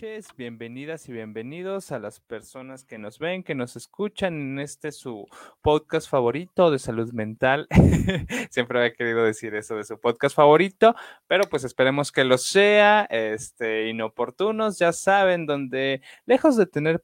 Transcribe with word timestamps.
noches, 0.00 0.28
bienvenidas 0.36 1.08
y 1.08 1.12
bienvenidos 1.12 1.90
a 1.90 1.98
las 1.98 2.20
personas 2.20 2.84
que 2.84 2.98
nos 2.98 3.18
ven, 3.18 3.42
que 3.42 3.56
nos 3.56 3.74
escuchan 3.74 4.34
en 4.34 4.58
este 4.60 4.92
su 4.92 5.26
podcast 5.60 6.08
favorito 6.08 6.70
de 6.70 6.78
salud 6.78 7.12
mental. 7.12 7.66
Siempre 8.50 8.78
había 8.78 8.92
querido 8.92 9.24
decir 9.24 9.56
eso 9.56 9.74
de 9.74 9.82
su 9.82 9.98
podcast 9.98 10.36
favorito, 10.36 10.94
pero 11.26 11.44
pues 11.50 11.64
esperemos 11.64 12.12
que 12.12 12.22
lo 12.22 12.38
sea, 12.38 13.08
este, 13.10 13.88
inoportunos, 13.88 14.78
ya 14.78 14.92
saben, 14.92 15.46
donde 15.46 16.00
lejos 16.26 16.56
de 16.56 16.66
tener 16.66 17.02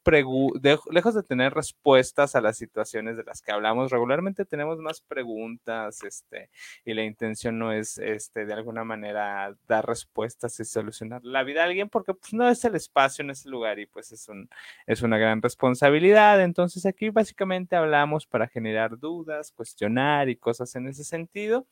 lejos 0.89 1.15
de 1.15 1.23
tener 1.23 1.53
respuestas 1.53 2.35
a 2.35 2.41
las 2.41 2.57
situaciones 2.57 3.17
de 3.17 3.23
las 3.25 3.41
que 3.41 3.51
hablamos 3.51 3.91
regularmente, 3.91 4.45
tenemos 4.45 4.79
más 4.79 5.01
preguntas, 5.01 6.01
este, 6.03 6.49
y 6.85 6.93
la 6.93 7.03
intención 7.03 7.59
no 7.59 7.73
es, 7.73 7.97
este, 7.97 8.45
de 8.45 8.53
alguna 8.53 8.85
manera 8.85 9.53
dar 9.67 9.85
respuestas 9.85 10.57
y 10.61 10.65
solucionar 10.65 11.25
la 11.25 11.43
vida 11.43 11.63
a 11.63 11.65
alguien, 11.65 11.89
porque 11.89 12.13
pues 12.13 12.33
no 12.33 12.47
es 12.47 12.63
el 12.63 12.84
espacio 12.85 13.23
en 13.23 13.31
ese 13.31 13.49
lugar 13.49 13.79
y 13.79 13.85
pues 13.85 14.11
es, 14.11 14.27
un, 14.29 14.49
es 14.87 15.01
una 15.01 15.17
gran 15.17 15.41
responsabilidad. 15.41 16.41
Entonces 16.41 16.85
aquí 16.85 17.09
básicamente 17.09 17.75
hablamos 17.75 18.25
para 18.25 18.47
generar 18.47 18.97
dudas, 18.97 19.51
cuestionar 19.51 20.29
y 20.29 20.35
cosas 20.37 20.75
en 20.75 20.87
ese 20.87 21.03
sentido. 21.03 21.67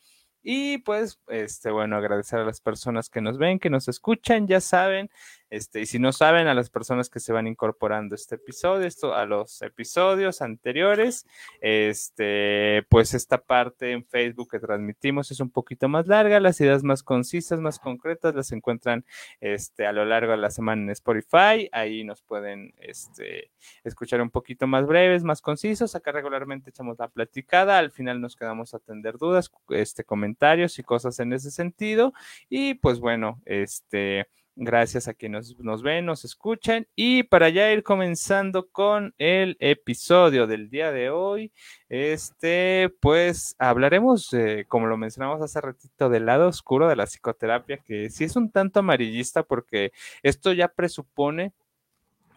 Y 0.45 0.79
pues, 0.79 1.21
este, 1.27 1.71
bueno, 1.71 1.95
agradecer 1.95 2.39
a 2.39 2.45
las 2.45 2.59
personas 2.59 3.09
que 3.09 3.21
nos 3.21 3.37
ven, 3.37 3.59
que 3.59 3.69
nos 3.69 3.87
escuchan, 3.87 4.45
ya 4.45 4.59
saben, 4.59 5.09
este, 5.53 5.81
y 5.81 5.85
si 5.85 5.99
no 5.99 6.11
saben, 6.11 6.47
a 6.47 6.55
las 6.55 6.71
personas 6.71 7.11
que 7.11 7.19
se 7.19 7.31
van 7.31 7.45
incorporando 7.45 8.15
este 8.15 8.35
episodio, 8.35 8.87
esto, 8.87 9.13
a 9.13 9.27
los 9.27 9.61
episodios 9.61 10.41
anteriores, 10.41 11.27
este, 11.61 12.87
pues 12.89 13.13
esta 13.13 13.37
parte 13.37 13.91
en 13.91 14.03
Facebook 14.03 14.49
que 14.49 14.59
transmitimos 14.59 15.29
es 15.29 15.39
un 15.39 15.51
poquito 15.51 15.87
más 15.87 16.07
larga, 16.07 16.39
las 16.39 16.59
ideas 16.59 16.81
más 16.81 17.03
concisas, 17.03 17.59
más 17.59 17.77
concretas, 17.77 18.33
las 18.33 18.51
encuentran 18.51 19.05
este, 19.41 19.85
a 19.85 19.91
lo 19.91 20.05
largo 20.05 20.31
de 20.31 20.37
la 20.37 20.49
semana 20.49 20.81
en 20.81 20.89
Spotify, 20.89 21.69
ahí 21.71 22.03
nos 22.03 22.23
pueden 22.23 22.73
este, 22.79 23.51
escuchar 23.83 24.23
un 24.23 24.31
poquito 24.31 24.65
más 24.65 24.87
breves, 24.87 25.23
más 25.23 25.39
concisos, 25.43 25.93
acá 25.93 26.11
regularmente 26.11 26.71
echamos 26.71 26.97
la 26.97 27.09
platicada, 27.09 27.77
al 27.77 27.91
final 27.91 28.19
nos 28.19 28.35
quedamos 28.35 28.73
a 28.73 28.77
atender 28.77 29.19
dudas, 29.19 29.51
este, 29.69 30.03
comentarios 30.03 30.79
y 30.79 30.83
cosas 30.83 31.19
en 31.19 31.31
ese 31.31 31.51
sentido, 31.51 32.11
y 32.49 32.73
pues 32.73 32.99
bueno, 32.99 33.39
este 33.45 34.25
Gracias 34.55 35.07
a 35.07 35.15
quienes 35.15 35.57
nos, 35.59 35.81
ven, 35.81 36.05
nos 36.05 36.25
escuchan. 36.25 36.87
Y 36.95 37.23
para 37.23 37.49
ya 37.49 37.71
ir 37.71 37.81
comenzando 37.81 38.69
con 38.69 39.15
el 39.17 39.57
episodio 39.59 40.45
del 40.45 40.69
día 40.69 40.91
de 40.91 41.09
hoy, 41.09 41.51
este, 41.89 42.93
pues 42.99 43.55
hablaremos, 43.57 44.29
como 44.67 44.85
lo 44.85 44.95
mencionamos 44.95 45.41
hace 45.41 45.59
ratito, 45.59 46.07
del 46.09 46.27
lado 46.27 46.47
oscuro 46.49 46.87
de 46.87 46.95
la 46.95 47.07
psicoterapia, 47.07 47.77
que 47.77 48.11
sí 48.11 48.25
es 48.25 48.35
un 48.35 48.51
tanto 48.51 48.79
amarillista 48.79 49.41
porque 49.41 49.91
esto 50.21 50.53
ya 50.53 50.67
presupone 50.67 51.51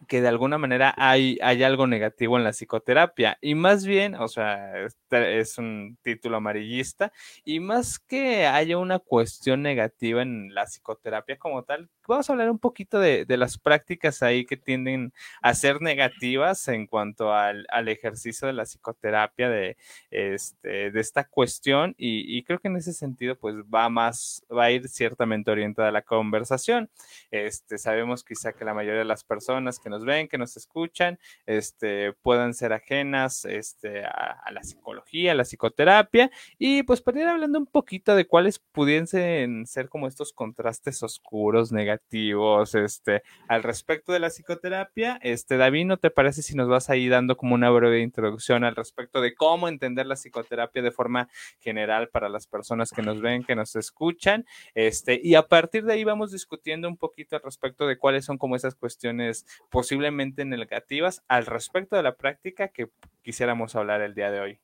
que 0.07 0.21
de 0.21 0.27
alguna 0.27 0.57
manera 0.57 0.93
hay, 0.97 1.37
hay 1.41 1.63
algo 1.63 1.87
negativo 1.87 2.37
en 2.37 2.43
la 2.43 2.53
psicoterapia. 2.53 3.37
Y 3.41 3.55
más 3.55 3.85
bien, 3.85 4.15
o 4.15 4.27
sea, 4.27 4.79
este 4.85 5.39
es 5.39 5.57
un 5.57 5.97
título 6.01 6.37
amarillista, 6.37 7.11
y 7.43 7.59
más 7.59 7.99
que 7.99 8.45
haya 8.47 8.77
una 8.77 8.99
cuestión 8.99 9.61
negativa 9.61 10.21
en 10.21 10.53
la 10.53 10.65
psicoterapia 10.65 11.37
como 11.37 11.63
tal, 11.63 11.89
vamos 12.07 12.29
a 12.29 12.33
hablar 12.33 12.49
un 12.49 12.59
poquito 12.59 12.99
de, 12.99 13.25
las 13.37 13.57
prácticas 13.57 14.23
ahí 14.23 14.45
que 14.45 14.57
tienden 14.57 15.13
a 15.41 15.53
ser 15.53 15.81
negativas 15.81 16.67
en 16.69 16.87
cuanto 16.87 17.33
al, 17.33 17.65
ejercicio 17.87 18.47
de 18.47 18.53
la 18.53 18.65
psicoterapia 18.65 19.49
de, 19.49 19.77
este, 20.09 20.91
de 20.91 20.99
esta 20.99 21.25
cuestión 21.25 21.93
y, 21.97 22.43
creo 22.43 22.59
que 22.59 22.69
en 22.69 22.77
ese 22.77 22.93
sentido 22.93 23.37
pues 23.37 23.55
va 23.63 23.89
más, 23.89 24.43
va 24.51 24.65
a 24.65 24.71
ir 24.71 24.87
ciertamente 24.87 25.51
orientada 25.51 25.91
la 25.91 26.01
conversación. 26.01 26.89
Este, 27.31 27.77
sabemos 27.77 28.23
quizá 28.23 28.53
que 28.53 28.65
la 28.65 28.73
mayoría 28.73 28.99
de 28.99 29.05
las 29.05 29.23
personas 29.23 29.79
que 29.79 29.89
nos 29.89 29.96
ven, 30.05 30.27
que 30.27 30.37
nos 30.37 30.57
escuchan, 30.57 31.19
este, 31.45 32.13
puedan 32.13 32.53
ser 32.53 32.73
ajenas 32.73 33.45
este, 33.45 34.05
a, 34.05 34.43
la 34.51 34.63
psicología, 34.63 35.31
a 35.31 35.35
la 35.35 35.43
psicoterapia 35.43 36.31
y 36.57 36.83
pues 36.83 37.01
para 37.01 37.21
ir 37.21 37.27
hablando 37.27 37.59
un 37.59 37.65
poquito 37.65 38.15
de 38.15 38.25
cuáles 38.25 38.59
pudiesen 38.59 39.65
ser 39.65 39.89
como 39.89 40.07
estos 40.07 40.33
contrastes 40.33 41.03
oscuros, 41.03 41.71
negativos, 41.71 42.75
este, 42.75 43.23
al 43.47 43.63
respecto 43.63 44.11
de 44.11 44.19
la 44.19 44.29
psicoterapia. 44.29 45.19
Este, 45.21 45.57
David, 45.57 45.85
¿no 45.85 45.97
te 45.97 46.09
parece 46.09 46.41
si 46.41 46.55
nos 46.55 46.67
vas 46.67 46.89
ahí 46.89 47.09
dando 47.09 47.37
como 47.37 47.55
una 47.55 47.69
breve 47.69 48.01
introducción 48.01 48.63
al 48.63 48.75
respecto 48.75 49.21
de 49.21 49.35
cómo 49.35 49.67
entender 49.67 50.05
la 50.05 50.15
psicoterapia 50.15 50.81
de 50.81 50.91
forma 50.91 51.29
general 51.59 52.09
para 52.09 52.29
las 52.29 52.47
personas 52.47 52.91
que 52.91 53.01
nos 53.01 53.21
ven, 53.21 53.43
que 53.43 53.55
nos 53.55 53.75
escuchan? 53.75 54.45
Este, 54.73 55.19
y 55.23 55.35
a 55.35 55.47
partir 55.47 55.83
de 55.83 55.93
ahí 55.93 56.03
vamos 56.03 56.31
discutiendo 56.31 56.87
un 56.87 56.97
poquito 56.97 57.35
al 57.35 57.41
respecto 57.43 57.87
de 57.87 57.97
cuáles 57.97 58.25
son 58.25 58.37
como 58.37 58.55
esas 58.55 58.75
cuestiones 58.75 59.45
posiblemente 59.87 60.43
negativas 60.43 61.23
al 61.29 61.45
respecto 61.45 61.95
de 61.95 62.03
la 62.03 62.17
práctica 62.17 62.67
que 62.67 62.89
quisiéramos 63.21 63.73
hablar 63.77 64.01
el 64.01 64.13
día 64.13 64.29
de 64.31 64.41
hoy. 64.41 64.59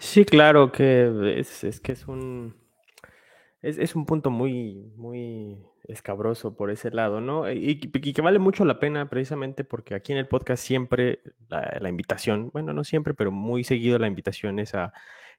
Sí, 0.00 0.24
claro 0.24 0.72
que 0.72 1.38
es, 1.38 1.62
es 1.62 1.78
que 1.78 1.92
es 1.92 2.08
un, 2.08 2.56
es, 3.62 3.78
es, 3.78 3.94
un 3.94 4.06
punto 4.06 4.30
muy, 4.30 4.92
muy 4.96 5.64
escabroso 5.84 6.56
por 6.56 6.72
ese 6.72 6.90
lado, 6.90 7.20
¿no? 7.20 7.48
Y, 7.48 7.78
que 7.78 8.22
vale 8.22 8.40
mucho 8.40 8.64
la 8.64 8.80
pena 8.80 9.08
precisamente 9.08 9.62
porque 9.62 9.94
aquí 9.94 10.10
en 10.10 10.18
el 10.18 10.26
podcast 10.26 10.64
siempre 10.64 11.20
la, 11.48 11.88
invitación, 11.88 12.50
bueno, 12.52 12.72
no 12.72 12.82
siempre, 12.82 13.14
pero 13.14 13.30
muy 13.30 13.62
seguido 13.62 14.00
la 14.00 14.08
invitación 14.08 14.58
es 14.58 14.74
a 14.74 14.92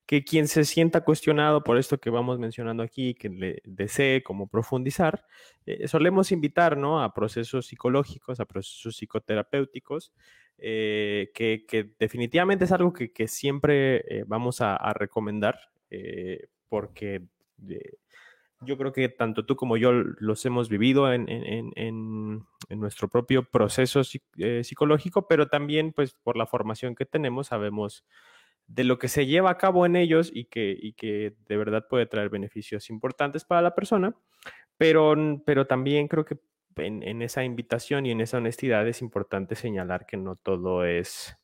que 0.06 0.24
quien 0.24 0.48
se 0.48 0.66
sienta 0.66 1.02
cuestionado 1.02 1.64
por 1.64 1.78
esto 1.78 2.00
que 2.00 2.10
vamos 2.10 2.38
mencionando 2.38 2.84
aquí, 2.84 3.16
que 3.16 3.30
le 3.30 3.62
desee 3.66 4.22
como 4.22 4.48
profundizar, 4.48 5.26
eh, 5.66 5.88
solemos 5.88 6.32
invitar, 6.32 6.78
¿no? 6.78 7.02
A 7.02 7.14
procesos 7.14 7.68
psicológicos, 7.68 8.40
a 8.40 8.46
procesos 8.46 8.96
psicoterapéuticos, 8.98 10.14
eh, 10.58 11.32
que, 11.34 11.96
definitivamente 12.00 12.66
es 12.66 12.72
algo 12.72 12.94
que, 12.94 13.28
siempre 13.28 13.98
eh, 14.08 14.24
vamos 14.28 14.62
a, 14.62 14.78
recomendar 14.94 15.58
porque 16.70 17.22
yo 18.62 18.78
creo 18.78 18.92
que 18.92 19.08
tanto 19.08 19.46
tú 19.46 19.56
como 19.56 19.78
yo 19.78 19.92
los 19.94 20.46
hemos 20.46 20.68
vivido 20.68 21.12
en, 21.14 22.46
nuestro 22.70 23.08
propio 23.08 23.50
proceso 23.50 24.04
psicológico, 24.04 25.28
pero 25.28 25.48
también 25.48 25.94
pues 25.94 26.14
por 26.14 26.36
la 26.36 26.46
formación 26.46 26.96
que 26.96 27.06
tenemos 27.06 27.48
sabemos 27.48 28.04
de 28.68 28.84
lo 28.84 28.98
que 28.98 29.08
se 29.08 29.26
lleva 29.26 29.52
a 29.52 29.58
cabo 29.58 29.86
en 29.86 29.96
ellos 29.96 30.32
y 30.34 30.46
que, 30.46 30.94
que 30.98 31.36
de 31.48 31.58
verdad 31.58 31.88
puede 31.90 32.06
traer 32.06 32.30
beneficios 32.30 32.90
importantes 32.90 33.46
para 33.46 33.62
la 33.62 33.76
persona, 33.76 34.16
pero, 34.78 35.16
pero 35.46 35.68
también 35.68 36.08
creo 36.08 36.26
que 36.26 36.38
en, 36.78 37.22
esa 37.22 37.44
invitación 37.44 38.06
y 38.06 38.12
en 38.12 38.22
esa 38.22 38.38
honestidad 38.38 38.88
es 38.88 39.02
importante 39.02 39.56
señalar 39.56 40.06
que 40.06 40.18
no 40.18 40.36
todo 40.36 40.86
es 40.86 41.38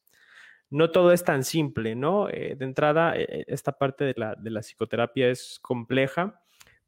no 0.69 0.89
todo 0.89 1.11
es 1.11 1.25
tan 1.25 1.43
simple, 1.43 1.95
¿no? 1.95 2.29
Eh, 2.29 2.55
de 2.57 2.63
entrada, 2.63 3.17
eh, 3.17 3.43
esta 3.47 3.73
parte 3.77 4.05
de 4.05 4.13
la, 4.15 4.35
de 4.35 4.51
la, 4.51 4.61
psicoterapia 4.61 5.29
es 5.29 5.59
compleja 5.61 6.41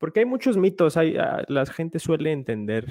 porque 0.03 0.19
hay 0.19 0.25
muchos 0.25 0.57
mitos, 0.57 0.97
hay, 0.97 1.15
ah, 1.15 1.45
la 1.47 1.65
gente 1.65 1.97
suele 1.97 2.33
entender 2.33 2.85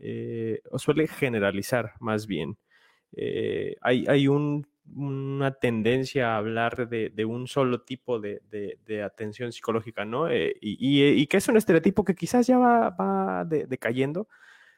eh, 0.00 0.60
o 0.70 0.78
suele 0.78 1.06
generalizar 1.06 1.94
más 1.98 2.26
bien. 2.26 2.58
Eh, 3.16 3.74
hay, 3.80 4.26
una 4.94 5.52
tendencia 5.52 6.34
a 6.34 6.38
hablar 6.38 6.88
de, 6.88 7.24
un 7.24 7.46
solo 7.46 7.82
tipo 7.82 8.20
de, 8.20 9.02
atención 9.04 9.52
psicológica, 9.52 10.04
¿no? 10.04 10.28
Eh, 10.28 10.56
y, 10.60 11.26
que 11.26 11.36
es 11.36 11.48
un 11.48 11.56
estereotipo 11.56 12.04
que 12.04 12.14
quizás 12.14 12.46
ya 12.46 12.58
va, 12.58 13.44
decayendo. 13.44 14.28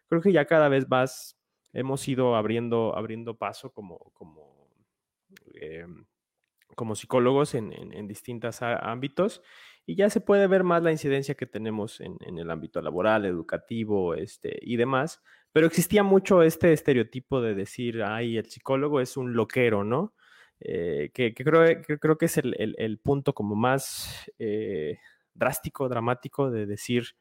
Creo 0.08 0.20
que 0.20 0.32
ya 0.32 0.44
cada 0.44 0.68
vez 0.68 0.88
más 0.88 1.38
hemos 1.72 2.06
ido 2.08 2.36
abriendo, 2.36 2.96
abriendo 2.96 3.36
paso 3.36 3.72
como, 3.72 3.98
como, 4.14 4.68
como 6.74 6.94
psicólogos 6.94 7.54
en, 7.54 7.72
en 7.72 8.06
distintos 8.08 8.62
ámbitos 8.62 9.42
y 9.90 9.96
ya 9.96 10.08
se 10.08 10.20
puede 10.20 10.46
ver 10.46 10.62
más 10.62 10.84
la 10.84 10.92
incidencia 10.92 11.34
que 11.34 11.46
tenemos 11.46 12.00
en, 12.00 12.16
el 12.38 12.48
ámbito 12.50 12.80
laboral, 12.80 13.24
educativo 13.24 14.14
este, 14.14 14.56
y 14.62 14.76
demás. 14.76 15.20
Pero 15.52 15.66
existía 15.66 16.02
mucho 16.02 16.42
este 16.42 16.72
estereotipo 16.72 17.40
de 17.40 17.54
decir, 17.54 18.02
ay, 18.02 18.36
el 18.36 18.46
psicólogo 18.46 19.00
es 19.00 19.16
un 19.16 19.34
loquero, 19.34 19.84
¿no? 19.84 20.14
Eh, 20.60 21.10
que, 21.14 21.32
creo, 21.34 21.82
que, 21.82 21.98
creo 21.98 22.18
que 22.18 22.26
es 22.26 22.36
el, 22.38 23.00
punto 23.02 23.32
como 23.32 23.56
más 23.56 24.30
eh, 24.38 24.98
drástico, 25.34 25.88
dramático 25.88 26.50
de 26.50 26.66
decir 26.66 27.16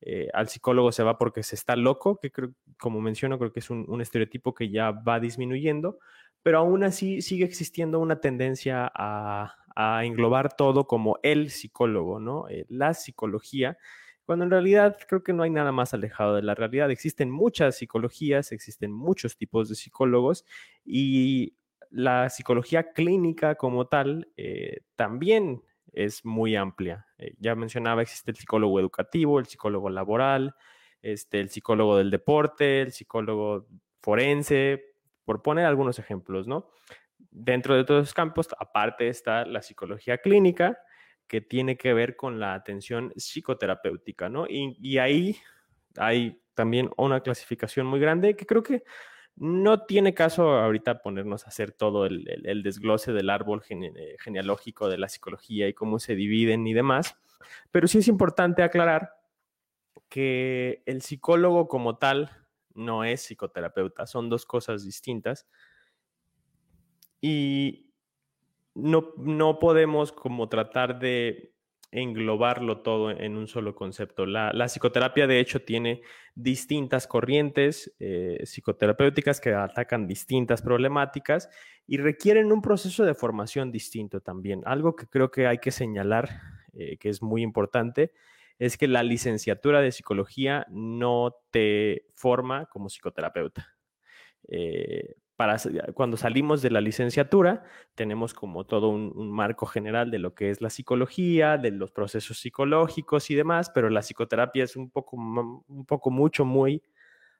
eh, 0.00 0.28
al 0.32 0.48
psicólogo 0.48 0.92
se 0.92 1.02
va 1.02 1.18
porque 1.18 1.42
se 1.42 1.56
está 1.56 1.76
loco, 1.76 2.18
que 2.20 2.30
creo, 2.30 2.52
como 2.78 3.00
menciono, 3.00 3.38
creo 3.38 3.52
que 3.52 3.60
es 3.60 3.70
un, 3.70 3.84
un 3.88 4.00
estereotipo 4.00 4.54
que 4.54 4.70
ya 4.70 4.92
va 4.92 5.18
disminuyendo, 5.18 5.98
pero 6.42 6.58
aún 6.58 6.84
así 6.84 7.20
sigue 7.20 7.44
existiendo 7.44 7.98
una 7.98 8.20
tendencia 8.20 8.90
a, 8.94 9.56
a 9.74 10.04
englobar 10.04 10.56
todo 10.56 10.86
como 10.86 11.18
el 11.22 11.50
psicólogo, 11.50 12.20
¿no? 12.20 12.46
La 12.68 12.94
psicología, 12.94 13.76
cuando 14.24 14.44
en 14.44 14.50
realidad 14.50 14.96
creo 15.08 15.22
que 15.22 15.32
no 15.32 15.42
hay 15.42 15.50
nada 15.50 15.72
más 15.72 15.94
alejado 15.94 16.34
de 16.34 16.42
la 16.42 16.54
realidad. 16.54 16.90
Existen 16.90 17.30
muchas 17.30 17.76
psicologías, 17.76 18.52
existen 18.52 18.92
muchos 18.92 19.36
tipos 19.36 19.68
de 19.68 19.74
psicólogos 19.74 20.44
y 20.84 21.56
la 21.90 22.28
psicología 22.30 22.92
clínica 22.92 23.54
como 23.54 23.86
tal 23.86 24.28
eh, 24.36 24.80
también 24.96 25.62
es 25.92 26.24
muy 26.24 26.56
amplia. 26.56 27.06
Eh, 27.18 27.34
ya 27.38 27.54
mencionaba, 27.54 28.02
existe 28.02 28.30
el 28.30 28.36
psicólogo 28.36 28.80
educativo, 28.80 29.38
el 29.38 29.46
psicólogo 29.46 29.90
laboral, 29.90 30.54
este, 31.02 31.40
el 31.40 31.50
psicólogo 31.50 31.96
del 31.98 32.10
deporte, 32.10 32.80
el 32.80 32.92
psicólogo 32.92 33.68
forense, 34.00 34.94
por 35.24 35.42
poner 35.42 35.66
algunos 35.66 35.98
ejemplos, 35.98 36.46
¿no? 36.46 36.70
Dentro 37.30 37.74
de 37.74 37.84
todos 37.84 38.04
esos 38.04 38.14
campos, 38.14 38.48
aparte 38.58 39.08
está 39.08 39.44
la 39.44 39.62
psicología 39.62 40.18
clínica, 40.18 40.78
que 41.26 41.40
tiene 41.40 41.76
que 41.76 41.94
ver 41.94 42.16
con 42.16 42.40
la 42.40 42.54
atención 42.54 43.12
psicoterapéutica, 43.16 44.28
¿no? 44.28 44.46
Y, 44.48 44.98
ahí 44.98 45.36
hay 45.96 46.40
también 46.54 46.90
una 46.96 47.20
clasificación 47.20 47.86
muy 47.86 48.00
grande 48.00 48.36
que 48.36 48.46
creo 48.46 48.62
que 48.62 48.84
no 49.36 49.84
tiene 49.84 50.14
caso 50.14 50.50
ahorita 50.52 51.02
ponernos 51.02 51.44
a 51.44 51.48
hacer 51.48 51.72
todo 51.72 52.06
el, 52.06 52.24
desglose 52.62 53.12
del 53.12 53.30
árbol 53.30 53.62
eh, 53.68 54.16
genealógico 54.20 54.88
de 54.88 54.98
la 54.98 55.08
psicología 55.08 55.66
y 55.66 55.74
cómo 55.74 55.98
se 55.98 56.14
dividen 56.14 56.66
y 56.66 56.74
demás, 56.74 57.16
pero 57.72 57.88
sí 57.88 57.98
es 57.98 58.08
importante 58.08 58.62
aclarar 58.62 59.10
que 60.08 60.82
el 60.86 61.02
psicólogo 61.02 61.66
como 61.66 61.98
tal 61.98 62.30
no 62.74 63.04
es 63.04 63.22
psicoterapeuta, 63.22 64.06
son 64.06 64.28
dos 64.28 64.46
cosas 64.46 64.84
distintas. 64.84 65.48
Y 67.20 67.83
no, 68.74 69.12
no 69.16 69.58
podemos 69.58 70.12
como 70.12 70.48
tratar 70.48 70.98
de 70.98 71.54
englobarlo 71.94 72.80
todo 72.80 73.12
en 73.12 73.36
un 73.36 73.46
solo 73.46 73.74
concepto. 73.76 74.26
La, 74.26 74.68
psicoterapia, 74.68 75.28
de 75.28 75.38
hecho, 75.38 75.62
tiene 75.62 76.02
distintas 76.34 77.06
corrientes 77.06 77.94
eh, 78.00 78.40
psicoterapéuticas 78.44 79.40
que 79.40 79.54
atacan 79.54 80.08
distintas 80.08 80.60
problemáticas 80.60 81.48
y 81.86 81.98
requieren 81.98 82.50
un 82.50 82.62
proceso 82.62 83.04
de 83.04 83.14
formación 83.14 83.70
distinto 83.70 84.20
también. 84.20 84.62
Algo 84.66 84.96
que 84.96 85.06
creo 85.06 85.30
que 85.30 85.46
hay 85.46 85.58
que 85.58 85.70
señalar, 85.70 86.30
eh, 86.72 86.96
que 86.98 87.10
es 87.10 87.22
muy 87.22 87.42
importante, 87.42 88.12
es 88.58 88.76
que 88.76 88.88
la 88.88 89.04
licenciatura 89.04 89.80
de 89.80 89.92
psicología 89.92 90.66
no 90.70 91.36
te 91.52 92.06
forma 92.14 92.66
como 92.66 92.88
psicoterapeuta. 92.88 93.76
Eh, 94.48 95.14
para, 95.36 95.56
cuando 95.94 96.16
salimos 96.16 96.62
de 96.62 96.70
la 96.70 96.80
licenciatura, 96.80 97.64
tenemos 97.94 98.34
como 98.34 98.64
todo 98.64 98.88
un, 98.88 99.32
marco 99.32 99.66
general 99.66 100.10
de 100.10 100.18
lo 100.18 100.34
que 100.34 100.50
es 100.50 100.60
la 100.60 100.70
psicología, 100.70 101.58
de 101.58 101.70
los 101.70 101.90
procesos 101.90 102.38
psicológicos 102.38 103.30
y 103.30 103.34
demás, 103.34 103.70
pero 103.70 103.90
la 103.90 104.00
psicoterapia 104.00 104.64
es 104.64 104.76
un 104.76 104.90
poco, 104.90 105.16
un 105.16 105.86
poco 105.86 106.10
mucho, 106.10 106.44
muy 106.44 106.82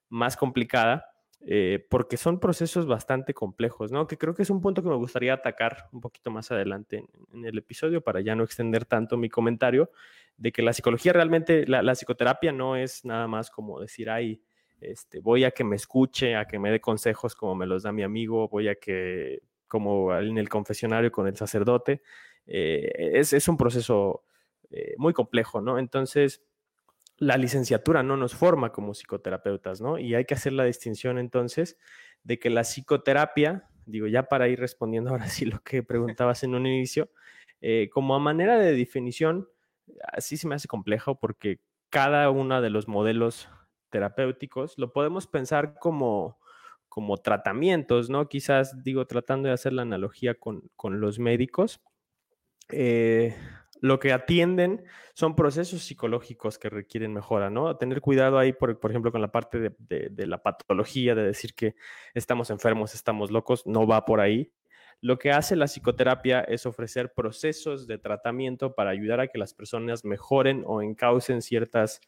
más 0.08 0.36
complicada, 0.36 1.06
eh, 1.46 1.86
porque 1.90 2.16
son 2.16 2.40
procesos 2.40 2.86
bastante 2.86 3.34
complejos, 3.34 3.92
¿no? 3.92 4.06
Que 4.06 4.16
creo 4.16 4.34
que 4.34 4.42
es 4.42 4.50
un 4.50 4.62
punto 4.62 4.82
que 4.82 4.88
me 4.88 4.94
gustaría 4.94 5.34
atacar 5.34 5.88
un 5.92 6.00
poquito 6.00 6.30
más 6.30 6.50
adelante 6.50 7.04
en, 7.32 7.44
el 7.44 7.58
episodio 7.58 8.00
para 8.00 8.22
ya 8.22 8.34
no 8.34 8.44
extender 8.44 8.86
tanto 8.86 9.18
mi 9.18 9.28
comentario, 9.28 9.90
de 10.38 10.52
que 10.52 10.62
la 10.62 10.72
psicología 10.72 11.12
realmente, 11.12 11.66
la, 11.66 11.94
psicoterapia 11.94 12.50
no 12.50 12.76
es 12.76 13.04
nada 13.04 13.28
más 13.28 13.50
como 13.50 13.78
decir, 13.78 14.08
ay, 14.08 14.42
este, 14.90 15.20
voy 15.20 15.44
a 15.44 15.50
que 15.50 15.64
me 15.64 15.76
escuche, 15.76 16.36
a 16.36 16.46
que 16.46 16.58
me 16.58 16.70
dé 16.70 16.80
consejos 16.80 17.34
como 17.34 17.54
me 17.54 17.66
los 17.66 17.82
da 17.82 17.92
mi 17.92 18.02
amigo, 18.02 18.48
voy 18.48 18.68
a 18.68 18.74
que, 18.76 19.42
como 19.68 20.16
en 20.16 20.38
el 20.38 20.48
confesionario 20.48 21.10
con 21.10 21.26
el 21.26 21.36
sacerdote, 21.36 22.02
eh, 22.46 23.12
es, 23.14 23.48
un 23.48 23.56
proceso 23.56 24.24
eh, 24.70 24.94
muy 24.98 25.12
complejo, 25.12 25.60
¿no? 25.60 25.78
Entonces, 25.78 26.42
la 27.18 27.36
licenciatura 27.36 28.02
no 28.02 28.16
nos 28.16 28.34
forma 28.34 28.72
como 28.72 28.92
psicoterapeutas, 28.92 29.80
¿no? 29.80 29.98
Y 29.98 30.14
hay 30.14 30.24
que 30.24 30.34
hacer 30.34 30.52
la 30.52 30.64
distinción 30.64 31.18
entonces 31.18 31.78
de 32.22 32.38
que 32.38 32.50
la 32.50 32.62
psicoterapia, 32.62 33.68
digo, 33.86 34.06
ya 34.06 34.24
para 34.24 34.48
ir 34.48 34.60
respondiendo 34.60 35.10
ahora 35.10 35.28
sí 35.28 35.44
lo 35.44 35.60
que 35.60 35.82
preguntabas 35.82 36.42
en 36.42 36.54
un 36.54 36.66
inicio, 36.66 37.10
eh, 37.60 37.88
como 37.92 38.14
a 38.14 38.18
manera 38.18 38.58
de 38.58 38.72
definición, 38.74 39.48
así 40.12 40.36
se 40.36 40.48
me 40.48 40.54
hace 40.54 40.68
complejo 40.68 41.18
porque 41.18 41.60
cada 41.88 42.28
uno 42.30 42.60
de 42.60 42.70
los 42.70 42.88
modelos 42.88 43.48
terapéuticos, 43.94 44.76
lo 44.76 44.92
podemos 44.92 45.28
pensar 45.28 45.78
como, 45.78 46.40
como 46.88 47.16
tratamientos, 47.18 48.10
¿no? 48.10 48.28
Quizás, 48.28 48.82
digo, 48.82 49.06
tratando 49.06 49.46
de 49.46 49.54
hacer 49.54 49.72
la 49.72 49.82
analogía 49.82 50.34
con, 50.34 50.68
los 50.82 51.20
médicos, 51.20 51.80
eh, 52.70 53.36
lo 53.80 54.00
que 54.00 54.12
atienden 54.12 54.82
son 55.14 55.36
procesos 55.36 55.84
psicológicos 55.84 56.58
que 56.58 56.70
requieren 56.70 57.12
mejora, 57.12 57.50
¿no? 57.50 57.76
Tener 57.76 58.00
cuidado 58.00 58.36
ahí, 58.36 58.52
por, 58.52 58.76
ejemplo, 58.90 59.12
con 59.12 59.20
la 59.20 59.30
parte 59.30 59.60
de, 59.60 59.70
de, 60.10 60.26
la 60.26 60.42
patología, 60.42 61.14
de 61.14 61.22
decir 61.22 61.54
que 61.54 61.76
estamos 62.14 62.50
enfermos, 62.50 62.96
estamos 62.96 63.30
locos, 63.30 63.64
no 63.64 63.86
va 63.86 64.04
por 64.04 64.20
ahí. 64.20 64.50
Lo 65.00 65.20
que 65.20 65.30
hace 65.30 65.54
la 65.54 65.66
psicoterapia 65.66 66.40
es 66.40 66.66
ofrecer 66.66 67.12
procesos 67.12 67.86
de 67.86 67.98
tratamiento 67.98 68.74
para 68.74 68.90
ayudar 68.90 69.20
a 69.20 69.28
que 69.28 69.38
las 69.38 69.54
personas 69.54 70.04
mejoren 70.04 70.64
o 70.66 70.82
encaucen 70.82 71.42
ciertas 71.42 72.00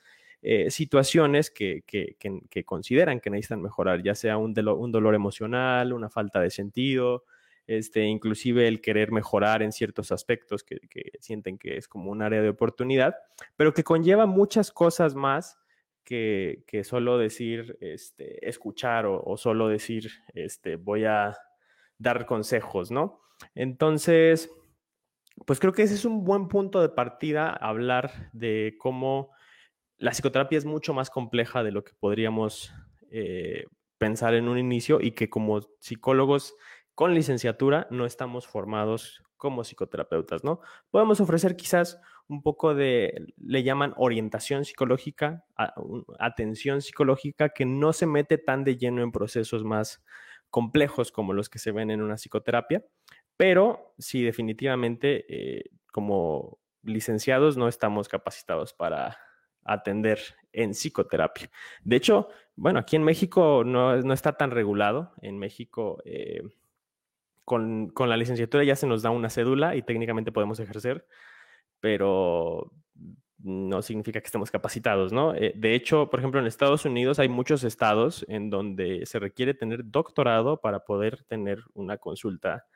eh, 0.48 0.70
situaciones 0.70 1.50
que, 1.50 1.82
consideran 2.64 3.18
que 3.18 3.30
necesitan 3.30 3.60
mejorar, 3.62 4.04
ya 4.04 4.14
sea 4.14 4.36
un, 4.36 4.54
dolor 4.54 5.16
emocional, 5.16 5.92
una 5.92 6.08
falta 6.08 6.38
de 6.38 6.50
sentido, 6.50 7.24
este, 7.66 8.04
inclusive 8.04 8.68
el 8.68 8.80
querer 8.80 9.10
mejorar 9.10 9.64
en 9.64 9.72
ciertos 9.72 10.12
aspectos 10.12 10.62
que, 10.62 10.78
sienten 11.18 11.58
que 11.58 11.76
es 11.76 11.88
como 11.88 12.12
un 12.12 12.22
área 12.22 12.42
de 12.42 12.48
oportunidad, 12.48 13.16
pero 13.56 13.74
que 13.74 13.82
conlleva 13.82 14.26
muchas 14.26 14.70
cosas 14.70 15.16
más 15.16 15.58
que, 16.04 16.62
solo 16.84 17.18
decir, 17.18 17.76
este, 17.80 18.48
escuchar 18.48 19.04
o, 19.08 19.36
solo 19.36 19.66
decir, 19.66 20.12
este, 20.32 20.76
voy 20.76 21.06
a 21.06 21.36
dar 21.98 22.24
consejos, 22.24 22.92
¿no? 22.92 23.20
Entonces, 23.56 24.48
pues 25.44 25.58
creo 25.58 25.72
que 25.72 25.82
ese 25.82 25.94
es 25.94 26.04
un 26.04 26.22
buen 26.22 26.46
punto 26.46 26.80
de 26.80 26.88
partida, 26.88 27.50
hablar 27.50 28.30
de 28.32 28.76
cómo 28.78 29.34
la 29.98 30.10
psicoterapia 30.12 30.58
es 30.58 30.64
mucho 30.64 30.94
más 30.94 31.10
compleja 31.10 31.62
de 31.62 31.72
lo 31.72 31.84
que 31.84 31.92
podríamos 31.98 32.72
eh, 33.10 33.64
pensar 33.98 34.34
en 34.34 34.48
un 34.48 34.58
inicio 34.58 35.00
y 35.00 35.12
que 35.12 35.30
como 35.30 35.60
psicólogos 35.80 36.54
con 36.94 37.14
licenciatura 37.14 37.86
no 37.90 38.06
estamos 38.06 38.46
formados 38.46 39.22
como 39.36 39.64
psicoterapeutas, 39.64 40.44
¿no? 40.44 40.60
Podemos 40.90 41.20
ofrecer 41.20 41.56
quizás 41.56 42.00
un 42.28 42.42
poco 42.42 42.74
de, 42.74 43.34
le 43.36 43.62
llaman 43.62 43.94
orientación 43.96 44.64
psicológica, 44.64 45.44
atención 46.18 46.82
psicológica, 46.82 47.50
que 47.50 47.64
no 47.66 47.92
se 47.92 48.06
mete 48.06 48.38
tan 48.38 48.64
de 48.64 48.76
lleno 48.76 49.02
en 49.02 49.12
procesos 49.12 49.62
más 49.62 50.02
complejos 50.50 51.12
como 51.12 51.32
los 51.32 51.48
que 51.48 51.58
se 51.58 51.70
ven 51.70 51.90
en 51.90 52.02
una 52.02 52.16
psicoterapia, 52.16 52.84
pero 53.36 53.94
sí 53.98 54.22
definitivamente 54.22 55.26
eh, 55.28 55.64
como 55.92 56.58
licenciados 56.82 57.56
no 57.56 57.68
estamos 57.68 58.08
capacitados 58.08 58.72
para 58.72 59.18
atender 59.66 60.20
en 60.52 60.70
psicoterapia. 60.72 61.50
De 61.82 61.96
hecho, 61.96 62.28
bueno, 62.54 62.78
aquí 62.78 62.96
en 62.96 63.04
México 63.04 63.62
no, 63.64 63.96
no 63.96 64.14
está 64.14 64.32
tan 64.36 64.50
regulado. 64.50 65.12
En 65.20 65.38
México, 65.38 66.02
eh, 66.04 66.42
con, 67.44 67.90
con, 67.90 68.08
la 68.08 68.16
licenciatura 68.16 68.64
ya 68.64 68.76
se 68.76 68.86
nos 68.86 69.02
da 69.02 69.10
una 69.10 69.30
cédula 69.30 69.76
y 69.76 69.82
técnicamente 69.82 70.32
podemos 70.32 70.58
ejercer, 70.60 71.06
pero 71.80 72.72
no 73.38 73.82
significa 73.82 74.20
que 74.20 74.26
estemos 74.26 74.50
capacitados, 74.50 75.12
¿no? 75.12 75.34
Eh, 75.34 75.52
de 75.54 75.74
hecho, 75.74 76.10
por 76.10 76.20
ejemplo, 76.20 76.40
en 76.40 76.46
Estados 76.46 76.84
Unidos 76.84 77.18
hay 77.18 77.28
muchos 77.28 77.64
estados 77.64 78.24
en 78.28 78.50
donde 78.50 79.04
se 79.06 79.18
requiere 79.18 79.54
tener 79.54 79.82
doctorado 79.84 80.60
para 80.60 80.80
poder 80.80 81.22
tener 81.24 81.60
una 81.74 81.98
consulta 81.98 82.66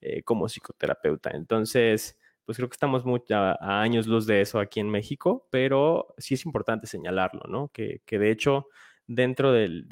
eh, 0.00 0.22
como 0.22 0.48
psicoterapeuta. 0.48 1.30
Entonces, 1.30 2.18
pues 2.44 2.56
creo 2.56 2.68
que 2.68 2.74
estamos 2.74 3.04
a, 3.30 3.82
años 3.82 4.06
luz 4.06 4.26
de 4.26 4.40
eso 4.40 4.58
aquí 4.58 4.80
en 4.80 4.90
México, 4.90 5.48
pero 5.50 6.14
sí 6.18 6.34
es 6.34 6.44
importante 6.44 6.86
señalarlo, 6.86 7.42
¿no? 7.48 7.68
Que, 7.68 8.00
de 8.06 8.30
hecho 8.30 8.68
dentro 9.06 9.52
del, 9.52 9.86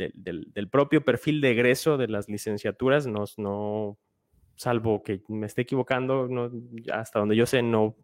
propio 0.71 1.05
perfil 1.05 1.41
de 1.41 1.51
egreso 1.51 1.97
de 1.97 2.09
las 2.09 2.29
licenciaturas, 2.29 3.07
no, 3.07 3.99
salvo 4.57 5.03
que 5.03 5.23
me 5.29 5.47
esté 5.47 5.63
equivocando, 5.63 6.29
no, 6.29 6.51
hasta 6.93 7.19
donde 7.19 7.37
yo 7.37 7.47
sé, 7.47 7.63
no, 7.63 7.97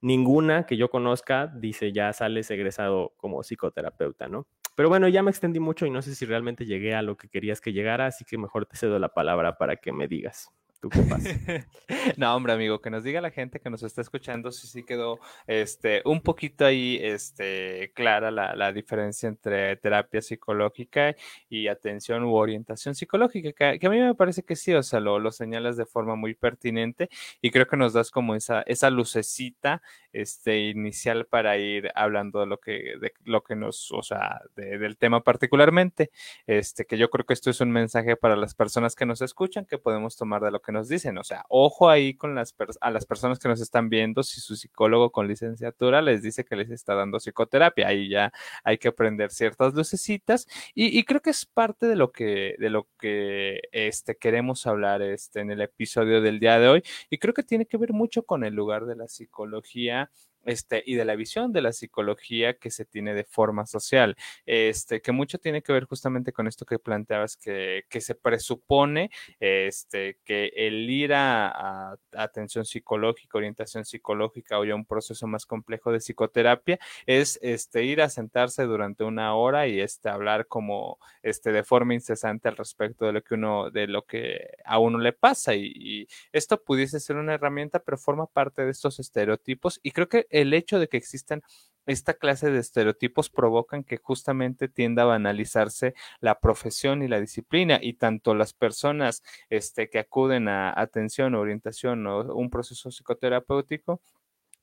ninguna 0.00 0.66
que 0.66 0.76
yo 0.76 0.88
conozca 0.90 1.46
dice 1.46 1.92
ya 1.92 2.12
sales 2.12 2.50
egresado 2.50 3.14
como 3.16 3.42
psicoterapeuta, 3.42 4.28
¿no? 4.28 4.46
Pero 4.74 4.88
bueno, 4.88 5.08
ya 5.08 5.22
me 5.22 5.30
extendí 5.30 5.60
mucho 5.60 5.84
y 5.84 5.90
no 5.90 6.00
sé 6.00 6.14
si 6.14 6.24
realmente 6.24 6.64
llegué 6.64 6.94
a 6.94 7.02
lo 7.02 7.16
que 7.16 7.28
querías 7.28 7.60
que 7.60 7.72
llegara, 7.72 8.06
así 8.06 8.24
que 8.24 8.38
mejor 8.38 8.66
te 8.66 8.76
cedo 8.76 8.98
la 8.98 9.12
palabra 9.12 9.58
para 9.58 9.76
que 9.76 9.92
me 9.92 10.08
digas. 10.08 10.50
no, 12.16 12.34
hombre, 12.34 12.54
amigo, 12.54 12.80
que 12.80 12.88
nos 12.88 13.04
diga 13.04 13.20
la 13.20 13.30
gente 13.30 13.60
que 13.60 13.68
nos 13.68 13.82
está 13.82 14.00
escuchando 14.00 14.50
si 14.50 14.66
sí 14.66 14.82
quedó 14.82 15.18
este, 15.46 16.00
un 16.06 16.22
poquito 16.22 16.64
ahí 16.64 16.98
este, 17.02 17.92
clara 17.94 18.30
la, 18.30 18.72
diferencia 18.72 19.28
entre 19.28 19.76
terapia 19.76 20.22
psicológica 20.22 21.14
y 21.48 21.68
atención 21.68 22.24
u 22.24 22.34
orientación 22.34 22.94
psicológica, 22.94 23.78
que, 23.78 23.86
a 23.86 23.90
mí 23.90 23.98
me 23.98 24.14
parece 24.14 24.42
que 24.42 24.56
sí, 24.56 24.72
o 24.72 24.82
sea, 24.82 25.00
lo, 25.00 25.18
lo, 25.18 25.32
señalas 25.32 25.76
de 25.76 25.84
forma 25.84 26.14
muy 26.14 26.34
pertinente 26.34 27.10
y 27.42 27.50
creo 27.50 27.66
que 27.66 27.76
nos 27.76 27.92
das 27.92 28.10
como 28.10 28.34
esa, 28.34 28.62
esa 28.62 28.88
lucecita 28.90 29.82
este, 30.12 30.70
inicial 30.70 31.26
para 31.26 31.58
ir 31.58 31.90
hablando 31.94 32.40
de 32.40 32.46
lo 32.46 32.58
que, 32.58 32.94
de 33.00 33.12
lo 33.24 33.42
que 33.42 33.54
nos, 33.54 33.92
o 33.92 34.02
sea, 34.02 34.40
del 34.56 34.96
tema 34.96 35.22
particularmente, 35.22 36.10
este, 36.46 36.84
que 36.84 36.98
yo 36.98 37.10
creo 37.10 37.26
que 37.26 37.34
esto 37.34 37.50
es 37.50 37.60
un 37.60 37.70
mensaje 37.70 38.16
para 38.16 38.36
las 38.36 38.54
personas 38.54 38.94
que 38.94 39.06
nos 39.06 39.22
escuchan, 39.22 39.66
que 39.66 39.78
podemos 39.78 40.16
tomar 40.16 40.42
de 40.42 40.50
lo 40.50 40.60
que 40.60 40.69
nos 40.72 40.88
dicen, 40.88 41.18
o 41.18 41.24
sea, 41.24 41.44
ojo 41.48 41.88
ahí 41.88 42.14
con 42.14 42.34
las 42.34 42.54
a 42.80 42.90
las 42.90 43.06
personas 43.06 43.38
que 43.38 43.48
nos 43.48 43.60
están 43.60 43.88
viendo, 43.88 44.22
si 44.22 44.40
su 44.40 44.56
psicólogo 44.56 45.10
con 45.10 45.28
licenciatura 45.28 46.02
les 46.02 46.22
dice 46.22 46.44
que 46.44 46.56
les 46.56 46.70
está 46.70 46.94
dando 46.94 47.18
psicoterapia, 47.18 47.88
ahí 47.88 48.08
ya 48.08 48.32
hay 48.64 48.78
que 48.78 48.88
aprender 48.88 49.30
ciertas 49.30 49.74
lucecitas 49.74 50.46
y, 50.74 50.98
y 50.98 51.04
creo 51.04 51.20
que 51.20 51.30
es 51.30 51.46
parte 51.46 51.86
de 51.86 51.96
lo 51.96 52.12
que, 52.12 52.56
de 52.58 52.70
lo 52.70 52.88
que 52.98 53.60
este, 53.72 54.16
queremos 54.16 54.66
hablar 54.66 55.02
este, 55.02 55.40
en 55.40 55.50
el 55.50 55.60
episodio 55.60 56.20
del 56.20 56.40
día 56.40 56.58
de 56.58 56.68
hoy 56.68 56.82
y 57.08 57.18
creo 57.18 57.34
que 57.34 57.42
tiene 57.42 57.66
que 57.66 57.76
ver 57.76 57.92
mucho 57.92 58.24
con 58.24 58.44
el 58.44 58.54
lugar 58.54 58.86
de 58.86 58.96
la 58.96 59.08
psicología 59.08 60.10
este, 60.44 60.82
y 60.86 60.94
de 60.94 61.04
la 61.04 61.16
visión 61.16 61.52
de 61.52 61.62
la 61.62 61.72
psicología 61.72 62.54
que 62.54 62.70
se 62.70 62.84
tiene 62.84 63.14
de 63.14 63.24
forma 63.24 63.66
social, 63.66 64.16
este, 64.46 65.00
que 65.00 65.12
mucho 65.12 65.38
tiene 65.38 65.62
que 65.62 65.72
ver 65.72 65.84
justamente 65.84 66.32
con 66.32 66.46
esto 66.46 66.64
que 66.64 66.78
planteabas, 66.78 67.36
que, 67.36 67.84
que 67.88 68.00
se 68.00 68.14
presupone 68.14 69.10
este, 69.38 70.18
que 70.24 70.52
el 70.54 70.88
ir 70.90 71.12
a, 71.14 71.96
atención 72.16 72.64
psicológica, 72.64 73.38
orientación 73.38 73.84
psicológica 73.84 74.58
o 74.58 74.64
ya 74.64 74.74
un 74.74 74.84
proceso 74.84 75.26
más 75.26 75.46
complejo 75.46 75.92
de 75.92 76.00
psicoterapia 76.00 76.78
es 77.06 77.38
este, 77.42 77.84
ir 77.84 78.02
a 78.02 78.08
sentarse 78.08 78.64
durante 78.64 79.04
una 79.04 79.34
hora 79.34 79.66
y 79.66 79.80
este, 79.80 80.08
hablar 80.08 80.46
como 80.46 80.98
este, 81.22 81.52
de 81.52 81.62
forma 81.62 81.94
incesante 81.94 82.48
al 82.48 82.56
respecto 82.56 83.06
de 83.06 83.12
lo 83.12 83.22
que 83.22 83.34
uno, 83.34 83.70
de 83.70 83.86
lo 83.86 84.04
que 84.06 84.50
a 84.64 84.78
uno 84.78 84.98
le 84.98 85.12
pasa. 85.12 85.54
Y, 85.54 85.72
y 85.74 86.08
esto 86.32 86.62
pudiese 86.62 87.00
ser 87.00 87.16
una 87.16 87.34
herramienta, 87.34 87.80
pero 87.80 87.98
forma 87.98 88.26
parte 88.26 88.64
de 88.64 88.70
estos 88.70 88.98
estereotipos 89.00 89.80
y 89.82 89.92
creo 89.92 90.08
que 90.08 90.26
el 90.30 90.54
hecho 90.54 90.78
de 90.78 90.88
que 90.88 90.96
existan 90.96 91.42
esta 91.86 92.14
clase 92.14 92.50
de 92.50 92.58
estereotipos 92.58 93.30
provocan 93.30 93.84
que 93.84 93.96
justamente 93.96 94.68
tienda 94.68 95.02
a 95.02 95.06
banalizarse 95.06 95.94
la 96.20 96.38
profesión 96.38 97.02
y 97.02 97.08
la 97.08 97.20
disciplina 97.20 97.78
y 97.80 97.94
tanto 97.94 98.34
las 98.34 98.52
personas 98.52 99.22
este, 99.48 99.88
que 99.88 99.98
acuden 99.98 100.48
a 100.48 100.72
atención, 100.78 101.34
orientación 101.34 102.06
o 102.06 102.34
un 102.34 102.50
proceso 102.50 102.90
psicoterapéutico 102.90 104.00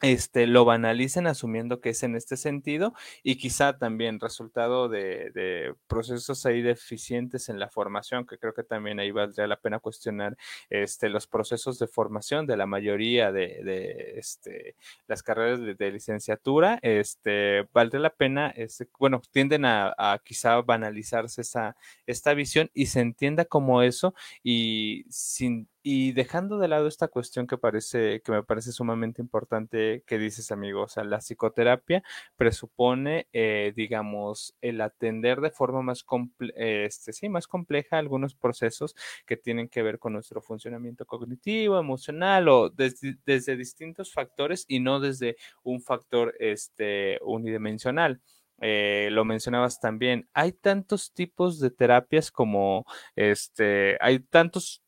este, 0.01 0.45
lo 0.45 0.63
banalicen 0.63 1.25
asumiendo 1.25 1.81
que 1.81 1.89
es 1.89 2.03
en 2.03 2.15
este 2.15 2.37
sentido 2.37 2.93
y 3.23 3.37
quizá 3.37 3.77
también 3.77 4.19
resultado 4.19 4.89
de, 4.89 5.31
de, 5.33 5.73
procesos 5.87 6.45
ahí 6.45 6.61
deficientes 6.61 7.49
en 7.49 7.59
la 7.59 7.69
formación, 7.69 8.27
que 8.27 8.37
creo 8.37 8.53
que 8.53 8.63
también 8.63 8.99
ahí 8.99 9.11
valdría 9.11 9.47
la 9.47 9.59
pena 9.59 9.79
cuestionar 9.79 10.37
este, 10.69 11.09
los 11.09 11.25
procesos 11.25 11.79
de 11.79 11.87
formación 11.87 12.45
de 12.45 12.57
la 12.57 12.67
mayoría 12.67 13.31
de, 13.31 13.61
de 13.63 14.13
este, 14.19 14.75
las 15.07 15.23
carreras 15.23 15.59
de, 15.61 15.91
licenciatura, 15.91 16.79
este, 16.81 17.67
valdría 17.73 18.01
la 18.01 18.09
pena, 18.11 18.49
este, 18.49 18.87
bueno, 18.99 19.21
tienden 19.31 19.65
a, 19.65 19.95
a 19.97 20.19
quizá 20.23 20.61
banalizarse 20.61 21.41
esa, 21.41 21.75
esta 22.05 22.33
visión 22.33 22.69
y 22.73 22.87
se 22.87 22.99
entienda 22.99 23.45
como 23.45 23.81
eso 23.81 24.13
y 24.43 25.05
sin 25.09 25.67
y 25.89 26.11
dejando 26.11 26.57
de 26.57 26.67
lado 26.67 26.85
esta 26.89 27.07
cuestión 27.07 27.47
que 27.47 27.57
parece, 27.57 28.21
que 28.21 28.33
me 28.33 28.43
parece 28.43 28.73
sumamente 28.73 29.21
importante 29.21 30.03
que 30.05 30.17
dices, 30.17 30.51
amigo, 30.51 30.81
o 30.81 30.87
sea, 30.89 31.05
la 31.05 31.19
psicoterapia 31.19 32.03
presupone, 32.35 33.29
eh, 33.31 33.71
digamos, 33.73 34.53
el 34.59 34.81
atender 34.81 35.39
de 35.39 35.49
forma 35.49 35.81
más, 35.81 36.03
comple 36.03 36.51
este, 36.57 37.13
sí, 37.13 37.29
más 37.29 37.47
compleja 37.47 37.97
algunos 37.99 38.35
procesos 38.35 38.97
que 39.25 39.37
tienen 39.37 39.69
que 39.69 39.81
ver 39.81 39.97
con 39.97 40.11
nuestro 40.11 40.41
funcionamiento 40.41 41.05
cognitivo, 41.05 41.79
emocional 41.79 42.49
o 42.49 42.69
desde, 42.69 43.15
desde 43.25 43.55
distintos 43.55 44.11
factores 44.11 44.65
y 44.67 44.81
no 44.81 44.99
desde 44.99 45.37
un 45.63 45.79
factor 45.79 46.35
este, 46.41 47.17
unidimensional. 47.21 48.19
Eh, 48.59 49.07
lo 49.11 49.23
mencionabas 49.23 49.79
también, 49.79 50.27
hay 50.33 50.51
tantos 50.51 51.13
tipos 51.13 51.61
de 51.61 51.69
terapias 51.69 52.29
como 52.29 52.85
este, 53.15 53.97
hay 54.01 54.19
tantos 54.19 54.81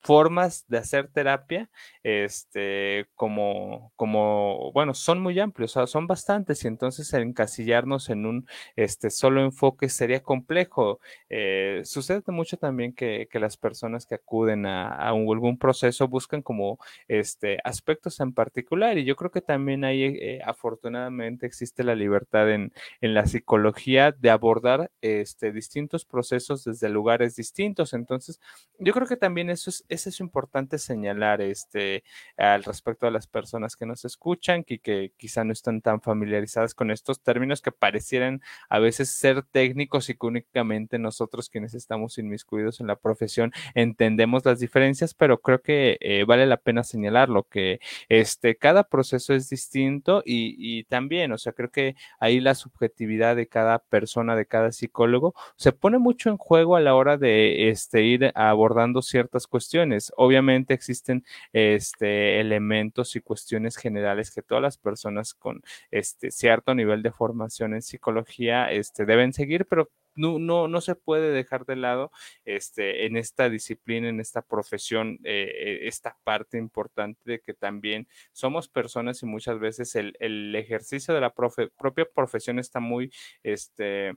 formas 0.00 0.64
de 0.68 0.78
hacer 0.78 1.08
terapia, 1.08 1.70
este, 2.02 3.06
como, 3.14 3.92
como, 3.96 4.72
bueno, 4.72 4.94
son 4.94 5.20
muy 5.20 5.38
amplios, 5.40 5.76
o 5.76 5.80
sea, 5.80 5.86
son 5.86 6.06
bastantes, 6.06 6.64
y 6.64 6.68
entonces 6.68 7.12
encasillarnos 7.12 8.08
en 8.10 8.26
un 8.26 8.46
este, 8.76 9.10
solo 9.10 9.42
enfoque 9.42 9.88
sería 9.88 10.22
complejo. 10.22 11.00
Eh, 11.28 11.82
sucede 11.84 12.22
mucho 12.28 12.56
también 12.56 12.92
que, 12.94 13.28
que, 13.30 13.38
las 13.38 13.56
personas 13.56 14.06
que 14.06 14.16
acuden 14.16 14.66
a, 14.66 14.88
algún 15.08 15.58
proceso 15.58 16.08
buscan 16.08 16.42
como 16.42 16.78
este, 17.08 17.58
aspectos 17.64 18.20
en 18.20 18.32
particular, 18.32 18.98
y 18.98 19.04
yo 19.04 19.16
creo 19.16 19.30
que 19.30 19.40
también 19.40 19.84
ahí, 19.84 20.02
eh, 20.04 20.40
afortunadamente, 20.44 21.46
existe 21.46 21.84
la 21.84 21.94
libertad 21.94 22.50
en, 22.50 22.72
en 23.00 23.14
la 23.14 23.26
psicología 23.26 24.12
de 24.12 24.30
abordar 24.30 24.90
este, 25.00 25.52
distintos 25.52 26.04
procesos 26.04 26.64
desde 26.64 26.88
lugares 26.88 27.36
distintos. 27.36 27.92
Entonces, 27.92 28.40
yo 28.78 28.92
creo 28.92 29.06
que 29.06 29.16
también 29.16 29.50
eso 29.50 29.70
es 29.70 29.84
eso 29.88 30.08
es 30.08 30.20
importante 30.20 30.78
señalar 30.78 31.40
este, 31.40 32.04
al 32.36 32.64
respecto 32.64 33.06
a 33.06 33.10
las 33.10 33.26
personas 33.26 33.76
que 33.76 33.86
nos 33.86 34.04
escuchan 34.04 34.64
y 34.66 34.78
que 34.78 35.12
quizá 35.16 35.44
no 35.44 35.52
están 35.52 35.80
tan 35.80 36.00
familiarizadas 36.00 36.74
con 36.74 36.90
estos 36.90 37.20
términos 37.22 37.62
que 37.62 37.72
parecieran 37.72 38.42
a 38.68 38.78
veces 38.78 39.10
ser 39.10 39.42
técnicos 39.42 40.10
y 40.10 40.14
que 40.14 40.26
únicamente 40.26 40.98
nosotros 40.98 41.48
quienes 41.48 41.74
estamos 41.74 42.18
inmiscuidos 42.18 42.80
en 42.80 42.86
la 42.86 42.96
profesión 42.96 43.52
entendemos 43.74 44.44
las 44.44 44.60
diferencias, 44.60 45.14
pero 45.14 45.40
creo 45.40 45.62
que 45.62 45.96
eh, 46.00 46.24
vale 46.24 46.46
la 46.46 46.56
pena 46.58 46.82
señalarlo, 46.84 47.44
que 47.44 47.80
este, 48.08 48.56
cada 48.56 48.84
proceso 48.84 49.34
es 49.34 49.48
distinto 49.48 50.22
y, 50.24 50.56
y 50.58 50.84
también, 50.84 51.32
o 51.32 51.38
sea, 51.38 51.52
creo 51.52 51.70
que 51.70 51.96
ahí 52.20 52.40
la 52.40 52.54
subjetividad 52.54 53.36
de 53.36 53.46
cada 53.46 53.78
persona, 53.78 54.36
de 54.36 54.46
cada 54.46 54.72
psicólogo, 54.72 55.34
se 55.56 55.72
pone 55.72 55.98
mucho 55.98 56.30
en 56.30 56.36
juego 56.36 56.76
a 56.76 56.80
la 56.80 56.94
hora 56.94 57.16
de 57.16 57.70
este, 57.70 58.02
ir 58.02 58.32
abordando 58.34 59.02
ciertas 59.02 59.46
cuestiones 59.46 59.77
Obviamente 60.16 60.74
existen 60.74 61.24
este, 61.52 62.40
elementos 62.40 63.16
y 63.16 63.20
cuestiones 63.20 63.76
generales 63.76 64.30
que 64.30 64.42
todas 64.42 64.62
las 64.62 64.78
personas 64.78 65.34
con 65.34 65.62
este, 65.90 66.30
cierto 66.30 66.74
nivel 66.74 67.02
de 67.02 67.12
formación 67.12 67.74
en 67.74 67.82
psicología 67.82 68.70
este, 68.72 69.04
deben 69.04 69.32
seguir, 69.32 69.66
pero 69.66 69.90
no, 70.14 70.38
no, 70.38 70.68
no 70.68 70.80
se 70.80 70.96
puede 70.96 71.30
dejar 71.30 71.64
de 71.64 71.76
lado 71.76 72.10
este, 72.44 73.06
en 73.06 73.16
esta 73.16 73.48
disciplina, 73.48 74.08
en 74.08 74.20
esta 74.20 74.42
profesión, 74.42 75.18
eh, 75.24 75.80
esta 75.82 76.16
parte 76.24 76.58
importante 76.58 77.20
de 77.24 77.40
que 77.40 77.54
también 77.54 78.08
somos 78.32 78.68
personas 78.68 79.22
y 79.22 79.26
muchas 79.26 79.58
veces 79.60 79.94
el, 79.94 80.16
el 80.18 80.54
ejercicio 80.56 81.14
de 81.14 81.20
la 81.20 81.32
propia 81.32 82.06
profesión 82.12 82.58
está 82.58 82.80
muy, 82.80 83.12
este, 83.42 84.14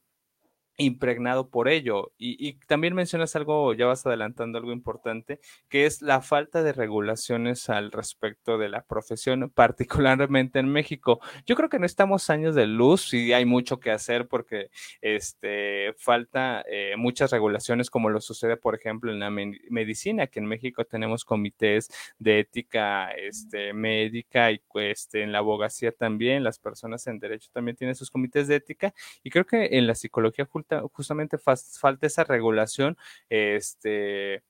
impregnado 0.86 1.50
por 1.50 1.68
ello. 1.68 2.12
Y, 2.18 2.36
y, 2.48 2.54
también 2.68 2.94
mencionas 2.94 3.36
algo, 3.36 3.74
ya 3.74 3.86
vas 3.86 4.06
adelantando 4.06 4.58
algo 4.58 4.72
importante, 4.72 5.40
que 5.70 5.86
es 5.86 6.02
la 6.02 6.22
falta 6.22 6.64
de 6.64 6.74
regulaciones 6.74 7.70
al 7.70 7.92
respecto 7.92 8.58
de 8.58 8.70
la 8.70 8.84
profesión, 8.84 9.50
particularmente 9.54 10.60
en 10.60 10.70
México. 10.70 11.20
Yo 11.46 11.56
creo 11.56 11.70
que 11.70 11.80
no 11.80 11.86
estamos 11.86 12.30
años 12.30 12.56
de 12.56 12.68
luz 12.68 13.14
y 13.14 13.34
hay 13.34 13.46
mucho 13.46 13.80
que 13.80 13.92
hacer 13.92 14.28
porque 14.28 14.70
este, 15.02 15.94
falta 15.98 16.64
eh, 16.70 16.96
muchas 16.98 17.32
regulaciones, 17.32 17.90
como 17.90 18.10
lo 18.10 18.22
sucede, 18.22 18.58
por 18.58 18.76
ejemplo, 18.76 19.12
en 19.12 19.20
la 19.20 19.30
me 19.30 19.52
medicina, 19.70 20.28
que 20.28 20.40
en 20.40 20.46
México 20.46 20.86
tenemos 20.86 21.26
comités 21.26 21.90
de 22.20 22.40
ética 22.40 23.12
este, 23.12 23.74
médica 23.74 24.52
y 24.52 24.62
este, 24.76 25.24
en 25.24 25.32
la 25.32 25.40
abogacía 25.40 25.92
también, 25.92 26.44
las 26.44 26.60
personas 26.60 27.06
en 27.08 27.20
derecho 27.20 27.50
también 27.52 27.76
tienen 27.76 27.96
sus 27.96 28.10
comités 28.10 28.48
de 28.48 28.56
ética, 28.56 28.94
y 29.24 29.30
creo 29.30 29.46
que 29.46 29.78
en 29.78 29.88
la 29.88 29.96
psicología 29.96 30.46
justamente 30.94 31.38
falta 31.38 32.08
esa 32.08 32.24
regulación, 32.24 32.98
este, 33.30 34.44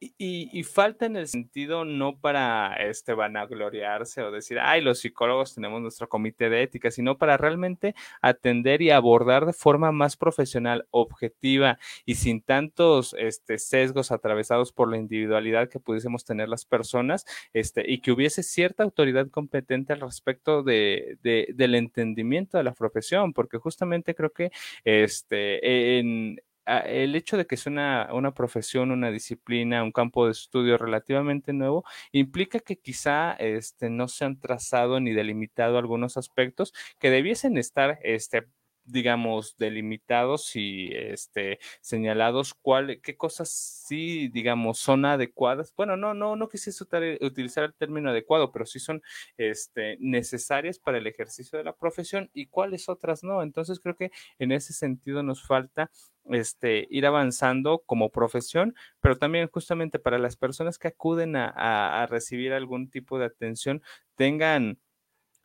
y, 0.00 0.48
y, 0.58 0.64
falta 0.64 1.04
en 1.04 1.16
el 1.16 1.28
sentido 1.28 1.84
no 1.84 2.18
para 2.18 2.74
este 2.76 3.12
vanagloriarse 3.12 4.22
o 4.22 4.30
decir, 4.30 4.58
ay, 4.58 4.80
los 4.80 5.00
psicólogos 5.00 5.54
tenemos 5.54 5.82
nuestro 5.82 6.08
comité 6.08 6.48
de 6.48 6.62
ética, 6.62 6.90
sino 6.90 7.18
para 7.18 7.36
realmente 7.36 7.94
atender 8.22 8.80
y 8.80 8.90
abordar 8.90 9.44
de 9.44 9.52
forma 9.52 9.92
más 9.92 10.16
profesional, 10.16 10.86
objetiva 10.90 11.78
y 12.06 12.14
sin 12.14 12.40
tantos 12.40 13.14
este, 13.18 13.58
sesgos 13.58 14.10
atravesados 14.10 14.72
por 14.72 14.90
la 14.90 14.96
individualidad 14.96 15.68
que 15.68 15.80
pudiésemos 15.80 16.24
tener 16.24 16.48
las 16.48 16.64
personas, 16.64 17.26
este, 17.52 17.84
y 17.86 18.00
que 18.00 18.12
hubiese 18.12 18.42
cierta 18.42 18.82
autoridad 18.84 19.28
competente 19.28 19.92
al 19.92 20.00
respecto 20.00 20.62
de, 20.62 21.18
de, 21.22 21.52
del 21.54 21.74
entendimiento 21.74 22.56
de 22.56 22.64
la 22.64 22.72
profesión, 22.72 23.34
porque 23.34 23.58
justamente 23.58 24.14
creo 24.14 24.30
que 24.30 24.50
este, 24.84 25.98
en, 25.98 26.40
el 26.78 27.14
hecho 27.16 27.36
de 27.36 27.46
que 27.46 27.54
es 27.54 27.66
una, 27.66 28.08
una, 28.12 28.32
profesión, 28.32 28.90
una 28.90 29.10
disciplina, 29.10 29.82
un 29.82 29.92
campo 29.92 30.26
de 30.26 30.32
estudio 30.32 30.78
relativamente 30.78 31.52
nuevo, 31.52 31.84
implica 32.12 32.60
que 32.60 32.76
quizá 32.76 33.32
este, 33.34 33.90
no 33.90 34.08
se 34.08 34.24
han 34.24 34.38
trazado 34.38 35.00
ni 35.00 35.12
delimitado 35.12 35.78
algunos 35.78 36.16
aspectos 36.16 36.72
que 36.98 37.10
debiesen 37.10 37.56
estar 37.58 37.98
este, 38.02 38.46
digamos, 38.84 39.56
delimitados 39.58 40.56
y 40.56 40.90
este, 40.94 41.58
señalados 41.80 42.54
cuál, 42.54 43.00
qué 43.02 43.16
cosas 43.16 43.50
sí, 43.50 44.28
digamos, 44.28 44.78
son 44.78 45.04
adecuadas. 45.04 45.72
Bueno, 45.76 45.96
no, 45.96 46.14
no, 46.14 46.36
no 46.36 46.48
quisiese 46.48 46.84
utilizar 47.20 47.64
el 47.64 47.74
término 47.74 48.10
adecuado, 48.10 48.52
pero 48.52 48.66
sí 48.66 48.78
son 48.78 49.02
este, 49.36 49.96
necesarias 50.00 50.78
para 50.78 50.98
el 50.98 51.06
ejercicio 51.06 51.58
de 51.58 51.64
la 51.64 51.74
profesión 51.76 52.30
y 52.34 52.46
cuáles 52.46 52.88
otras 52.88 53.22
no. 53.22 53.42
Entonces 53.42 53.80
creo 53.80 53.96
que 53.96 54.10
en 54.38 54.52
ese 54.52 54.72
sentido 54.72 55.22
nos 55.22 55.46
falta 55.46 55.90
este, 56.30 56.86
ir 56.90 57.06
avanzando 57.06 57.82
como 57.86 58.10
profesión, 58.10 58.74
pero 59.00 59.16
también 59.16 59.48
justamente 59.48 59.98
para 59.98 60.18
las 60.18 60.36
personas 60.36 60.78
que 60.78 60.88
acuden 60.88 61.36
a, 61.36 62.02
a 62.02 62.06
recibir 62.06 62.52
algún 62.52 62.90
tipo 62.90 63.18
de 63.18 63.26
atención, 63.26 63.82
tengan 64.14 64.78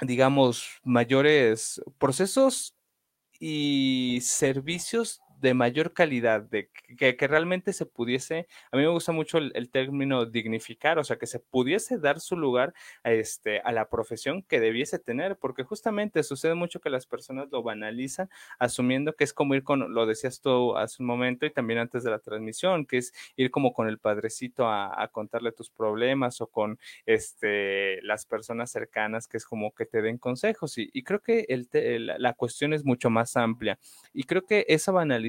digamos, 0.02 0.80
mayores 0.84 1.82
procesos 1.98 2.75
y 3.40 4.20
servicios 4.22 5.22
de 5.40 5.54
mayor 5.54 5.94
calidad, 5.94 6.42
de 6.42 6.70
que, 6.98 7.16
realmente 7.28 7.74
se 7.74 7.86
pudiese, 7.86 8.48
a 8.72 8.78
mí 8.78 8.84
me 8.84 8.90
gusta 8.90 9.12
mucho 9.12 9.38
el, 9.38 9.70
término 9.70 10.26
dignificar, 10.26 11.00
o 11.00 11.04
sea, 11.04 11.18
que 11.18 11.28
se 11.28 11.40
pudiese 11.40 11.98
dar 11.98 12.20
su 12.20 12.38
lugar 12.38 12.74
a, 13.04 13.12
este, 13.12 13.60
a 13.62 13.72
la 13.72 13.90
profesión 13.90 14.44
que 14.44 14.60
debiese 14.60 15.00
tener, 15.00 15.38
porque 15.38 15.64
justamente 15.64 16.24
sucede 16.24 16.56
mucho 16.56 16.80
que 16.80 16.90
las 16.90 17.06
personas 17.06 17.50
lo 17.52 17.64
banalizan, 17.64 18.30
asumiendo 18.60 19.16
que 19.16 19.24
es 19.24 19.34
como 19.34 19.56
ir 19.56 19.64
con, 19.64 19.94
lo 19.94 20.06
decías 20.06 20.42
tú 20.42 20.78
hace 20.78 21.02
un 21.02 21.08
momento 21.08 21.46
y 21.46 21.52
también 21.52 21.80
antes 21.80 22.04
de 22.04 22.12
la 22.12 22.20
transmisión, 22.20 22.86
que 22.86 22.98
es 22.98 23.14
ir 23.36 23.52
como 23.52 23.74
con 23.74 23.88
el 23.88 24.00
padrecito 24.00 24.68
a, 24.68 25.10
contarle 25.12 25.52
tus 25.52 25.70
problemas 25.70 26.42
o 26.42 26.48
con 26.48 26.80
este, 27.06 28.02
las 28.02 28.26
personas 28.26 28.72
cercanas, 28.72 29.28
que 29.28 29.38
es 29.38 29.46
como 29.46 29.74
que 29.74 29.86
te 29.86 30.02
den 30.02 30.18
consejos. 30.18 30.78
Y, 30.78 31.04
creo 31.04 31.22
que 31.22 31.46
el, 31.48 31.68
la 32.18 32.34
cuestión 32.34 32.74
es 32.74 32.84
mucho 32.84 33.10
más 33.10 33.38
amplia. 33.38 33.78
Y 34.14 34.24
creo 34.24 34.46
que 34.46 34.66
esa 34.68 34.92
banalización 34.92 35.25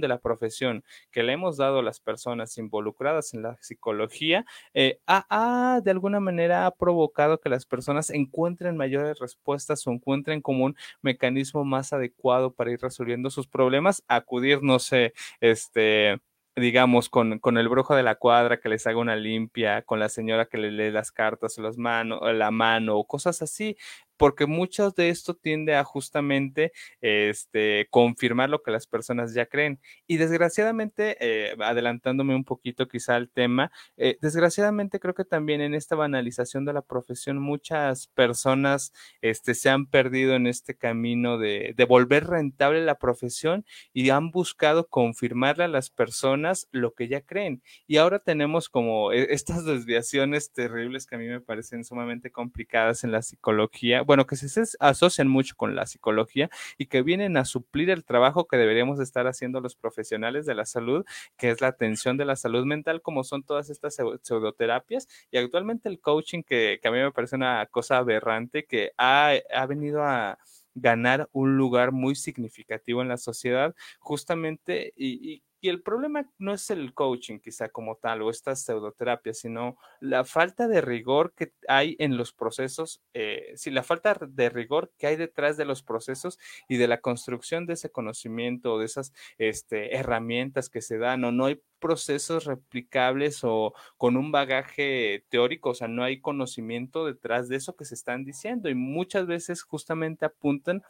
de 0.00 0.08
la 0.08 0.18
profesión 0.18 0.84
que 1.10 1.22
le 1.22 1.32
hemos 1.32 1.56
dado 1.56 1.78
a 1.78 1.82
las 1.82 2.00
personas 2.00 2.56
involucradas 2.58 3.34
en 3.34 3.42
la 3.42 3.56
psicología 3.60 4.44
eh, 4.74 4.98
ha, 5.06 5.80
de 5.82 5.90
alguna 5.90 6.20
manera 6.20 6.66
ha 6.66 6.70
provocado 6.70 7.40
que 7.40 7.48
las 7.48 7.66
personas 7.66 8.10
encuentren 8.10 8.76
mayores 8.76 9.18
respuestas 9.18 9.86
o 9.86 9.90
encuentren 9.90 10.40
como 10.40 10.64
un 10.64 10.76
mecanismo 11.02 11.64
más 11.64 11.92
adecuado 11.92 12.52
para 12.52 12.72
ir 12.72 12.80
resolviendo 12.80 13.30
sus 13.30 13.46
problemas, 13.46 14.02
acudir, 14.08 14.62
no 14.62 14.78
sé, 14.78 15.12
este 15.40 16.20
digamos, 16.56 17.08
con, 17.08 17.38
con, 17.38 17.56
el 17.56 17.68
brujo 17.68 17.94
de 17.94 18.02
la 18.02 18.16
cuadra 18.16 18.58
que 18.58 18.68
les 18.68 18.84
haga 18.86 18.98
una 18.98 19.14
limpia, 19.14 19.82
con 19.82 20.00
la 20.00 20.08
señora 20.08 20.46
que 20.46 20.58
le 20.58 20.72
lee 20.72 20.90
las 20.90 21.12
cartas 21.12 21.56
o 21.56 21.62
las 21.62 21.78
mano, 21.78 22.20
la 22.32 22.50
mano, 22.50 22.96
o 22.96 23.06
cosas 23.06 23.42
así 23.42 23.76
porque 24.18 24.46
mucho 24.46 24.90
de 24.90 25.08
esto 25.08 25.34
tiende 25.34 25.74
a 25.76 25.84
justamente 25.84 26.72
este, 27.00 27.86
confirmar 27.90 28.50
lo 28.50 28.62
que 28.62 28.70
las 28.70 28.86
personas 28.86 29.32
ya 29.34 29.46
creen. 29.46 29.80
Y 30.06 30.18
desgraciadamente, 30.18 31.16
eh, 31.20 31.56
adelantándome 31.60 32.34
un 32.34 32.44
poquito 32.44 32.88
quizá 32.88 33.16
al 33.16 33.30
tema, 33.30 33.72
eh, 33.96 34.18
desgraciadamente 34.20 35.00
creo 35.00 35.14
que 35.14 35.24
también 35.24 35.60
en 35.60 35.74
esta 35.74 35.96
banalización 35.96 36.64
de 36.64 36.72
la 36.72 36.82
profesión 36.82 37.38
muchas 37.38 38.08
personas 38.08 38.92
este, 39.22 39.54
se 39.54 39.70
han 39.70 39.86
perdido 39.86 40.34
en 40.34 40.46
este 40.46 40.76
camino 40.76 41.38
de, 41.38 41.74
de 41.76 41.84
volver 41.84 42.26
rentable 42.26 42.84
la 42.84 42.96
profesión 42.96 43.64
y 43.92 44.10
han 44.10 44.30
buscado 44.30 44.88
confirmarle 44.88 45.64
a 45.64 45.68
las 45.68 45.90
personas 45.90 46.68
lo 46.72 46.94
que 46.94 47.08
ya 47.08 47.20
creen. 47.20 47.62
Y 47.86 47.96
ahora 47.98 48.18
tenemos 48.18 48.68
como 48.68 49.12
eh, 49.12 49.28
estas 49.30 49.64
desviaciones 49.64 50.52
terribles 50.52 51.06
que 51.06 51.16
a 51.16 51.18
mí 51.18 51.26
me 51.26 51.40
parecen 51.40 51.84
sumamente 51.84 52.30
complicadas 52.30 53.04
en 53.04 53.12
la 53.12 53.22
psicología 53.22 54.02
bueno, 54.08 54.26
que 54.26 54.36
se 54.36 54.62
asocian 54.80 55.28
mucho 55.28 55.54
con 55.54 55.76
la 55.76 55.84
psicología 55.84 56.48
y 56.78 56.86
que 56.86 57.02
vienen 57.02 57.36
a 57.36 57.44
suplir 57.44 57.90
el 57.90 58.06
trabajo 58.06 58.48
que 58.48 58.56
deberíamos 58.56 59.00
estar 59.00 59.26
haciendo 59.26 59.60
los 59.60 59.76
profesionales 59.76 60.46
de 60.46 60.54
la 60.54 60.64
salud, 60.64 61.04
que 61.36 61.50
es 61.50 61.60
la 61.60 61.66
atención 61.66 62.16
de 62.16 62.24
la 62.24 62.34
salud 62.34 62.64
mental, 62.64 63.02
como 63.02 63.22
son 63.22 63.42
todas 63.42 63.68
estas 63.68 63.98
pseudoterapias. 64.22 65.08
Y 65.30 65.36
actualmente 65.36 65.90
el 65.90 66.00
coaching, 66.00 66.42
que, 66.42 66.80
a 66.82 66.90
mí 66.90 66.96
me 66.96 67.12
parece 67.12 67.36
una 67.36 67.66
cosa 67.66 67.98
aberrante, 67.98 68.64
que 68.64 68.92
ha, 68.96 69.34
ha 69.54 69.66
venido 69.66 70.02
a 70.02 70.38
ganar 70.74 71.28
un 71.32 71.58
lugar 71.58 71.92
muy 71.92 72.14
significativo 72.14 73.02
en 73.02 73.08
la 73.08 73.18
sociedad, 73.18 73.74
justamente, 73.98 74.94
y 74.96 75.42
y 75.60 75.68
el 75.68 75.82
problema 75.82 76.30
no 76.38 76.52
es 76.52 76.70
el 76.70 76.94
coaching 76.94 77.38
quizá 77.38 77.68
como 77.68 77.96
tal 77.96 78.22
o 78.22 78.30
estas 78.30 78.62
pseudoterapias, 78.62 79.38
sino 79.38 79.76
la 80.00 80.24
falta 80.24 80.68
de 80.68 80.80
rigor 80.80 81.32
que 81.34 81.52
hay 81.68 81.96
en 81.98 82.16
los 82.16 82.32
procesos, 82.32 83.02
eh, 83.14 83.52
sí, 83.56 83.70
la 83.70 83.82
falta 83.82 84.14
de 84.20 84.48
rigor 84.50 84.92
que 84.98 85.06
hay 85.06 85.16
detrás 85.16 85.56
de 85.56 85.64
los 85.64 85.82
procesos 85.82 86.38
y 86.68 86.76
de 86.76 86.88
la 86.88 87.00
construcción 87.00 87.66
de 87.66 87.74
ese 87.74 87.90
conocimiento 87.90 88.74
o 88.74 88.78
de 88.78 88.86
esas 88.86 89.12
este, 89.38 89.96
herramientas 89.96 90.68
que 90.70 90.82
se 90.82 90.98
dan 90.98 91.24
o 91.24 91.32
no 91.32 91.46
hay 91.46 91.60
procesos 91.78 92.44
replicables 92.44 93.40
o 93.44 93.72
con 93.96 94.16
un 94.16 94.32
bagaje 94.32 95.24
teórico, 95.28 95.70
o 95.70 95.74
sea, 95.74 95.88
no 95.88 96.02
hay 96.02 96.20
conocimiento 96.20 97.06
detrás 97.06 97.48
de 97.48 97.56
eso 97.56 97.76
que 97.76 97.84
se 97.84 97.94
están 97.94 98.24
diciendo 98.24 98.68
y 98.68 98.74
muchas 98.74 99.26
veces 99.26 99.62
justamente 99.62 100.26
apuntan 100.26 100.82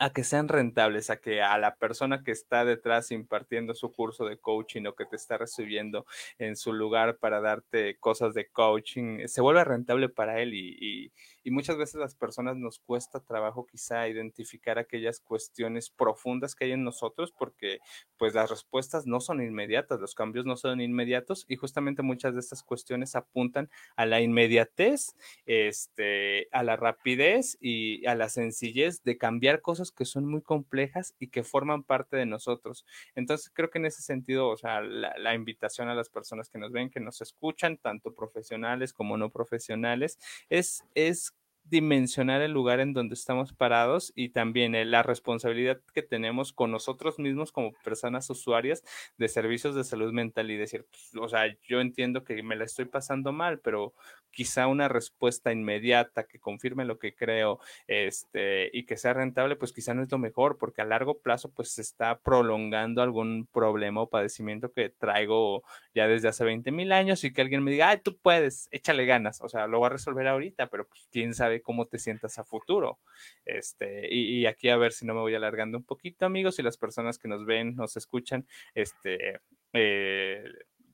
a 0.00 0.10
que 0.14 0.24
sean 0.24 0.48
rentables, 0.48 1.10
a 1.10 1.20
que 1.20 1.42
a 1.42 1.58
la 1.58 1.76
persona 1.76 2.24
que 2.24 2.32
está 2.32 2.64
detrás 2.64 3.10
impartiendo 3.12 3.74
su 3.74 3.92
curso 3.92 4.24
de 4.24 4.38
coaching 4.38 4.86
o 4.86 4.94
que 4.94 5.04
te 5.04 5.16
está 5.16 5.36
recibiendo 5.36 6.06
en 6.38 6.56
su 6.56 6.72
lugar 6.72 7.18
para 7.18 7.42
darte 7.42 7.98
cosas 7.98 8.32
de 8.32 8.48
coaching, 8.48 9.26
se 9.26 9.42
vuelva 9.42 9.62
rentable 9.62 10.08
para 10.08 10.40
él 10.40 10.54
y, 10.54 10.76
y, 10.80 11.12
y 11.42 11.50
muchas 11.50 11.76
veces 11.76 11.96
las 11.96 12.14
personas 12.14 12.56
nos 12.56 12.78
cuesta 12.78 13.20
trabajo 13.20 13.66
quizá 13.66 14.08
identificar 14.08 14.78
aquellas 14.78 15.20
cuestiones 15.20 15.90
profundas 15.90 16.54
que 16.54 16.66
hay 16.66 16.72
en 16.72 16.84
nosotros 16.84 17.32
porque 17.32 17.80
pues 18.16 18.34
las 18.34 18.50
respuestas 18.50 19.06
no 19.06 19.20
son 19.20 19.42
inmediatas, 19.42 20.00
los 20.00 20.14
cambios 20.14 20.44
no 20.44 20.56
son 20.56 20.80
inmediatos 20.80 21.44
y 21.48 21.56
justamente 21.56 22.02
muchas 22.02 22.34
de 22.34 22.40
estas 22.40 22.62
cuestiones 22.62 23.16
apuntan 23.16 23.70
a 23.96 24.06
la 24.06 24.20
inmediatez, 24.20 25.16
este, 25.46 26.48
a 26.52 26.62
la 26.62 26.76
rapidez 26.76 27.56
y 27.60 28.06
a 28.06 28.14
la 28.14 28.28
sencillez 28.28 29.02
de 29.02 29.18
cambiar 29.18 29.60
cosas 29.60 29.90
que 29.90 30.04
son 30.04 30.26
muy 30.26 30.42
complejas 30.42 31.14
y 31.18 31.28
que 31.28 31.44
forman 31.44 31.82
parte 31.82 32.16
de 32.16 32.26
nosotros. 32.26 32.84
Entonces 33.14 33.50
creo 33.54 33.70
que 33.70 33.78
en 33.78 33.86
ese 33.86 34.02
sentido, 34.02 34.48
o 34.48 34.56
sea, 34.56 34.80
la, 34.80 35.34
invitación 35.34 35.88
a 35.88 35.94
las 35.94 36.08
personas 36.08 36.48
que 36.48 36.58
nos 36.58 36.72
ven, 36.72 36.90
que 36.90 37.00
nos 37.00 37.20
escuchan, 37.20 37.76
tanto 37.76 38.14
profesionales 38.14 38.92
como 38.92 39.16
no 39.16 39.30
profesionales, 39.30 40.18
es, 40.48 40.84
es 40.94 41.29
dimensionar 41.64 42.42
el 42.42 42.52
lugar 42.52 42.80
en 42.80 42.92
donde 42.92 43.14
estamos 43.14 43.52
parados 43.52 44.12
y 44.16 44.30
también 44.30 44.74
eh, 44.74 44.84
la 44.84 45.02
responsabilidad 45.02 45.80
que 45.94 46.02
tenemos 46.02 46.52
con 46.52 46.70
nosotros 46.70 47.18
mismos 47.18 47.52
como 47.52 47.72
personas 47.84 48.28
usuarias 48.30 48.82
de 49.18 49.28
servicios 49.28 49.74
de 49.74 49.84
salud 49.84 50.12
mental 50.12 50.50
y 50.50 50.56
decir, 50.56 50.86
pues, 50.90 51.10
o 51.20 51.28
sea, 51.28 51.44
yo 51.68 51.80
entiendo 51.80 52.24
que 52.24 52.42
me 52.42 52.56
la 52.56 52.64
estoy 52.64 52.86
pasando 52.86 53.32
mal, 53.32 53.60
pero 53.60 53.94
quizá 54.30 54.66
una 54.66 54.88
respuesta 54.88 55.52
inmediata 55.52 56.24
que 56.24 56.38
confirme 56.38 56.84
lo 56.84 56.98
que 56.98 57.14
creo 57.14 57.60
este, 57.86 58.70
y 58.72 58.84
que 58.84 58.96
sea 58.96 59.14
rentable, 59.14 59.56
pues 59.56 59.72
quizá 59.72 59.94
no 59.94 60.02
es 60.02 60.10
lo 60.10 60.18
mejor, 60.18 60.58
porque 60.58 60.82
a 60.82 60.84
largo 60.84 61.18
plazo 61.20 61.52
pues 61.52 61.72
se 61.72 61.82
está 61.82 62.18
prolongando 62.20 63.02
algún 63.02 63.46
problema 63.52 64.02
o 64.02 64.10
padecimiento 64.10 64.72
que 64.72 64.90
traigo 64.90 65.62
ya 65.94 66.06
desde 66.06 66.28
hace 66.28 66.44
20 66.44 66.70
mil 66.72 66.92
años 66.92 67.24
y 67.24 67.32
que 67.32 67.42
alguien 67.42 67.62
me 67.62 67.70
diga, 67.70 67.90
ay, 67.90 68.00
tú 68.02 68.16
puedes, 68.18 68.68
échale 68.70 69.04
ganas, 69.06 69.40
o 69.40 69.48
sea, 69.48 69.66
lo 69.66 69.80
va 69.80 69.88
a 69.88 69.90
resolver 69.90 70.26
ahorita, 70.26 70.68
pero 70.68 70.86
pues 70.86 71.08
quién 71.10 71.34
sabe 71.34 71.49
cómo 71.62 71.86
te 71.86 71.98
sientas 71.98 72.38
a 72.38 72.44
futuro. 72.44 72.98
Este, 73.44 74.08
y, 74.12 74.40
y 74.40 74.46
aquí 74.46 74.68
a 74.68 74.76
ver 74.76 74.92
si 74.92 75.06
no 75.06 75.14
me 75.14 75.20
voy 75.20 75.34
alargando 75.34 75.78
un 75.78 75.84
poquito, 75.84 76.26
amigos, 76.26 76.58
y 76.58 76.62
las 76.62 76.76
personas 76.76 77.18
que 77.18 77.28
nos 77.28 77.44
ven, 77.44 77.74
nos 77.74 77.96
escuchan, 77.96 78.46
este, 78.74 79.40
eh, 79.72 80.44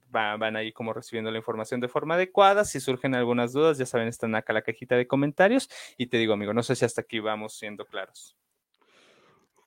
van, 0.09 0.39
van, 0.39 0.55
ahí 0.55 0.71
como 0.71 0.93
recibiendo 0.93 1.31
la 1.31 1.37
información 1.37 1.79
de 1.79 1.87
forma 1.87 2.15
adecuada. 2.15 2.65
Si 2.65 2.79
surgen 2.79 3.15
algunas 3.15 3.53
dudas, 3.53 3.77
ya 3.77 3.85
saben, 3.85 4.07
están 4.07 4.35
acá 4.35 4.53
la 4.53 4.61
cajita 4.61 4.95
de 4.95 5.07
comentarios. 5.07 5.69
Y 5.97 6.07
te 6.07 6.17
digo, 6.17 6.33
amigo, 6.33 6.53
no 6.53 6.63
sé 6.63 6.75
si 6.75 6.85
hasta 6.85 7.01
aquí 7.01 7.19
vamos 7.19 7.57
siendo 7.57 7.85
claros. 7.85 8.37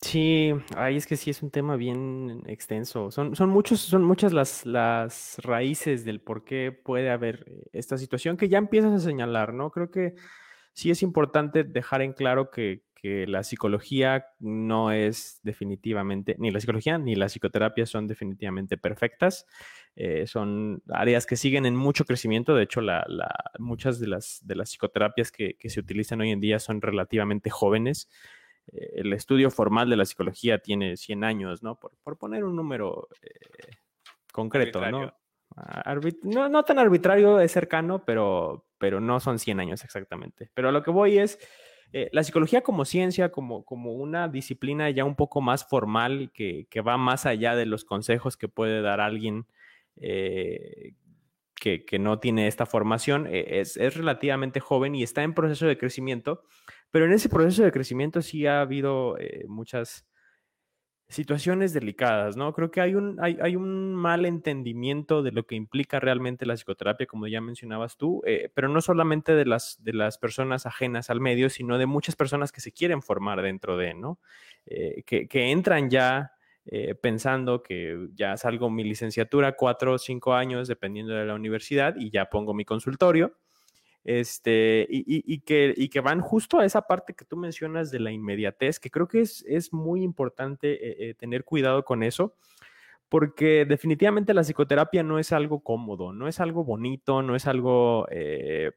Sí, 0.02 0.52
ahí 0.76 0.96
es 0.96 1.06
que 1.06 1.16
sí 1.16 1.28
es 1.28 1.42
un 1.42 1.50
tema 1.50 1.76
bien 1.76 2.42
extenso. 2.46 3.10
Son, 3.10 3.36
son, 3.36 3.50
muchos, 3.50 3.80
son 3.80 4.02
muchas 4.02 4.32
las, 4.32 4.64
las 4.64 5.36
raíces 5.42 6.06
del 6.06 6.22
por 6.22 6.44
qué 6.44 6.72
puede 6.72 7.10
haber 7.10 7.44
eh, 7.46 7.68
esta 7.72 7.98
situación 7.98 8.38
que 8.38 8.48
ya 8.48 8.56
empiezas 8.56 8.92
a 8.92 8.98
señalar, 8.98 9.52
¿no? 9.52 9.70
Creo 9.70 9.90
que 9.90 10.14
sí 10.72 10.90
es 10.90 11.02
importante 11.02 11.64
dejar 11.64 12.02
en 12.02 12.12
claro 12.12 12.50
que, 12.50 12.82
que 13.00 13.26
la 13.26 13.42
psicología 13.42 14.26
no 14.38 14.92
es 14.92 15.40
definitivamente, 15.42 16.36
ni 16.38 16.50
la 16.50 16.60
psicología 16.60 16.98
ni 16.98 17.14
la 17.14 17.26
psicoterapia 17.26 17.86
son 17.86 18.06
definitivamente 18.06 18.76
perfectas. 18.76 19.46
Eh, 19.96 20.26
son 20.26 20.82
áreas 20.88 21.26
que 21.26 21.36
siguen 21.36 21.66
en 21.66 21.76
mucho 21.76 22.04
crecimiento. 22.04 22.54
De 22.54 22.62
hecho, 22.62 22.80
la, 22.80 23.04
la, 23.08 23.28
muchas 23.58 23.98
de 24.00 24.06
las, 24.06 24.40
de 24.44 24.54
las 24.54 24.70
psicoterapias 24.70 25.32
que, 25.32 25.54
que, 25.54 25.70
se 25.70 25.80
utilizan 25.80 26.20
hoy 26.20 26.30
en 26.30 26.40
día 26.40 26.58
son 26.58 26.80
relativamente 26.80 27.50
jóvenes. 27.50 28.08
Eh, 28.72 28.90
el 28.96 29.12
estudio 29.12 29.50
formal 29.50 29.90
de 29.90 29.96
la 29.96 30.04
psicología 30.04 30.58
tiene 30.58 30.96
100 30.96 31.24
años, 31.24 31.62
¿no? 31.62 31.78
Por, 31.78 31.92
por 32.02 32.18
poner 32.18 32.44
un 32.44 32.54
número 32.54 33.08
eh, 33.22 33.76
concreto, 34.32 34.88
¿no? 34.90 35.12
No, 36.22 36.48
no 36.48 36.64
tan 36.64 36.78
arbitrario, 36.78 37.40
es 37.40 37.52
cercano, 37.52 38.04
pero, 38.04 38.66
pero 38.78 39.00
no 39.00 39.20
son 39.20 39.38
100 39.38 39.60
años 39.60 39.84
exactamente. 39.84 40.50
Pero 40.54 40.68
a 40.68 40.72
lo 40.72 40.82
que 40.82 40.90
voy 40.90 41.18
es 41.18 41.38
eh, 41.92 42.08
la 42.12 42.22
psicología 42.22 42.62
como 42.62 42.84
ciencia, 42.84 43.30
como, 43.30 43.64
como 43.64 43.94
una 43.94 44.28
disciplina 44.28 44.90
ya 44.90 45.04
un 45.04 45.16
poco 45.16 45.40
más 45.40 45.66
formal, 45.66 46.30
que, 46.32 46.66
que 46.70 46.80
va 46.80 46.96
más 46.96 47.26
allá 47.26 47.56
de 47.56 47.66
los 47.66 47.84
consejos 47.84 48.36
que 48.36 48.48
puede 48.48 48.80
dar 48.80 49.00
alguien 49.00 49.46
eh, 49.96 50.94
que, 51.56 51.84
que, 51.84 51.98
no 51.98 52.20
tiene 52.20 52.46
esta 52.46 52.64
formación, 52.64 53.26
eh, 53.26 53.60
es, 53.60 53.76
es, 53.76 53.96
relativamente 53.96 54.60
joven 54.60 54.94
y 54.94 55.02
está 55.02 55.24
en 55.24 55.34
proceso 55.34 55.66
de 55.66 55.76
crecimiento, 55.76 56.44
pero 56.92 57.06
en 57.06 57.12
ese 57.12 57.28
proceso 57.28 57.64
de 57.64 57.72
crecimiento 57.72 58.22
sí 58.22 58.46
ha 58.46 58.60
habido 58.60 59.16
muchas 59.46 60.06
situaciones 61.10 61.72
delicadas, 61.72 62.36
¿no? 62.36 62.52
Creo 62.52 62.70
que 62.70 62.80
hay 62.80 62.94
un, 62.94 63.18
hay, 63.20 63.36
hay, 63.42 63.56
un 63.56 63.94
mal 63.94 64.24
entendimiento 64.24 65.22
de 65.22 65.32
lo 65.32 65.44
que 65.44 65.56
implica 65.56 65.98
realmente 65.98 66.46
la 66.46 66.54
psicoterapia, 66.54 67.06
como 67.06 67.26
ya 67.26 67.40
mencionabas 67.40 67.96
tú, 67.96 68.22
eh, 68.24 68.48
pero 68.54 68.68
no 68.68 68.80
solamente 68.80 69.34
de 69.34 69.44
las, 69.44 69.82
de 69.82 69.92
las 69.92 70.18
personas 70.18 70.66
ajenas 70.66 71.10
al 71.10 71.20
medio, 71.20 71.50
sino 71.50 71.78
de 71.78 71.86
muchas 71.86 72.14
personas 72.14 72.52
que 72.52 72.60
se 72.60 72.70
quieren 72.70 73.02
formar 73.02 73.42
dentro 73.42 73.76
de, 73.76 73.92
¿no? 73.92 74.20
Eh, 74.66 75.02
que, 75.04 75.26
que, 75.26 75.50
entran 75.50 75.90
ya 75.90 76.32
eh, 76.64 76.94
pensando 76.94 77.62
que 77.62 78.08
ya 78.14 78.36
salgo 78.36 78.70
mi 78.70 78.84
licenciatura 78.84 79.56
cuatro 79.56 79.94
o 79.94 79.98
cinco 79.98 80.34
años, 80.34 80.68
dependiendo 80.68 81.12
de 81.14 81.26
la 81.26 81.34
universidad, 81.34 81.96
y 81.96 82.10
ya 82.10 82.30
pongo 82.30 82.54
mi 82.54 82.64
consultorio 82.64 83.34
este, 84.04 84.86
y, 84.88 85.04
y, 85.06 85.40
que, 85.40 85.74
y, 85.76 85.88
que, 85.88 86.00
van 86.00 86.20
justo 86.20 86.58
a 86.58 86.64
esa 86.64 86.82
parte 86.82 87.14
que 87.14 87.26
tú 87.26 87.36
mencionas 87.36 87.90
de 87.90 88.00
la 88.00 88.10
inmediatez, 88.10 88.80
que 88.80 88.90
creo 88.90 89.06
que 89.06 89.20
es, 89.20 89.44
es 89.46 89.72
muy 89.72 90.02
importante 90.02 90.72
eh, 90.72 91.10
eh, 91.10 91.14
tener 91.14 91.44
cuidado 91.44 91.84
con 91.84 92.02
eso, 92.02 92.34
porque 93.10 93.66
definitivamente 93.66 94.32
la 94.32 94.42
psicoterapia 94.42 95.02
no 95.02 95.18
es 95.18 95.32
algo 95.32 95.62
cómodo, 95.62 96.12
no 96.12 96.28
es 96.28 96.40
algo 96.40 96.64
bonito, 96.64 97.22
no 97.22 97.36
es 97.36 97.46
algo 97.46 98.06
eh, 98.10 98.70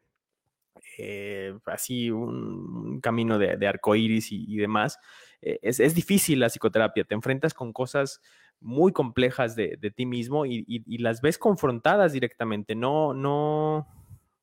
así 1.65 2.12
un, 2.12 2.99
camino 3.01 3.39
de, 3.39 3.55
de 3.55 3.67
arcoíris 3.67 4.31
y, 4.31 4.45
y 4.47 4.57
demás. 4.57 4.99
Es, 5.41 5.79
es, 5.79 5.95
difícil 5.95 6.39
la 6.39 6.47
psicoterapia, 6.49 7.03
te 7.03 7.15
enfrentas 7.15 7.53
con 7.53 7.73
cosas 7.73 8.21
muy 8.59 8.91
complejas 8.91 9.55
de, 9.55 9.77
de 9.79 9.91
ti 9.91 10.05
mismo 10.05 10.45
y, 10.45 10.65
y 10.67 10.97
las 10.99 11.21
ves 11.21 11.38
confrontadas 11.38 12.13
directamente, 12.13 12.75
no, 12.75 13.13
no 13.13 13.88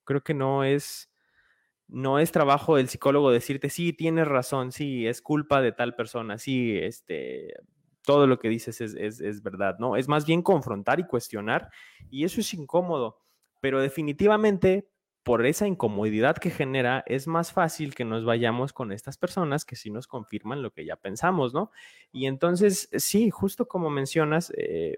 creo 0.04 0.22
que 0.22 0.34
no 0.34 0.64
es, 0.64 1.10
no 1.88 2.18
es 2.18 2.32
trabajo 2.32 2.76
del 2.76 2.88
psicólogo 2.88 3.30
decirte, 3.30 3.70
sí, 3.70 3.92
tienes 3.92 4.26
razón, 4.28 4.72
sí, 4.72 5.06
es 5.06 5.22
culpa 5.22 5.60
de 5.60 5.72
tal 5.72 5.94
persona, 5.94 6.38
sí, 6.38 6.76
este, 6.78 7.54
todo 8.04 8.26
lo 8.26 8.38
que 8.38 8.48
dices 8.48 8.80
es, 8.80 8.94
es, 8.94 9.42
verdad, 9.42 9.76
¿no? 9.78 9.96
Es 9.96 10.08
más 10.08 10.26
bien 10.26 10.42
confrontar 10.42 11.00
y 11.00 11.06
cuestionar, 11.06 11.70
y 12.10 12.24
eso 12.24 12.40
es 12.40 12.54
incómodo, 12.54 13.18
pero 13.60 13.80
definitivamente 13.80 14.88
por 15.22 15.44
esa 15.44 15.66
incomodidad 15.66 16.38
que 16.38 16.50
genera, 16.50 17.04
es 17.06 17.26
más 17.26 17.52
fácil 17.52 17.94
que 17.94 18.06
nos 18.06 18.24
vayamos 18.24 18.72
con 18.72 18.90
estas 18.90 19.18
personas 19.18 19.64
que 19.64 19.76
sí 19.76 19.90
nos 19.90 20.06
confirman 20.06 20.62
lo 20.62 20.72
que 20.72 20.86
ya 20.86 20.96
pensamos, 20.96 21.52
¿no? 21.52 21.70
Y 22.10 22.26
entonces, 22.26 22.88
sí, 22.96 23.30
justo 23.30 23.68
como 23.68 23.90
mencionas, 23.90 24.50
eh, 24.56 24.96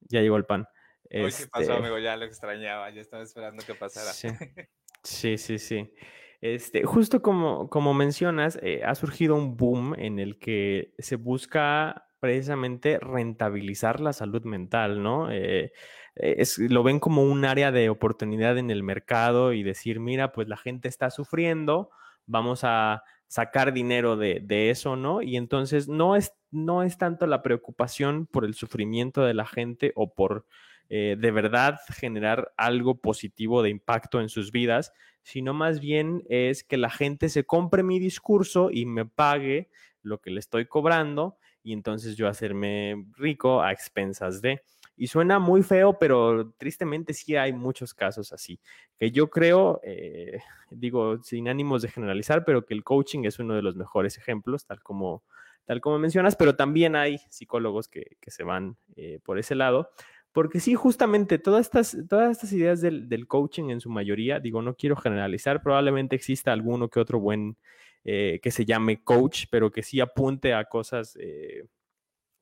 ya 0.00 0.22
llegó 0.22 0.36
el 0.36 0.46
pan. 0.46 0.66
Uy, 1.10 1.32
¿qué 1.32 1.46
pasó, 1.50 1.74
amigo? 1.74 1.98
Ya 1.98 2.16
lo 2.16 2.24
extrañaba, 2.24 2.90
ya 2.90 3.00
estaba 3.00 3.22
esperando 3.22 3.64
que 3.64 3.74
pasara. 3.74 4.12
Sí, 4.12 4.28
sí, 5.02 5.38
sí. 5.38 5.58
sí. 5.58 5.92
Este, 6.40 6.84
justo 6.84 7.22
como, 7.22 7.70
como 7.70 7.94
mencionas, 7.94 8.58
eh, 8.62 8.82
ha 8.84 8.94
surgido 8.94 9.34
un 9.34 9.56
boom 9.56 9.94
en 9.98 10.18
el 10.18 10.38
que 10.38 10.94
se 10.98 11.16
busca 11.16 12.06
precisamente 12.20 12.98
rentabilizar 12.98 14.00
la 14.00 14.12
salud 14.12 14.44
mental, 14.44 15.02
¿no? 15.02 15.30
Eh, 15.30 15.72
es, 16.14 16.58
lo 16.58 16.82
ven 16.82 16.98
como 16.98 17.22
un 17.22 17.44
área 17.44 17.72
de 17.72 17.88
oportunidad 17.88 18.58
en 18.58 18.70
el 18.70 18.82
mercado 18.82 19.52
y 19.52 19.62
decir, 19.62 20.00
mira, 20.00 20.32
pues 20.32 20.48
la 20.48 20.56
gente 20.56 20.88
está 20.88 21.10
sufriendo, 21.10 21.90
vamos 22.26 22.60
a 22.64 23.02
sacar 23.28 23.72
dinero 23.72 24.16
de, 24.16 24.40
de, 24.42 24.70
eso, 24.70 24.96
¿no? 24.96 25.20
Y 25.20 25.36
entonces 25.36 25.88
no 25.88 26.16
es, 26.16 26.32
no 26.50 26.82
es 26.82 26.96
tanto 26.96 27.26
la 27.26 27.42
preocupación 27.42 28.26
por 28.26 28.44
el 28.44 28.54
sufrimiento 28.54 29.24
de 29.24 29.34
la 29.34 29.46
gente 29.46 29.92
o 29.94 30.14
por 30.14 30.46
eh, 30.88 31.16
de 31.18 31.30
verdad 31.30 31.78
generar 31.88 32.52
algo 32.56 32.96
positivo 32.96 33.62
de 33.62 33.70
impacto 33.70 34.20
en 34.20 34.28
sus 34.28 34.52
vidas, 34.52 34.92
sino 35.22 35.54
más 35.54 35.80
bien 35.80 36.22
es 36.28 36.62
que 36.62 36.76
la 36.76 36.90
gente 36.90 37.28
se 37.28 37.44
compre 37.44 37.82
mi 37.82 37.98
discurso 37.98 38.70
y 38.70 38.86
me 38.86 39.04
pague 39.04 39.68
lo 40.02 40.20
que 40.20 40.30
le 40.30 40.38
estoy 40.38 40.66
cobrando 40.66 41.36
y 41.66 41.72
entonces 41.72 42.16
yo 42.16 42.28
hacerme 42.28 43.06
rico 43.16 43.60
a 43.60 43.72
expensas 43.72 44.40
de. 44.40 44.62
Y 44.96 45.08
suena 45.08 45.40
muy 45.40 45.64
feo, 45.64 45.98
pero 45.98 46.52
tristemente 46.56 47.12
sí 47.12 47.34
hay 47.34 47.52
muchos 47.52 47.92
casos 47.92 48.32
así, 48.32 48.60
que 48.96 49.10
yo 49.10 49.28
creo, 49.28 49.80
eh, 49.82 50.38
digo, 50.70 51.20
sin 51.24 51.48
ánimos 51.48 51.82
de 51.82 51.88
generalizar, 51.88 52.44
pero 52.44 52.64
que 52.64 52.72
el 52.72 52.84
coaching 52.84 53.24
es 53.24 53.40
uno 53.40 53.54
de 53.54 53.62
los 53.62 53.74
mejores 53.74 54.16
ejemplos, 54.16 54.64
tal 54.64 54.80
como, 54.80 55.24
tal 55.64 55.80
como 55.80 55.98
mencionas, 55.98 56.36
pero 56.36 56.54
también 56.54 56.94
hay 56.94 57.18
psicólogos 57.30 57.88
que, 57.88 58.16
que 58.20 58.30
se 58.30 58.44
van 58.44 58.76
eh, 58.94 59.18
por 59.24 59.38
ese 59.38 59.56
lado. 59.56 59.90
Porque 60.36 60.60
sí, 60.60 60.74
justamente 60.74 61.38
todas 61.38 61.64
estas, 61.64 61.96
todas 62.10 62.30
estas 62.30 62.52
ideas 62.52 62.82
del, 62.82 63.08
del, 63.08 63.26
coaching 63.26 63.70
en 63.70 63.80
su 63.80 63.88
mayoría, 63.88 64.38
digo, 64.38 64.60
no 64.60 64.76
quiero 64.76 64.94
generalizar, 64.94 65.62
probablemente 65.62 66.14
exista 66.14 66.52
alguno 66.52 66.90
que 66.90 67.00
otro 67.00 67.18
buen 67.18 67.56
eh, 68.04 68.38
que 68.42 68.50
se 68.50 68.66
llame 68.66 69.02
coach, 69.02 69.46
pero 69.50 69.72
que 69.72 69.82
sí 69.82 69.98
apunte 69.98 70.52
a 70.52 70.66
cosas 70.66 71.16
eh, 71.18 71.64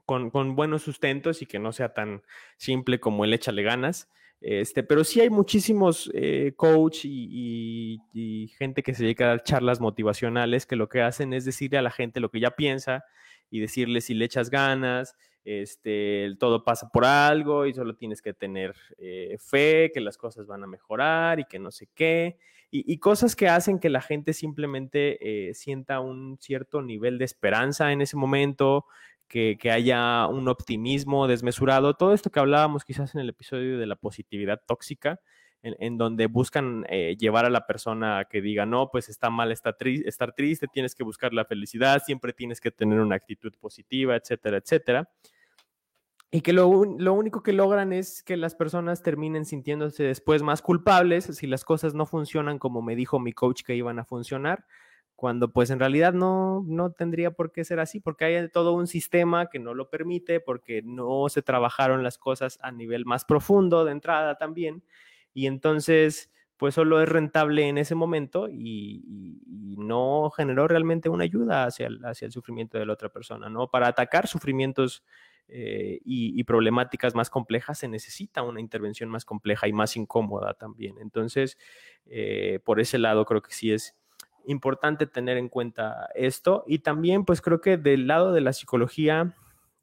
con, 0.05 0.31
con, 0.31 0.57
buenos 0.57 0.83
sustentos 0.83 1.41
y 1.41 1.47
que 1.47 1.61
no 1.61 1.71
sea 1.71 1.95
tan 1.95 2.23
simple 2.57 2.99
como 2.99 3.25
el 3.25 3.33
échale 3.33 3.63
ganas. 3.63 4.09
Este, 4.41 4.83
pero 4.83 5.05
sí 5.05 5.21
hay 5.21 5.31
muchísimos 5.31 6.11
eh, 6.15 6.53
coach 6.57 7.05
y, 7.05 7.29
y, 7.31 8.01
y, 8.13 8.49
gente 8.59 8.83
que 8.83 8.95
se 8.95 9.05
dedica 9.05 9.27
a 9.27 9.29
dar 9.29 9.45
charlas 9.45 9.81
motivacionales 9.81 10.67
que 10.67 10.75
lo 10.75 10.89
que 10.89 11.01
hacen 11.01 11.33
es 11.33 11.45
decirle 11.45 11.79
a 11.79 11.83
la 11.83 11.93
gente 11.93 12.19
lo 12.19 12.33
que 12.33 12.41
ya 12.41 12.51
piensa 12.57 13.05
y 13.51 13.61
decirle 13.61 14.01
si 14.01 14.15
le 14.15 14.25
echas 14.25 14.51
ganas, 14.51 15.15
este, 15.45 16.35
todo 16.39 16.65
pasa 16.65 16.89
por 16.89 17.05
algo 17.05 17.67
y 17.67 17.75
solo 17.75 17.95
tienes 17.97 18.23
que 18.23 18.33
tener 18.33 18.75
eh, 18.99 19.37
fe, 19.39 19.91
que 19.93 20.01
las 20.01 20.17
cosas 20.17 20.47
van 20.47 20.65
a 20.65 20.67
mejorar 20.67 21.39
y 21.39 21.45
que 21.45 21.59
no 21.59 21.71
sé 21.71 21.89
qué, 21.95 22.39
y, 22.71 22.91
y 22.93 22.99
cosas 22.99 23.37
que 23.37 23.49
hacen 23.49 23.79
que 23.79 23.91
la 23.91 24.01
gente 24.01 24.33
simplemente 24.33 25.49
eh, 25.49 25.55
sienta 25.55 26.01
un 26.01 26.39
cierto 26.41 26.83
nivel 26.83 27.19
de 27.19 27.27
esperanza 27.27 27.93
en 27.93 28.01
ese 28.01 28.17
momento, 28.17 28.87
que, 29.29 29.57
que, 29.59 29.71
haya 29.71 30.27
un 30.29 30.49
optimismo 30.49 31.27
desmesurado, 31.27 31.95
todo 31.95 32.15
esto 32.15 32.31
que 32.31 32.41
hablábamos 32.41 32.85
quizás 32.85 33.15
en 33.15 33.21
el 33.21 33.31
episodio 33.31 33.79
de 33.79 33.87
la 33.87 33.97
positividad 33.97 34.61
tóxica, 34.67 35.21
en, 35.63 35.75
en 35.79 35.99
donde 35.99 36.27
buscan 36.27 36.85
eh, 36.89 37.17
llevar 37.19 37.47
a 37.47 37.51
la 37.51 37.67
persona 37.67 38.19
a 38.19 38.25
que 38.27 38.43
diga, 38.43 38.67
no, 38.67 38.91
pues 38.91 39.09
está 39.09 39.31
mal 39.31 39.51
estar, 39.51 39.77
tri 39.77 40.03
estar 40.05 40.35
triste, 40.35 40.69
tienes 40.69 40.95
que 40.95 41.05
buscar 41.05 41.33
la 41.33 41.47
felicidad, 41.47 42.03
siempre 42.05 42.33
tienes 42.33 42.61
que 42.61 42.71
tener 42.71 43.01
una 43.01 43.17
actitud 43.17 43.53
positiva, 43.59 44.15
etcétera, 44.15 44.59
etcétera 44.59 45.09
y 46.35 46.41
que 46.41 46.53
lo, 46.53 46.85
lo, 46.99 47.15
único 47.15 47.45
que 47.45 47.53
logran 47.53 47.93
es 47.93 48.25
que 48.25 48.37
las 48.37 48.57
personas 48.57 49.05
terminen 49.05 49.45
sintiéndose 49.45 50.03
después 50.03 50.43
más 50.43 50.63
culpables 50.63 51.27
si 51.27 51.47
las 51.47 51.65
cosas 51.65 51.95
no 51.95 52.07
funcionan 52.07 52.59
como 52.59 52.83
me 52.83 52.97
dijo 52.97 53.21
mi 53.21 53.33
coach 53.33 53.63
que 53.63 53.77
iban 53.77 54.01
a 54.01 54.05
funcionar, 54.05 54.67
cuando 55.15 55.53
pues 55.53 55.71
en 55.71 55.79
realidad 55.79 56.13
no, 56.13 56.65
no 56.67 56.91
tendría 56.91 57.31
por 57.31 57.53
qué 57.53 57.65
ser 57.65 57.79
así, 57.79 58.01
porque 58.01 58.25
hay 58.25 58.49
todo 58.49 58.73
un 58.73 58.89
sistema 58.89 59.49
que 59.49 59.61
no 59.61 59.75
lo 59.75 59.91
permite, 59.91 60.41
porque 60.41 60.83
no 60.83 61.29
se 61.29 61.41
trabajaron 61.41 62.03
las 62.03 62.19
cosas 62.19 62.59
a 62.63 62.73
nivel 62.73 63.05
más 63.05 63.25
profundo 63.25 63.85
de 63.85 63.93
entrada 63.93 64.35
también, 64.37 64.83
y 65.35 65.47
entonces 65.47 66.33
pues 66.57 66.75
solo 66.75 67.01
es 67.01 67.09
rentable 67.09 67.69
en 67.69 67.79
ese 67.79 67.95
momento 67.95 68.49
y, 68.49 69.39
no 69.77 70.31
generó 70.31 70.67
realmente 70.67 71.09
una 71.11 71.25
ayuda 71.25 71.65
hacia 71.65 71.89
el, 71.89 72.05
hacia 72.05 72.27
el 72.27 72.33
sufrimiento 72.33 72.79
de 72.79 72.87
la 72.87 72.95
otra 72.95 73.11
persona, 73.11 73.51
¿no? 73.51 73.69
Para 73.69 73.89
atacar 73.89 74.27
sufrimientos 74.27 75.05
eh, 75.49 76.01
y, 76.05 76.43
problemáticas 76.45 77.15
más 77.15 77.29
complejas, 77.31 77.79
se 77.79 77.89
necesita 77.89 78.43
una 78.43 78.61
intervención 78.61 79.11
más 79.11 79.25
compleja 79.25 79.69
y 79.69 79.73
más 79.73 79.97
incómoda 79.97 80.55
también. 80.55 80.97
Entonces, 80.99 81.59
eh, 82.07 82.61
por 82.65 82.81
ese 82.81 82.99
lado 82.99 83.25
creo 83.25 83.43
que 83.43 83.53
sí 83.53 83.71
es 83.71 83.95
importante 84.47 85.07
tener 85.07 85.37
en 85.37 85.49
cuenta 85.49 86.09
esto. 86.15 86.65
Y 86.67 86.81
también, 86.81 87.25
pues 87.25 87.41
creo 87.41 87.61
que 87.61 87.77
del 87.77 88.07
lado 88.07 88.33
de 88.33 88.41
la 88.41 88.53
psicología, 88.53 89.35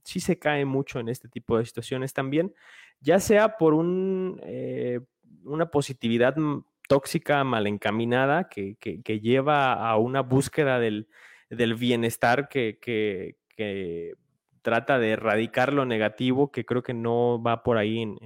sí 0.04 0.20
se 0.20 0.40
cae 0.40 0.66
mucho 0.66 1.00
en 1.00 1.10
este 1.10 1.28
tipo 1.28 1.58
de 1.58 1.66
situaciones 1.66 2.14
también, 2.14 2.54
ya 3.00 3.20
sea 3.20 3.58
por 3.58 3.76
eh, 4.44 5.00
una 5.44 5.70
positividad 5.70 6.36
tóxica 6.88 7.44
mal 7.44 7.68
encaminada 7.68 8.50
que, 8.50 8.76
lleva 9.22 9.74
a 9.74 9.98
una 9.98 10.22
búsqueda 10.22 10.80
del, 10.80 11.08
bienestar 11.50 12.50
que 12.50 12.78
trata 14.62 15.00
de 15.00 15.12
erradicar 15.12 15.74
lo 15.74 15.86
negativo, 15.86 16.52
que 16.52 16.66
creo 16.66 16.84
que 16.84 16.94
no 16.94 17.42
va 17.42 17.64
por 17.64 17.78
ahí 17.78 18.02
en, 18.02 18.18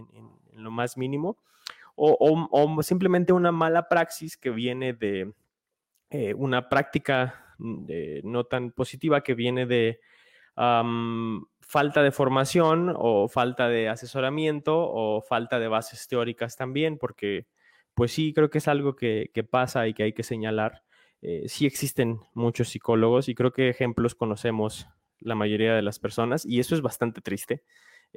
lo 0.53 0.71
más 0.71 0.97
mínimo, 0.97 1.37
o, 1.95 2.17
o, 2.19 2.83
simplemente 2.83 3.33
una 3.33 3.51
mala 3.51 3.87
praxis 3.87 4.37
que 4.37 4.49
viene 4.49 4.93
de 4.93 5.33
eh, 6.09 6.33
una 6.33 6.67
práctica 6.67 7.55
eh, 7.87 8.21
no 8.23 8.43
tan 8.45 8.71
positiva 8.71 9.21
que 9.21 9.33
viene 9.33 9.65
de 9.65 10.01
um, 10.57 11.45
falta 11.61 12.03
de 12.03 12.11
formación 12.11 12.93
o 12.95 13.27
falta 13.29 13.69
de 13.69 13.87
asesoramiento 13.89 14.75
o 14.77 15.21
falta 15.21 15.57
de 15.59 15.69
bases 15.69 16.07
teóricas 16.07 16.57
también, 16.57 16.97
porque 16.97 17.47
pues 17.93 18.11
sí, 18.11 18.33
creo 18.33 18.49
que 18.49 18.57
es 18.57 18.67
algo 18.67 18.95
que, 18.95 19.31
que 19.33 19.43
pasa 19.43 19.87
y 19.87 19.93
que 19.93 20.03
hay 20.03 20.13
que 20.13 20.23
señalar. 20.23 20.83
Eh, 21.21 21.45
sí 21.47 21.65
existen 21.65 22.19
muchos 22.33 22.69
psicólogos 22.69 23.29
y 23.29 23.35
creo 23.35 23.51
que 23.51 23.69
ejemplos 23.69 24.15
conocemos 24.15 24.87
la 25.19 25.35
mayoría 25.35 25.75
de 25.75 25.81
las 25.81 25.99
personas 25.99 26.45
y 26.45 26.59
eso 26.59 26.75
es 26.75 26.81
bastante 26.81 27.21
triste. 27.21 27.63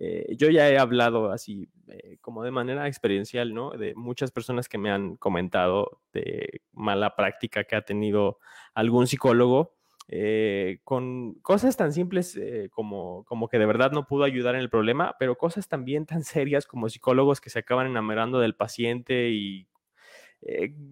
Eh, 0.00 0.37
yo 0.37 0.48
ya 0.48 0.70
he 0.70 0.78
hablado 0.78 1.32
así 1.32 1.68
eh, 1.88 2.18
como 2.20 2.44
de 2.44 2.52
manera 2.52 2.87
experiencial, 2.87 3.52
¿no? 3.52 3.72
De 3.72 3.94
muchas 3.96 4.30
personas 4.30 4.68
que 4.68 4.78
me 4.78 4.92
han 4.92 5.16
comentado 5.16 6.02
de 6.12 6.62
mala 6.72 7.16
práctica 7.16 7.64
que 7.64 7.74
ha 7.74 7.82
tenido 7.82 8.38
algún 8.74 9.08
psicólogo 9.08 9.74
eh, 10.06 10.78
con 10.84 11.34
cosas 11.40 11.76
tan 11.76 11.92
simples 11.92 12.38
como, 12.70 13.24
como 13.24 13.48
que 13.48 13.58
de 13.58 13.66
verdad 13.66 13.90
no 13.90 14.06
pudo 14.06 14.22
ayudar 14.22 14.54
en 14.54 14.61
el 14.61 14.70
problema, 14.70 15.16
pero 15.18 15.37
cosas 15.37 15.66
también 15.68 16.06
tan 16.06 16.22
serias 16.22 16.64
como 16.64 16.88
psicólogos 16.88 17.40
que 17.40 17.50
se 17.50 17.58
acaban 17.58 17.88
enamorando 17.88 18.38
del 18.38 18.54
paciente 18.54 19.30
y 19.30 19.66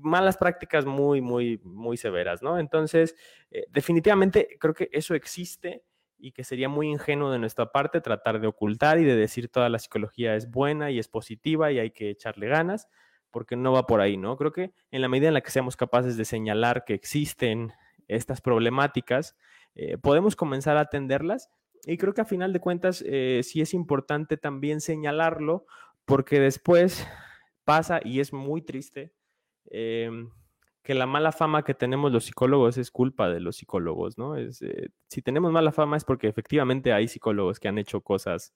malas 0.01 0.37
prácticas 0.37 0.85
muy, 0.85 1.21
muy, 1.21 1.61
muy 1.62 1.97
severas, 1.97 2.42
¿no? 2.42 2.59
Entonces, 2.59 3.14
definitivamente 3.71 4.57
creo 4.59 4.75
que 4.75 4.88
eso 4.90 5.14
existe 5.14 5.85
y 6.18 6.33
que 6.33 6.44
sería 6.44 6.68
muy 6.68 6.88
ingenuo 6.88 7.31
de 7.31 7.38
nuestra 7.38 7.72
parte 7.72 8.00
tratar 8.00 8.40
de 8.40 8.46
ocultar 8.46 8.98
y 8.98 9.05
de 9.05 9.16
decir 9.16 9.48
toda 9.48 9.68
la 9.68 9.79
psicología 9.79 10.35
es 10.35 10.50
buena 10.50 10.90
y 10.90 10.98
es 10.98 11.09
positiva 11.09 11.72
y 11.72 11.79
hay 11.79 11.90
que 11.90 12.11
echarle 12.11 12.48
ganas, 12.48 12.88
porque 13.31 13.57
no 13.57 13.72
va 13.72 13.87
por 13.87 14.00
ahí, 14.00 14.16
¿no? 14.16 14.37
Creo 14.37 14.52
que 14.52 14.72
en 14.90 15.02
la 15.02 15.09
medida 15.09 15.29
en 15.29 15.35
la 15.35 15.40
que 15.42 15.50
seamos 15.50 15.76
capaces 15.76 16.16
de 16.16 16.24
señalar 16.24 16.85
que 16.85 16.94
existen 16.94 17.72
estas 18.09 18.40
problemáticas, 18.40 19.37
eh, 19.74 19.98
podemos 19.98 20.37
comenzar 20.37 20.76
a 20.76 20.81
atenderlas 20.81 21.50
y 21.85 21.98
creo 21.98 22.14
que 22.14 22.22
a 22.22 22.24
final 22.24 22.52
de 22.52 22.61
cuentas 22.61 23.05
eh, 23.07 23.42
sí 23.44 23.61
es 23.61 23.74
importante 23.74 24.37
también 24.37 24.81
señalarlo, 24.81 25.66
porque 26.05 26.40
después 26.40 27.07
pasa 27.64 28.00
y 28.02 28.20
es 28.20 28.33
muy 28.33 28.62
triste. 28.62 29.12
Em, 29.66 30.31
que 30.87 30.94
la 30.94 31.07
mala 31.07 31.33
fama 31.33 31.64
que 31.64 31.75
tenemos 31.75 32.12
los 32.12 32.27
psicólogos 32.27 32.79
es 32.79 32.92
culpa 32.92 33.29
de 33.29 33.40
los 33.40 33.57
psicólogos, 33.57 34.18
¿no? 34.18 34.37
Es, 34.37 34.62
eh, 34.62 34.90
si 35.09 35.20
tenemos 35.20 35.51
mala 35.51 35.72
fama 35.72 35.96
es 35.96 36.05
porque 36.05 36.29
efectivamente 36.29 36.92
hay 36.92 37.09
psicólogos 37.09 37.59
que 37.59 37.66
han 37.66 37.79
hecho 37.79 38.03
cosas 38.03 38.55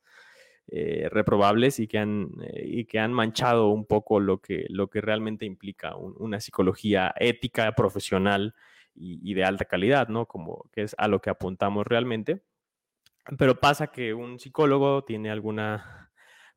eh, 0.68 1.08
reprobables 1.10 1.80
y 1.80 1.88
que, 1.88 1.98
han, 1.98 2.30
eh, 2.44 2.62
y 2.64 2.84
que 2.84 3.00
han 3.00 3.12
manchado 3.12 3.70
un 3.70 3.84
poco 3.84 4.20
lo 4.20 4.40
que, 4.40 4.64
lo 4.68 4.88
que 4.88 5.00
realmente 5.00 5.44
implica 5.44 5.96
una 5.96 6.38
psicología 6.38 7.12
ética, 7.18 7.72
profesional 7.72 8.54
y, 8.94 9.34
de 9.34 9.42
alta 9.42 9.64
calidad, 9.64 10.06
¿no? 10.06 10.26
Como 10.26 10.70
que 10.72 10.82
es 10.82 10.94
a 10.98 11.08
lo 11.08 11.20
que 11.20 11.30
apuntamos 11.30 11.84
realmente. 11.84 12.44
Pero 13.38 13.58
pasa 13.58 13.88
que 13.88 14.14
un 14.14 14.38
psicólogo 14.38 15.02
tiene 15.02 15.32
alguna 15.32 16.09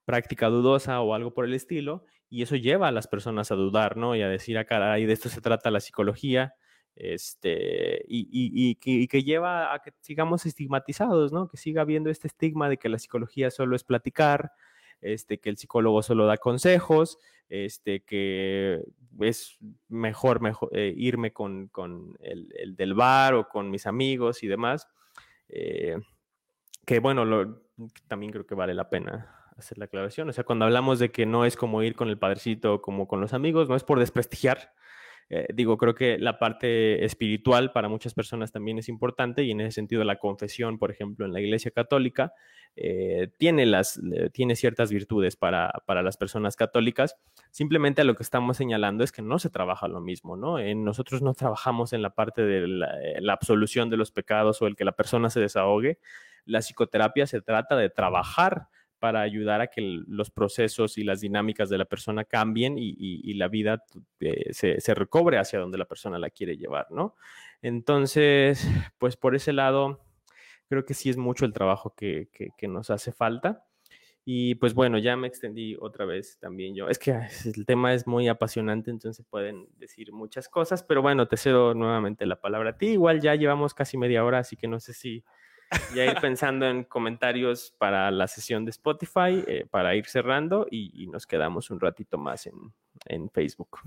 práctica 0.05 0.49
dudosa 0.49 1.01
o 1.01 1.13
algo 1.13 1.33
por 1.33 1.45
el 1.45 1.53
estilo 1.53 2.05
y 2.33 2.41
eso 2.41 2.55
lleva 2.55 2.87
a 2.87 2.91
las 2.91 3.07
personas 3.07 3.51
a 3.51 3.55
dudar, 3.55 3.95
¿no? 3.95 4.15
Y 4.15 4.23
a 4.23 4.27
decir, 4.27 4.57
ah, 4.57 4.65
caray, 4.65 5.05
de 5.05 5.13
esto 5.13 5.29
se 5.29 5.39
trata 5.39 5.69
la 5.69 5.79
psicología, 5.79 6.55
este, 6.95 8.03
y, 8.07 8.27
y, 8.31 9.07
que, 9.07 9.23
lleva 9.23 9.71
a 9.71 9.83
que 9.83 9.93
sigamos 10.01 10.47
estigmatizados, 10.47 11.31
¿no? 11.31 11.47
Que 11.47 11.57
siga 11.57 11.83
habiendo 11.83 12.09
este 12.09 12.27
estigma 12.27 12.69
de 12.69 12.77
que 12.77 12.89
la 12.89 12.97
psicología 12.97 13.51
solo 13.51 13.75
es 13.75 13.83
platicar, 13.83 14.51
este, 14.99 15.39
que 15.39 15.49
el 15.49 15.57
psicólogo 15.57 16.01
solo 16.01 16.25
da 16.25 16.37
consejos, 16.37 17.19
este, 17.49 18.01
que 18.01 18.83
es 19.19 19.59
mejor, 19.89 20.41
eh, 20.71 20.91
irme 20.97 21.33
con, 21.33 21.67
con 21.67 22.17
el, 22.19 22.51
el, 22.57 22.75
del 22.75 22.95
bar 22.95 23.35
o 23.35 23.47
con 23.47 23.69
mis 23.69 23.85
amigos 23.85 24.41
y 24.41 24.47
demás. 24.47 24.87
Eh, 25.49 25.97
que 26.83 26.97
bueno, 26.97 27.61
también 28.07 28.31
creo 28.31 28.47
que 28.47 28.55
vale 28.55 28.73
la 28.73 28.89
pena 28.89 29.42
hacer 29.57 29.77
la 29.77 29.85
aclaración. 29.85 30.29
O 30.29 30.33
sea, 30.33 30.43
cuando 30.43 30.65
hablamos 30.65 30.99
de 30.99 31.11
que 31.11 31.25
no 31.25 31.45
es 31.45 31.55
como 31.55 31.83
ir 31.83 31.95
con 31.95 32.09
el 32.09 32.17
padrecito 32.17 32.81
como 32.81 33.07
con 33.07 33.21
los 33.21 33.33
amigos, 33.33 33.69
no 33.69 33.75
es 33.75 33.83
por 33.83 33.99
desprestigiar. 33.99 34.73
Eh, 35.29 35.47
digo, 35.53 35.77
creo 35.77 35.95
que 35.95 36.17
la 36.19 36.37
parte 36.37 37.05
espiritual 37.05 37.71
para 37.71 37.89
muchas 37.89 38.13
personas 38.13 38.51
también 38.51 38.77
es 38.77 38.89
importante 38.89 39.43
y 39.43 39.51
en 39.51 39.61
ese 39.61 39.71
sentido 39.71 40.03
la 40.03 40.17
confesión, 40.17 40.77
por 40.77 40.91
ejemplo, 40.91 41.25
en 41.25 41.33
la 41.33 41.41
Iglesia 41.41 41.71
Católica, 41.71 42.33
eh, 42.75 43.29
tiene, 43.37 43.65
las, 43.65 43.99
eh, 44.13 44.29
tiene 44.31 44.55
ciertas 44.55 44.91
virtudes 44.91 45.35
para, 45.35 45.71
para, 45.85 46.01
las 46.01 46.17
personas 46.17 46.55
católicas. 46.55 47.15
Simplemente 47.51 48.03
lo 48.03 48.15
que 48.15 48.23
estamos 48.23 48.57
señalando 48.57 49.03
es 49.03 49.11
que 49.11 49.21
no 49.21 49.39
se 49.39 49.49
trabaja 49.49 49.87
lo 49.87 50.01
mismo, 50.01 50.35
¿no? 50.35 50.59
En 50.59 50.83
nosotros 50.83 51.21
no 51.21 51.33
trabajamos 51.33 51.93
en 51.93 52.01
la 52.01 52.11
parte 52.11 52.43
de 52.43 52.67
la 52.67 53.33
absolución 53.33 53.89
de 53.89 53.97
los 53.97 54.11
pecados 54.11 54.61
o 54.61 54.67
el 54.67 54.75
que 54.75 54.85
la 54.85 54.93
persona 54.93 55.29
se 55.29 55.39
desahogue. 55.39 55.99
La 56.45 56.59
psicoterapia 56.59 57.27
se 57.27 57.41
trata 57.41 57.75
de 57.75 57.89
trabajar 57.89 58.67
para 59.03 59.19
ayudar 59.19 59.59
a 59.59 59.67
que 59.67 59.81
los 59.81 60.31
procesos 60.31 60.97
y 60.97 61.03
las 61.03 61.19
dinámicas 61.19 61.67
de 61.67 61.77
la 61.77 61.83
persona 61.83 62.23
cambien 62.23 62.75
y, 62.77 63.33
la 63.33 63.49
vida 63.49 63.83
eh, 64.21 64.53
se, 64.53 64.93
recobre 64.93 65.37
hacia 65.37 65.59
donde 65.59 65.77
la 65.77 65.83
persona 65.83 66.17
la 66.17 66.29
quiere 66.29 66.55
llevar, 66.55 66.87
¿no? 66.89 67.13
Entonces, 67.61 68.65
pues 68.99 69.17
por 69.17 69.35
ese 69.35 69.51
lado, 69.51 69.99
creo 70.69 70.85
que 70.85 70.93
sí 70.93 71.09
es 71.09 71.17
mucho 71.17 71.43
el 71.43 71.51
trabajo 71.51 71.93
que, 71.97 72.29
nos 72.61 72.89
hace 72.91 73.11
falta. 73.11 73.65
Y 74.23 74.55
pues 74.55 74.73
bueno, 74.73 74.97
ya 74.99 75.17
me 75.17 75.27
extendí 75.27 75.75
otra 75.81 76.05
vez 76.05 76.39
también 76.39 76.73
yo. 76.73 76.87
Es 76.87 76.97
que 76.97 77.11
el 77.43 77.65
tema 77.65 77.93
es 77.93 78.07
muy 78.07 78.29
apasionante, 78.29 78.89
entonces 78.89 79.25
pueden 79.29 79.67
decir 79.75 80.13
muchas 80.13 80.47
cosas, 80.47 80.81
pero 80.81 81.01
bueno, 81.01 81.27
te 81.27 81.35
cedo 81.35 81.73
nuevamente 81.73 82.25
la 82.25 82.39
palabra 82.39 82.69
a 82.69 82.77
ti. 82.77 82.91
Igual 82.91 83.19
ya 83.19 83.35
llevamos 83.35 83.73
casi 83.73 83.97
media 83.97 84.23
hora, 84.23 84.39
así 84.39 84.55
que 84.55 84.69
no 84.69 84.79
sé 84.79 84.93
si 84.93 85.25
ya 85.95 86.05
ir 86.05 86.15
pensando 86.21 86.67
en 86.67 86.83
comentarios 86.83 87.73
para 87.77 88.11
la 88.11 88.27
sesión 88.27 88.65
de 88.65 88.71
Spotify, 88.71 89.43
eh, 89.47 89.65
para 89.69 89.95
ir 89.95 90.05
cerrando 90.05 90.67
y, 90.69 91.07
nos 91.07 91.27
quedamos 91.27 91.69
un 91.69 91.79
ratito 91.79 92.17
más 92.17 92.47
en, 92.47 92.73
en 93.05 93.29
Facebook. 93.29 93.79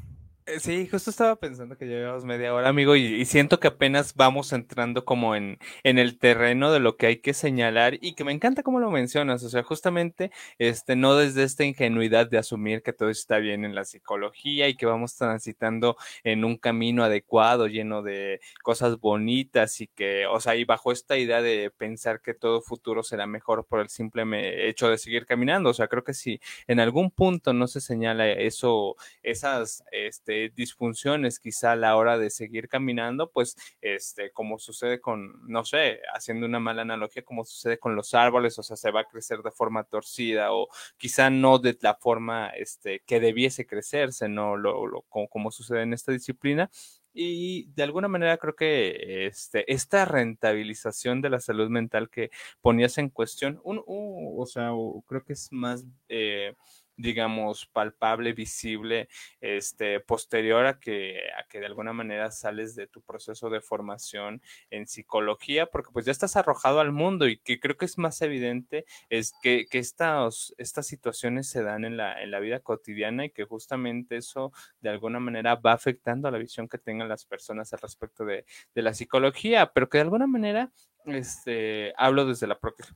Eh, 0.49 0.61
sí, 0.61 0.87
justo 0.87 1.11
estaba 1.11 1.35
pensando 1.35 1.77
que 1.77 1.87
llevamos 1.87 2.25
media 2.25 2.55
hora, 2.55 2.69
amigo, 2.69 2.95
y, 2.95 3.25
siento 3.25 3.59
que 3.59 3.67
apenas 3.67 4.15
vamos 4.15 4.53
entrando 4.53 5.05
como 5.05 5.35
en, 5.35 5.59
en 5.83 5.99
el 5.99 6.19
terreno 6.21 6.71
de 6.71 6.79
lo 6.79 6.97
que 6.97 7.07
hay 7.07 7.17
que 7.17 7.35
señalar 7.35 7.99
y 8.01 8.15
que 8.15 8.23
me 8.23 8.31
encanta 8.31 8.63
cómo 8.63 8.79
lo 8.79 8.93
mencionas, 8.93 9.43
o 9.43 9.49
sea, 9.49 9.65
justamente, 9.65 10.31
este, 10.59 10.95
no 10.95 11.17
desde 11.17 11.43
esta 11.43 11.65
ingenuidad 11.65 12.31
de 12.31 12.39
asumir 12.39 12.85
que 12.85 12.93
todo 12.93 13.11
está 13.11 13.39
bien 13.39 13.65
en 13.65 13.75
la 13.75 13.85
psicología 13.85 14.69
y 14.69 14.77
que 14.77 14.87
vamos 14.87 15.17
transitando 15.17 15.97
en 16.23 16.45
un 16.45 16.57
camino 16.59 17.03
adecuado, 17.03 17.67
lleno 17.67 18.03
de 18.03 18.41
cosas 18.63 19.01
bonitas 19.01 19.81
y 19.81 19.89
que, 19.89 20.27
o 20.27 20.39
sea, 20.39 20.55
y 20.55 20.65
bajo 20.65 20.93
esta 20.93 21.19
idea 21.19 21.43
de 21.43 21.73
pensar 21.77 22.21
que 22.21 22.35
todo 22.35 22.61
futuro 22.63 23.03
será 23.03 23.27
mejor 23.27 23.67
por 23.67 23.81
el 23.81 23.89
simple 23.89 24.69
hecho 24.69 24.89
de 24.89 24.99
seguir 24.99 25.27
caminando, 25.27 25.71
o 25.71 25.75
sea, 25.75 25.89
creo 25.89 26.05
que 26.05 26.15
si 26.15 26.41
en 26.69 26.79
algún 26.79 27.11
punto 27.11 27.53
no 27.53 27.67
se 27.67 27.81
señala 27.81 28.31
eso, 28.31 28.95
esas, 29.25 29.83
este, 29.91 30.36
disfunciones 30.55 31.39
quizá 31.39 31.73
a 31.73 31.77
la 31.77 31.97
hora 31.97 32.19
de 32.19 32.31
seguir 32.31 32.69
caminando, 32.69 33.31
pues 33.31 33.57
este, 33.81 34.31
como 34.33 34.59
sucede 34.59 35.01
con, 35.01 35.41
no 35.49 35.65
sé, 35.65 36.01
haciendo 36.15 36.47
una 36.47 36.61
mala 36.61 36.83
analogía, 36.83 37.23
como 37.23 37.45
sucede 37.45 37.79
con 37.79 37.97
los 37.97 38.15
árboles, 38.15 38.59
o 38.59 38.63
sea, 38.63 38.77
se 38.77 38.91
va 38.91 39.01
a 39.01 39.09
crecer 39.09 39.43
de 39.43 39.51
forma 39.51 39.85
torcida 39.85 40.53
o 40.53 40.69
quizá 40.97 41.31
no 41.31 41.59
de 41.59 41.77
la 41.81 41.95
forma 41.95 42.51
este, 42.51 43.03
que 43.07 43.21
debiese 43.21 43.67
crecerse, 43.67 44.29
no 44.29 44.57
lo, 44.57 45.03
como, 45.09 45.51
sucede 45.51 45.83
en 45.83 45.93
esta 45.93 46.13
disciplina, 46.13 46.71
y 47.15 47.69
de 47.75 47.83
alguna 47.83 48.09
manera 48.09 48.37
creo 48.37 48.55
que 48.55 49.27
este, 49.27 49.73
esta 49.73 50.05
rentabilización 50.05 51.23
de 51.23 51.31
la 51.31 51.41
salud 51.41 51.71
mental 51.71 52.11
que 52.11 52.31
ponías 52.61 52.99
en 52.99 53.09
cuestión, 53.09 53.61
un, 53.65 53.83
o 53.87 54.47
sea, 54.47 54.71
creo 55.07 55.25
que 55.25 55.33
es 55.33 55.51
más 55.51 55.85
eh, 56.09 56.55
digamos, 56.97 57.67
palpable, 57.67 58.33
visible, 58.33 59.09
este, 59.41 60.01
posterior 60.01 60.67
a 60.67 60.79
que, 60.79 61.21
a 61.39 61.47
que 61.49 61.61
de 61.61 61.67
alguna 61.67 61.93
manera 61.93 62.31
sales 62.31 62.75
de 62.75 62.87
tu 62.87 63.03
proceso 63.03 63.51
de 63.51 63.61
formación 63.61 64.43
en 64.71 64.87
psicología, 64.87 65.67
porque 65.67 65.91
pues 65.93 66.07
ya 66.07 66.13
estás 66.13 66.37
arrojado 66.37 66.81
al 66.81 66.93
mundo 66.93 67.29
y 67.29 67.39
que 67.39 67.61
creo 67.61 67.77
que 67.77 67.85
es 67.85 67.99
más 67.99 68.23
evidente 68.23 68.85
es 69.11 69.33
que, 69.43 69.67
que 69.71 69.79
estas, 69.79 70.55
estas 70.59 70.87
situaciones 70.87 71.49
se 71.49 71.63
dan 71.63 71.85
en 71.85 71.97
la, 71.97 72.23
en 72.23 72.31
la 72.31 72.41
vida 72.41 72.61
cotidiana 72.61 73.25
y 73.27 73.31
que 73.31 73.45
justamente 73.45 74.17
eso 74.17 74.53
de 74.81 74.91
alguna 74.91 75.21
manera 75.21 75.57
va 75.57 75.73
afectando 75.73 76.29
a 76.29 76.31
la 76.31 76.39
visión 76.39 76.69
que 76.69 76.79
tengan 76.79 77.09
las 77.09 77.25
personas 77.25 77.73
al 77.73 77.81
respecto 77.81 78.25
de, 78.25 78.45
de 78.75 78.83
la 78.83 78.95
psicología, 78.95 79.73
pero 79.73 79.89
que 79.89 79.99
de 79.99 80.03
alguna 80.03 80.27
manera 80.27 80.73
este, 81.07 81.93
hablo 81.97 82.27
desde 82.27 82.47
la 82.47 82.59
propia, 82.59 82.87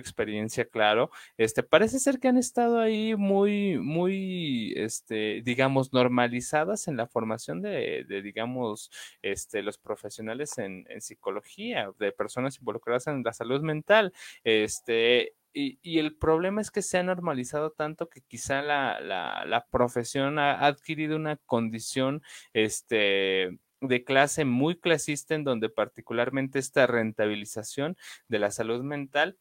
experiencia, 0.00 0.64
claro, 0.64 1.10
este, 1.36 1.62
parece 1.62 1.98
ser 1.98 2.18
que 2.18 2.28
han 2.28 2.36
estado 2.36 2.80
ahí 2.80 3.14
muy, 3.16 3.78
muy, 3.78 4.72
este, 4.76 5.42
digamos, 5.44 5.92
normalizadas 5.92 6.88
en 6.88 6.96
la 6.96 7.06
formación 7.06 7.62
de, 7.62 8.04
digamos, 8.22 8.90
este, 9.22 9.62
los 9.62 9.78
profesionales 9.78 10.58
en, 10.58 10.86
psicología, 11.00 11.90
de 11.98 12.12
personas 12.12 12.58
involucradas 12.58 13.06
en 13.06 13.22
la 13.22 13.32
salud 13.32 13.60
mental, 13.62 14.12
este, 14.44 15.34
y, 15.52 15.78
y, 15.82 15.98
el 15.98 16.16
problema 16.16 16.60
es 16.60 16.70
que 16.70 16.82
se 16.82 16.98
ha 16.98 17.02
normalizado 17.02 17.72
tanto 17.72 18.08
que 18.08 18.20
quizá 18.20 18.62
la, 18.62 19.00
la, 19.00 19.44
la 19.46 19.66
profesión 19.66 20.38
ha 20.38 20.66
adquirido 20.66 21.16
una 21.16 21.36
condición, 21.36 22.22
este, 22.52 23.58
de 23.80 24.04
clase 24.04 24.44
muy 24.44 24.78
clasista 24.78 25.34
en 25.34 25.44
donde 25.44 25.68
particularmente 25.68 26.58
esta 26.58 26.86
rentabilización 26.86 27.96
de 28.28 28.38
la 28.38 28.50
salud 28.50 28.82
mental 28.82 29.38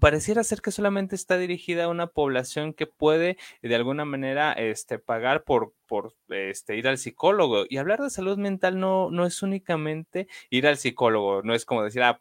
pareciera 0.00 0.44
ser 0.44 0.60
que 0.60 0.70
solamente 0.70 1.14
está 1.14 1.38
dirigida 1.38 1.84
a 1.84 1.88
una 1.88 2.08
población 2.08 2.74
que 2.74 2.86
puede 2.86 3.36
de 3.62 3.74
alguna 3.74 4.04
manera 4.04 4.52
este, 4.52 4.98
pagar 4.98 5.44
por, 5.44 5.74
por 5.86 6.14
este, 6.28 6.76
ir 6.76 6.88
al 6.88 6.98
psicólogo. 6.98 7.64
Y 7.68 7.78
hablar 7.78 8.00
de 8.00 8.10
salud 8.10 8.38
mental 8.38 8.78
no, 8.78 9.10
no 9.10 9.26
es 9.26 9.42
únicamente 9.42 10.28
ir 10.50 10.66
al 10.66 10.78
psicólogo, 10.78 11.42
no 11.42 11.54
es 11.54 11.64
como 11.64 11.82
decir, 11.82 12.02
ah, 12.02 12.20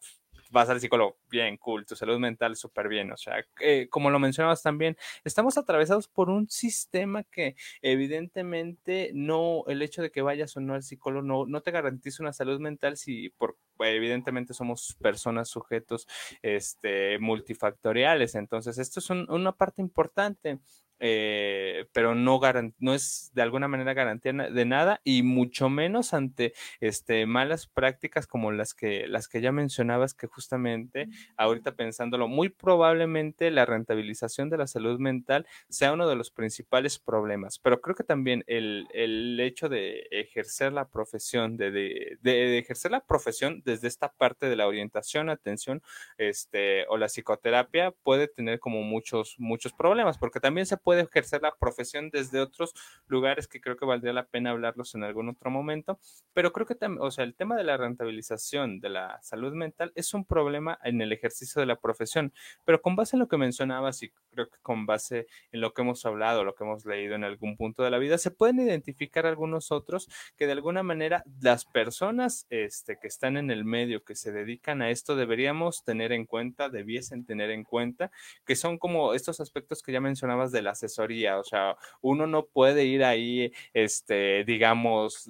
vas 0.54 0.70
al 0.70 0.80
psicólogo, 0.80 1.18
bien, 1.30 1.58
cool, 1.58 1.86
tu 1.86 1.96
salud 1.96 2.20
mental 2.20 2.56
súper 2.56 2.88
bien. 2.88 3.12
O 3.12 3.18
sea, 3.18 3.44
eh, 3.60 3.88
como 3.90 4.12
lo 4.12 4.20
mencionabas 4.20 4.62
también, 4.62 4.96
estamos 5.26 5.58
atravesados 5.58 6.08
por 6.08 6.30
un 6.30 6.48
sistema 6.50 7.24
que 7.24 7.56
evidentemente 7.82 9.12
no, 9.14 9.64
el 9.68 9.82
hecho 9.82 10.02
de 10.04 10.12
que 10.12 10.22
vayas 10.22 10.56
o 10.56 10.62
no 10.62 10.76
al 10.76 10.84
psicólogo 10.84 11.26
no, 11.26 11.46
no 11.48 11.62
te 11.62 11.72
garantiza 11.72 12.24
una 12.24 12.34
salud 12.34 12.60
mental 12.60 12.98
si 12.98 13.30
por 13.32 13.58
evidentemente 13.80 14.54
somos 14.54 14.96
personas 15.02 15.50
sujetos 15.50 16.08
este, 16.44 17.18
multifactoriales. 17.20 18.36
Entonces, 18.36 18.78
esto 18.78 19.00
es 19.00 19.10
un, 19.10 19.30
una 19.30 19.52
parte 19.52 19.82
importante. 19.82 20.60
Eh, 21.06 21.86
pero 21.92 22.16
no, 22.16 22.40
no 22.80 22.94
es 22.94 23.30
de 23.34 23.42
alguna 23.42 23.68
manera 23.68 23.94
garantía 23.94 24.32
de 24.32 24.66
nada 24.66 25.02
y 25.04 25.22
mucho 25.22 25.70
menos 25.70 26.14
ante 26.14 26.54
este, 26.80 27.26
malas 27.26 27.68
prácticas 27.68 28.26
como 28.26 28.54
las 28.54 28.74
que, 28.74 29.06
las 29.10 29.28
que 29.28 29.42
ya 29.42 29.52
mencionabas 29.52 30.14
que 30.14 30.28
justamente 30.28 31.10
ahorita 31.36 31.76
pensándolo, 31.76 32.30
muy 32.30 32.48
probablemente 32.48 33.52
la 33.52 33.66
rentabilización 33.66 34.50
de 34.50 34.58
la 34.58 34.66
salud 34.66 34.98
mental 34.98 35.46
sea 35.68 35.92
uno 35.92 36.08
de 36.08 36.16
los 36.16 36.32
principales 36.32 37.00
problemas, 37.00 37.60
pero 37.60 37.82
creo 37.82 37.98
que 37.98 38.06
también 38.06 38.46
el, 38.48 38.88
el 38.94 39.38
hecho 39.42 39.68
de 39.68 40.08
ejercer 40.10 40.72
la 40.72 40.88
profesión, 40.88 41.58
de, 41.58 41.72
de, 41.72 42.18
de, 42.22 42.58
ejercer 42.60 42.92
la 42.92 43.02
profesión 43.02 43.62
desde 43.66 43.90
esta 43.90 44.14
parte 44.14 44.48
de 44.48 44.56
la 44.56 44.68
orientación, 44.68 45.30
atención 45.30 45.82
este, 46.18 46.88
o 46.88 46.96
la 46.96 47.08
psicoterapia 47.08 47.92
puede 47.92 48.30
tener 48.30 48.62
como 48.62 48.84
muchos, 48.84 49.36
muchos 49.38 49.74
problemas, 49.74 50.18
porque 50.18 50.40
también 50.40 50.66
se 50.66 50.78
puede 50.78 50.93
puede 50.94 51.06
ejercer 51.06 51.42
la 51.42 51.56
profesión 51.56 52.12
desde 52.12 52.40
otros 52.40 52.74
lugares 53.08 53.48
que 53.48 53.60
creo 53.60 53.76
que 53.78 53.86
valdría 53.86 54.14
la 54.14 54.28
pena 54.28 54.52
hablarlos 54.52 54.94
en 54.94 55.04
algún 55.04 55.28
otro 55.28 55.50
momento, 55.50 56.00
pero 56.34 56.54
creo 56.54 56.68
que 56.68 56.76
también, 56.76 57.02
o 57.02 57.10
sea, 57.10 57.24
el 57.24 57.34
tema 57.34 57.56
de 57.56 57.64
la 57.64 57.78
rentabilización 57.78 58.80
de 58.80 58.90
la 58.90 59.20
salud 59.24 59.54
mental 59.54 59.92
es 59.96 60.14
un 60.14 60.24
problema 60.24 60.78
en 60.84 61.02
el 61.02 61.12
ejercicio 61.12 61.60
de 61.60 61.66
la 61.66 61.78
profesión, 61.80 62.32
pero 62.64 62.80
con 62.82 62.96
base 62.96 63.16
en 63.16 63.22
lo 63.22 63.28
que 63.28 63.38
mencionabas 63.38 64.04
y 64.04 64.12
creo 64.30 64.48
que 64.50 64.58
con 64.62 64.86
base 64.86 65.26
en 65.52 65.62
lo 65.62 65.74
que 65.74 65.82
hemos 65.82 66.06
hablado, 66.06 66.44
lo 66.44 66.54
que 66.54 66.64
hemos 66.64 66.86
leído 66.86 67.16
en 67.16 67.24
algún 67.24 67.58
punto 67.58 67.82
de 67.82 67.90
la 67.90 67.98
vida, 67.98 68.20
se 68.20 68.30
pueden 68.30 68.60
identificar 68.60 69.26
algunos 69.26 69.72
otros 69.72 70.10
que 70.38 70.46
de 70.46 70.52
alguna 70.52 70.84
manera 70.84 71.24
las 71.42 71.66
personas 71.66 72.46
este, 72.52 73.00
que 73.00 73.08
están 73.08 73.38
en 73.38 73.50
el 73.50 73.66
medio, 73.66 74.04
que 74.04 74.14
se 74.14 74.32
dedican 74.32 74.84
a 74.84 74.92
esto, 74.92 75.16
deberíamos 75.16 75.84
tener 75.84 76.12
en 76.12 76.28
cuenta, 76.28 76.70
debiesen 76.70 77.26
tener 77.26 77.50
en 77.50 77.64
cuenta, 77.64 78.12
que 78.46 78.56
son 78.56 78.78
como 78.78 79.16
estos 79.16 79.40
aspectos 79.40 79.82
que 79.82 79.92
ya 79.92 80.02
mencionabas 80.02 80.52
de 80.52 80.62
las 80.62 80.73
asesoría, 80.74 81.40
o 81.40 81.44
sea, 81.44 81.76
uno 82.02 82.28
no 82.28 82.46
puede 82.46 82.86
ir 82.86 83.04
ahí, 83.04 83.52
este, 83.74 84.44
digamos, 84.44 85.28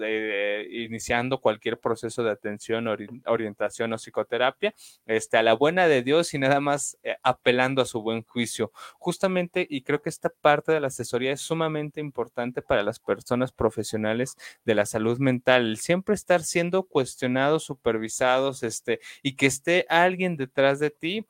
iniciando 0.69 1.39
cualquier 1.39 1.79
proceso 1.79 2.23
de 2.23 2.31
atención, 2.31 2.87
orientación 3.25 3.93
o 3.93 3.97
psicoterapia, 3.97 4.73
este, 5.05 5.37
a 5.37 5.43
la 5.43 5.53
buena 5.53 5.87
de 5.87 6.01
Dios 6.03 6.33
y 6.33 6.39
nada 6.39 6.59
más 6.59 6.97
eh, 7.03 7.15
apelando 7.23 7.81
a 7.81 7.85
su 7.85 8.01
buen 8.01 8.23
juicio. 8.23 8.71
Justamente, 8.97 9.65
y 9.69 9.81
creo 9.81 10.01
que 10.01 10.09
esta 10.09 10.29
parte 10.29 10.71
de 10.71 10.79
la 10.79 10.87
asesoría 10.87 11.31
es 11.31 11.41
sumamente 11.41 12.01
importante 12.01 12.61
para 12.61 12.83
las 12.83 12.99
personas 12.99 13.51
profesionales 13.51 14.35
de 14.65 14.75
la 14.75 14.85
salud 14.85 15.19
mental, 15.19 15.77
siempre 15.77 16.15
estar 16.15 16.41
siendo 16.43 16.83
cuestionados, 16.83 17.63
supervisados, 17.63 18.63
este, 18.63 18.99
y 19.21 19.35
que 19.35 19.45
esté 19.47 19.85
alguien 19.89 20.37
detrás 20.37 20.79
de 20.79 20.89
ti 20.89 21.25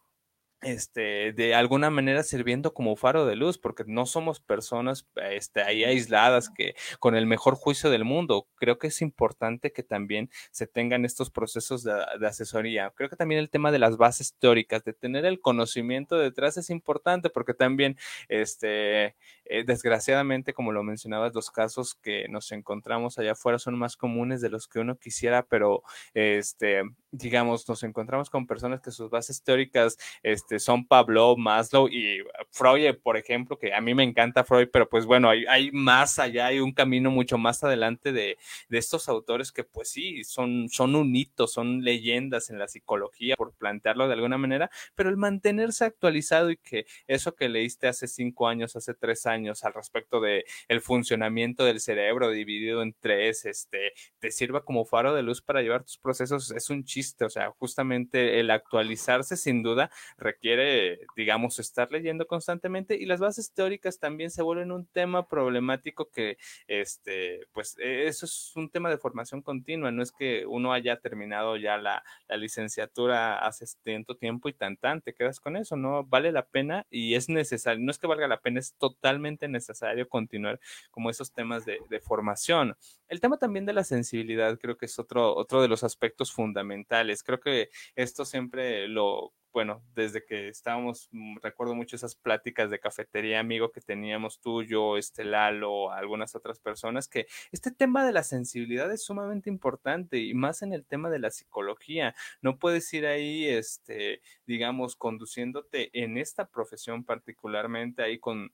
este, 0.64 1.34
de 1.34 1.56
alguna 1.56 1.90
manera 1.90 2.24
sirviendo 2.24 2.74
como 2.74 2.96
faro 2.96 3.26
de 3.26 3.36
luz, 3.36 3.58
porque 3.58 3.84
no 3.86 4.06
somos 4.06 4.40
personas 4.40 5.08
este, 5.32 5.62
ahí 5.62 5.84
aisladas 5.84 6.50
que 6.50 6.76
con 7.00 7.16
el 7.16 7.26
mejor 7.26 7.56
juicio 7.56 7.90
del 7.90 8.06
mundo. 8.06 8.48
Creo 8.56 8.78
que 8.78 8.88
es 8.88 9.02
importante 9.02 9.72
que 9.72 9.84
también 9.84 10.30
se 10.52 10.68
tengan 10.68 11.06
estos 11.06 11.30
procesos 11.30 11.84
de, 11.84 11.94
de, 12.20 12.28
asesoría. 12.28 12.92
Creo 12.96 13.10
que 13.10 13.16
también 13.16 13.40
el 13.40 13.50
tema 13.50 13.72
de 13.72 13.80
las 13.80 13.98
bases 13.98 14.36
teóricas, 14.40 14.84
de 14.84 14.94
tener 14.94 15.26
el 15.26 15.40
conocimiento 15.40 16.18
detrás 16.18 16.58
es 16.58 16.70
importante, 16.70 17.30
porque 17.30 17.54
también, 17.54 17.98
este, 18.28 19.16
eh, 19.46 19.64
desgraciadamente, 19.66 20.54
como 20.54 20.72
lo 20.72 20.84
mencionabas, 20.84 21.34
los 21.34 21.52
casos 21.52 21.96
que 21.96 22.28
nos 22.30 22.52
encontramos 22.52 23.20
allá 23.20 23.34
afuera 23.34 23.60
son 23.60 23.78
más 23.78 23.98
comunes 23.98 24.42
de 24.42 24.50
los 24.50 24.68
que 24.68 24.80
uno 24.80 24.98
quisiera, 24.98 25.44
pero, 25.44 25.84
este, 26.14 26.84
digamos, 27.12 27.68
nos 27.68 27.84
encontramos 27.84 28.30
con 28.30 28.48
personas 28.48 28.82
que 28.82 28.92
sus 28.92 29.10
bases 29.10 29.44
teóricas, 29.44 29.98
este, 30.24 30.60
son 30.60 30.88
Pablo, 30.88 31.36
Maslow 31.36 31.90
y 31.90 32.20
Freud, 32.52 32.96
por 33.04 33.18
ejemplo, 33.18 33.58
que 33.58 33.74
a 33.74 33.82
mí 33.82 33.94
me 33.94 34.04
encanta 34.04 34.44
Freud, 34.46 34.70
pero 34.72 34.88
pues 34.88 35.06
bueno, 35.06 35.30
hay, 35.30 35.46
hay 35.48 35.72
más 35.72 36.20
allá, 36.20 36.48
hay 36.48 36.60
un 36.60 36.72
camino 36.72 37.12
mucho 37.12 37.38
más 37.38 37.64
adelante 37.64 38.14
de, 38.14 38.38
de, 38.70 38.78
estos 38.78 39.10
autores 39.10 39.52
que 39.52 39.64
pues 39.64 39.90
sí, 39.90 40.24
son, 40.24 40.70
son 40.70 40.96
un 40.96 41.16
hito, 41.16 41.48
son 41.48 41.84
leyendas 41.84 42.50
en 42.50 42.60
la 42.60 42.68
psicología, 42.68 43.36
por 43.36 43.54
plantearlo 43.54 44.08
de 44.08 44.14
alguna 44.14 44.38
manera, 44.38 44.70
pero 44.96 45.10
el 45.10 45.18
mantenerse 45.18 45.86
actualizado 45.86 46.50
y 46.50 46.58
que 46.58 46.86
eso 47.08 47.36
que 47.36 47.50
leíste 47.50 47.88
hace 47.88 48.08
cinco 48.08 48.48
años, 48.48 48.76
hace 48.76 48.94
tres 48.94 49.26
años 49.26 49.33
al 49.34 49.74
respecto 49.74 50.22
de 50.22 50.46
el 50.68 50.82
funcionamiento 50.82 51.66
del 51.66 51.80
cerebro 51.80 52.30
dividido 52.30 52.84
en 52.84 52.94
tres, 53.00 53.46
este, 53.46 53.94
te 54.20 54.32
sirva 54.32 54.64
como 54.64 54.86
faro 54.86 55.14
de 55.14 55.24
luz 55.24 55.42
para 55.42 55.62
llevar 55.62 55.84
tus 55.84 55.98
procesos, 55.98 56.52
es 56.52 56.70
un 56.70 56.84
chiste, 56.84 57.26
o 57.26 57.30
sea, 57.30 57.52
justamente 57.58 58.40
el 58.40 58.52
actualizarse 58.52 59.36
sin 59.38 59.64
duda 59.64 59.90
requiere 60.18 60.44
quiere, 60.44 61.00
digamos, 61.16 61.58
estar 61.58 61.90
leyendo 61.90 62.28
constantemente 62.28 62.98
y 62.98 63.06
las 63.06 63.22
bases 63.22 63.54
teóricas 63.54 63.98
también 63.98 64.30
se 64.30 64.42
vuelven 64.44 64.74
un 64.74 64.86
tema 64.86 65.30
problemático 65.30 66.10
que, 66.12 66.38
este, 66.68 67.48
pues 67.54 67.78
e, 67.80 68.08
eso 68.08 68.26
es 68.26 68.52
un 68.58 68.70
tema 68.70 68.90
de 68.90 68.98
formación 68.98 69.42
continua, 69.42 69.90
no 69.92 70.04
es 70.04 70.12
que 70.12 70.46
uno 70.46 70.74
haya 70.74 71.00
terminado 71.00 71.56
ya 71.56 71.78
la, 71.78 72.04
la 72.28 72.36
licenciatura 72.36 73.40
hace 73.40 73.66
tanto 73.86 74.18
tiempo 74.18 74.50
y 74.50 74.54
tan 74.54 74.76
tan, 74.76 75.02
te 75.02 75.14
quedas 75.14 75.40
con 75.40 75.56
eso, 75.56 75.78
¿no? 75.78 76.04
Vale 76.04 76.34
la 76.34 76.46
pena 76.46 76.86
y 76.90 77.16
es 77.16 77.30
necesario, 77.30 77.82
no 77.82 77.92
es 77.92 77.98
que 77.98 78.08
valga 78.08 78.28
la 78.28 78.42
pena, 78.42 78.60
es 78.60 78.74
totalmente 78.74 79.23
necesario 79.50 80.08
continuar 80.08 80.60
como 80.92 81.10
esos 81.10 81.32
temas 81.32 81.66
de, 81.66 81.80
formación. 82.02 82.76
El 83.08 83.22
tema 83.22 83.38
también 83.38 83.66
de 83.66 83.74
la 83.74 83.84
sensibilidad 83.84 84.58
creo 84.60 84.78
que 84.78 84.86
es 84.86 85.00
otro, 85.00 85.36
otro 85.36 85.62
de 85.62 85.68
los 85.68 85.84
aspectos 85.84 86.32
fundamentales. 86.32 87.24
Creo 87.24 87.40
que 87.40 87.70
esto 87.96 88.26
siempre 88.26 88.88
lo 88.88 89.34
bueno, 89.54 89.84
desde 89.94 90.26
que 90.26 90.48
estábamos, 90.48 91.10
mm, 91.12 91.38
recuerdo 91.44 91.76
mucho 91.76 91.96
esas 91.96 92.16
pláticas 92.16 92.72
de 92.72 92.80
cafetería, 92.80 93.40
amigo, 93.40 93.72
que 93.72 93.82
teníamos 93.82 94.42
tú, 94.42 94.64
yo, 94.64 94.98
este 94.98 95.24
Lalo, 95.24 95.92
algunas 95.92 96.34
otras 96.34 96.60
personas, 96.60 97.08
que 97.08 97.28
este 97.52 97.70
tema 97.70 98.04
de 98.04 98.14
la 98.14 98.24
sensibilidad 98.24 98.92
es 98.92 99.06
sumamente 99.06 99.52
importante 99.52 100.18
y 100.18 100.34
más 100.34 100.64
en 100.64 100.74
el 100.74 100.86
tema 100.86 101.12
de 101.12 101.20
la 101.20 101.30
psicología. 101.30 102.16
No 102.42 102.58
puedes 102.58 102.92
ir 102.96 103.06
ahí, 103.06 103.48
este, 103.48 104.22
digamos, 104.48 104.96
conduciéndote 104.96 105.92
en 105.94 106.18
esta 106.18 106.48
profesión 106.48 107.04
particularmente 107.04 108.02
ahí 108.02 108.18
con, 108.20 108.52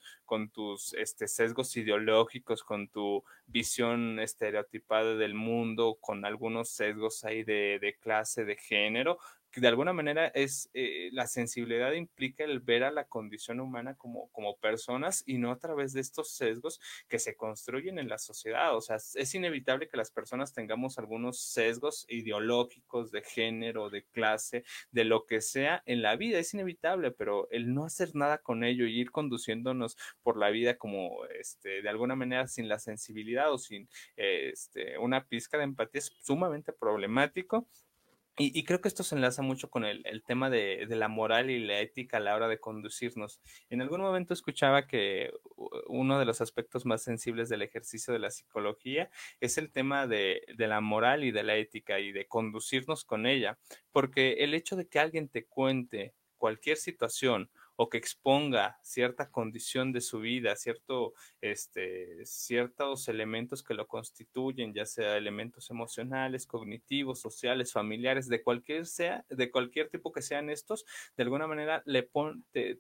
tus 0.54 0.94
este, 0.94 1.28
sesgos 1.28 1.76
ideológicos, 1.78 2.64
con 2.64 2.90
tu 2.90 3.24
visión 3.48 4.20
estereotipada 4.20 5.16
del 5.16 5.34
mundo, 5.34 5.98
con 6.02 6.26
algunos 6.26 6.70
sesgos 6.70 7.24
ahí 7.24 7.44
de, 7.44 7.80
de 7.82 7.96
clase, 7.96 8.44
de 8.44 8.58
género, 8.58 9.18
de 9.56 9.68
alguna 9.68 9.94
manera 9.94 10.28
es 10.28 10.70
eh, 10.74 11.10
la 11.12 11.28
sensibilidad 11.28 11.92
implica 11.94 12.44
el 12.44 12.60
ver 12.60 12.84
a 12.84 12.92
la 12.92 13.06
condición 13.06 13.60
humana 13.60 13.96
como, 13.96 14.30
como 14.32 14.58
personas 14.58 15.24
y 15.26 15.38
no 15.38 15.52
a 15.52 15.58
través 15.58 15.94
de 15.94 16.02
estos 16.02 16.32
sesgos 16.32 16.80
que 17.08 17.20
se 17.20 17.36
construyen 17.36 18.00
en 18.00 18.10
la 18.10 18.18
sociedad. 18.18 18.76
O 18.76 18.82
sea, 18.82 18.98
es 18.98 19.36
inevitable 19.36 19.88
que 19.88 19.98
las 19.98 20.12
personas 20.12 20.54
tengamos 20.54 21.00
algunos 21.00 21.40
sesgos 21.40 22.06
ideológicos 22.10 23.12
de 23.12 23.22
género, 23.22 23.90
de 23.90 24.04
clase, 24.04 24.64
de 24.92 25.04
lo 25.04 25.26
que 25.26 25.42
sea 25.42 25.84
en 25.86 26.02
la 26.02 26.16
vida. 26.16 26.40
Es 26.40 26.54
inevitable, 26.54 27.12
pero 27.12 27.50
el 27.52 27.74
no 27.74 27.86
hacer 27.86 28.16
nada 28.16 28.38
con 28.40 28.64
ello 28.64 28.86
y 28.86 29.00
ir 29.00 29.12
conduciéndonos 29.12 29.98
por 30.22 30.38
la 30.38 30.50
vida 30.50 30.78
como 30.78 31.26
este, 31.26 31.82
de 31.82 31.90
alguna 31.90 32.16
manera 32.16 32.48
sin 32.48 32.68
la 32.68 32.80
sensibilidad 32.80 33.52
o 33.52 33.58
sin 33.58 33.90
este, 34.16 34.98
una 34.98 35.26
pizca 35.26 35.58
de 35.58 35.64
empatía 35.64 36.00
es 36.00 36.14
sumamente 36.22 36.74
problemático 36.74 37.68
y, 38.42 38.64
creo 38.64 38.80
que 38.80 38.88
esto 38.88 39.04
se 39.04 39.16
enlaza 39.16 39.42
mucho 39.42 39.70
con 39.70 39.84
el, 39.84 40.24
tema 40.26 40.50
de, 40.50 40.86
la 40.90 41.10
moral 41.10 41.50
y 41.50 41.60
la 41.60 41.80
ética 41.82 42.18
a 42.18 42.20
la 42.22 42.36
hora 42.36 42.48
de 42.48 42.60
conducirnos. 42.60 43.42
En 43.70 43.82
algún 43.82 44.00
momento 44.00 44.34
escuchaba 44.34 44.88
que 44.88 45.32
uno 45.88 46.18
de 46.18 46.26
los 46.26 46.40
aspectos 46.40 46.86
más 46.86 47.04
sensibles 47.04 47.50
del 47.50 47.62
ejercicio 47.64 48.14
de 48.14 48.20
la 48.20 48.32
psicología 48.32 49.10
es 49.42 49.58
el 49.58 49.72
tema 49.72 50.08
de 50.08 50.42
la 50.58 50.80
moral 50.80 51.26
y 51.26 51.32
de 51.32 51.44
la 51.44 51.58
ética 51.58 52.00
y 52.00 52.14
de 52.14 52.28
conducirnos 52.28 53.04
con 53.04 53.26
ella, 53.26 53.60
porque 53.92 54.38
el 54.40 54.54
hecho 54.54 54.78
de 54.78 54.88
que 54.88 55.00
alguien 55.00 55.28
te 55.28 55.46
cuente 55.46 56.14
cualquier 56.38 56.78
situación 56.78 57.52
o 57.82 57.90
que 57.90 57.98
exponga 57.98 58.78
cierta 58.84 59.32
condición 59.32 59.94
de 59.94 60.02
su 60.02 60.20
vida, 60.20 60.54
cierto, 60.58 61.14
este, 61.40 62.26
ciertos 62.26 63.08
elementos 63.08 63.64
que 63.64 63.74
lo 63.74 63.88
constituyen, 63.88 64.74
ya 64.74 64.86
sea 64.86 65.16
elementos 65.16 65.70
emocionales, 65.70 66.46
cognitivos, 66.46 67.22
sociales, 67.22 67.72
familiares, 67.72 68.28
de 68.28 68.44
cualquier 68.44 68.86
sea, 68.86 69.26
de 69.30 69.50
cualquier 69.50 69.88
tipo 69.90 70.12
que 70.12 70.22
sean 70.22 70.50
estos, 70.50 70.84
de 71.16 71.24
alguna 71.24 71.48
manera 71.48 71.82
le 71.86 72.04
pone, 72.04 72.44
te, 72.52 72.76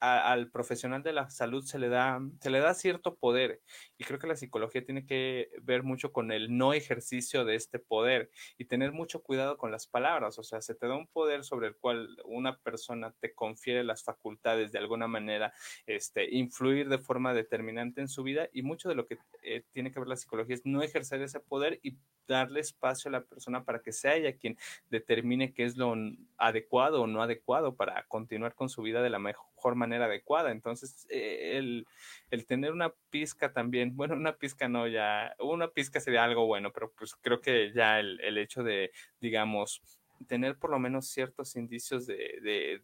al 0.00 0.50
profesional 0.50 1.02
de 1.02 1.12
la 1.12 1.30
salud 1.30 1.62
se 1.62 1.78
le 1.78 1.88
da, 1.88 2.20
se 2.40 2.50
le 2.50 2.60
da 2.60 2.74
cierto 2.74 3.16
poder. 3.16 3.60
Y 3.98 4.04
creo 4.04 4.18
que 4.18 4.26
la 4.26 4.36
psicología 4.36 4.84
tiene 4.84 5.06
que 5.06 5.50
ver 5.62 5.82
mucho 5.82 6.12
con 6.12 6.32
el 6.32 6.56
no 6.56 6.72
ejercicio 6.72 7.44
de 7.44 7.54
este 7.54 7.78
poder 7.78 8.30
y 8.56 8.64
tener 8.64 8.92
mucho 8.92 9.22
cuidado 9.22 9.56
con 9.58 9.70
las 9.70 9.86
palabras. 9.86 10.38
O 10.38 10.42
sea, 10.42 10.62
se 10.62 10.74
te 10.74 10.88
da 10.88 10.96
un 10.96 11.06
poder 11.06 11.44
sobre 11.44 11.68
el 11.68 11.76
cual 11.76 12.16
una 12.24 12.58
persona 12.58 13.14
te 13.20 13.34
confiere 13.34 13.84
las 13.84 14.02
facultades 14.02 14.72
de 14.72 14.78
alguna 14.78 15.06
manera, 15.06 15.52
este, 15.86 16.34
influir 16.34 16.88
de 16.88 16.98
forma 16.98 17.34
determinante 17.34 18.00
en 18.00 18.08
su 18.08 18.22
vida. 18.22 18.48
Y 18.52 18.62
mucho 18.62 18.88
de 18.88 18.94
lo 18.94 19.06
que 19.06 19.18
eh, 19.42 19.64
tiene 19.70 19.92
que 19.92 20.00
ver 20.00 20.08
la 20.08 20.16
psicología 20.16 20.54
es 20.54 20.64
no 20.64 20.82
ejercer 20.82 21.20
ese 21.22 21.40
poder 21.40 21.78
y 21.82 21.98
darle 22.34 22.60
espacio 22.60 23.08
a 23.08 23.12
la 23.12 23.22
persona 23.22 23.64
para 23.64 23.80
que 23.80 23.92
sea 23.92 24.14
ella 24.14 24.36
quien 24.36 24.56
determine 24.88 25.52
qué 25.52 25.64
es 25.64 25.76
lo 25.76 25.94
adecuado 26.38 27.02
o 27.02 27.06
no 27.06 27.22
adecuado 27.22 27.74
para 27.76 28.04
continuar 28.04 28.54
con 28.54 28.68
su 28.68 28.82
vida 28.82 29.02
de 29.02 29.10
la 29.10 29.18
mejor 29.18 29.74
manera 29.74 30.06
adecuada. 30.06 30.50
Entonces, 30.50 31.06
eh, 31.10 31.58
el, 31.58 31.86
el, 32.30 32.46
tener 32.46 32.72
una 32.72 32.94
pizca 33.10 33.52
también, 33.52 33.96
bueno, 33.96 34.14
una 34.14 34.36
pizca 34.36 34.68
no, 34.68 34.86
ya, 34.86 35.34
una 35.38 35.68
pizca 35.68 36.00
sería 36.00 36.24
algo 36.24 36.46
bueno, 36.46 36.72
pero 36.72 36.92
pues 36.92 37.14
creo 37.16 37.40
que 37.40 37.72
ya 37.74 38.00
el, 38.00 38.20
el 38.20 38.38
hecho 38.38 38.62
de, 38.62 38.92
digamos, 39.20 39.82
tener 40.26 40.58
por 40.58 40.70
lo 40.70 40.78
menos 40.78 41.08
ciertos 41.08 41.56
indicios 41.56 42.06
de, 42.06 42.80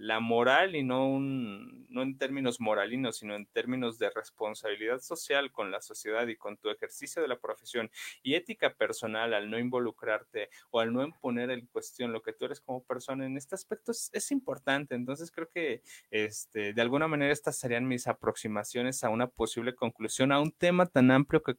la 0.00 0.20
moral 0.20 0.74
y 0.74 0.82
no, 0.82 1.08
un, 1.08 1.86
no 1.88 2.02
en 2.02 2.18
términos 2.18 2.60
moralinos, 2.60 3.18
sino 3.18 3.34
en 3.34 3.46
términos 3.46 3.98
de 3.98 4.10
responsabilidad 4.10 5.00
social 5.00 5.52
con 5.52 5.70
la 5.70 5.80
sociedad 5.80 6.26
y 6.26 6.36
con 6.36 6.56
tu 6.56 6.70
ejercicio 6.70 7.22
de 7.22 7.28
la 7.28 7.38
profesión 7.38 7.90
y 8.22 8.34
ética 8.34 8.74
personal 8.74 9.34
al 9.34 9.50
no 9.50 9.58
involucrarte 9.58 10.50
o 10.70 10.80
al 10.80 10.92
no 10.92 11.08
poner 11.20 11.50
en 11.50 11.66
cuestión 11.66 12.12
lo 12.12 12.22
que 12.22 12.32
tú 12.32 12.44
eres 12.46 12.60
como 12.60 12.84
persona 12.84 13.26
en 13.26 13.36
este 13.36 13.54
aspecto 13.54 13.92
es, 13.92 14.28
importante. 14.30 14.94
Entonces 14.94 15.30
creo 15.30 15.48
que 15.48 15.82
este, 16.10 16.74
de 16.74 16.82
alguna 16.82 17.08
manera 17.08 17.32
estas 17.32 17.56
serían 17.56 17.88
mis 17.88 18.06
aproximaciones 18.06 19.02
a 19.04 19.08
una 19.08 19.26
posible 19.26 19.74
conclusión 19.74 20.32
a 20.32 20.40
un 20.40 20.52
tema 20.52 20.86
tan 20.86 21.10
amplio 21.10 21.42
que, 21.42 21.54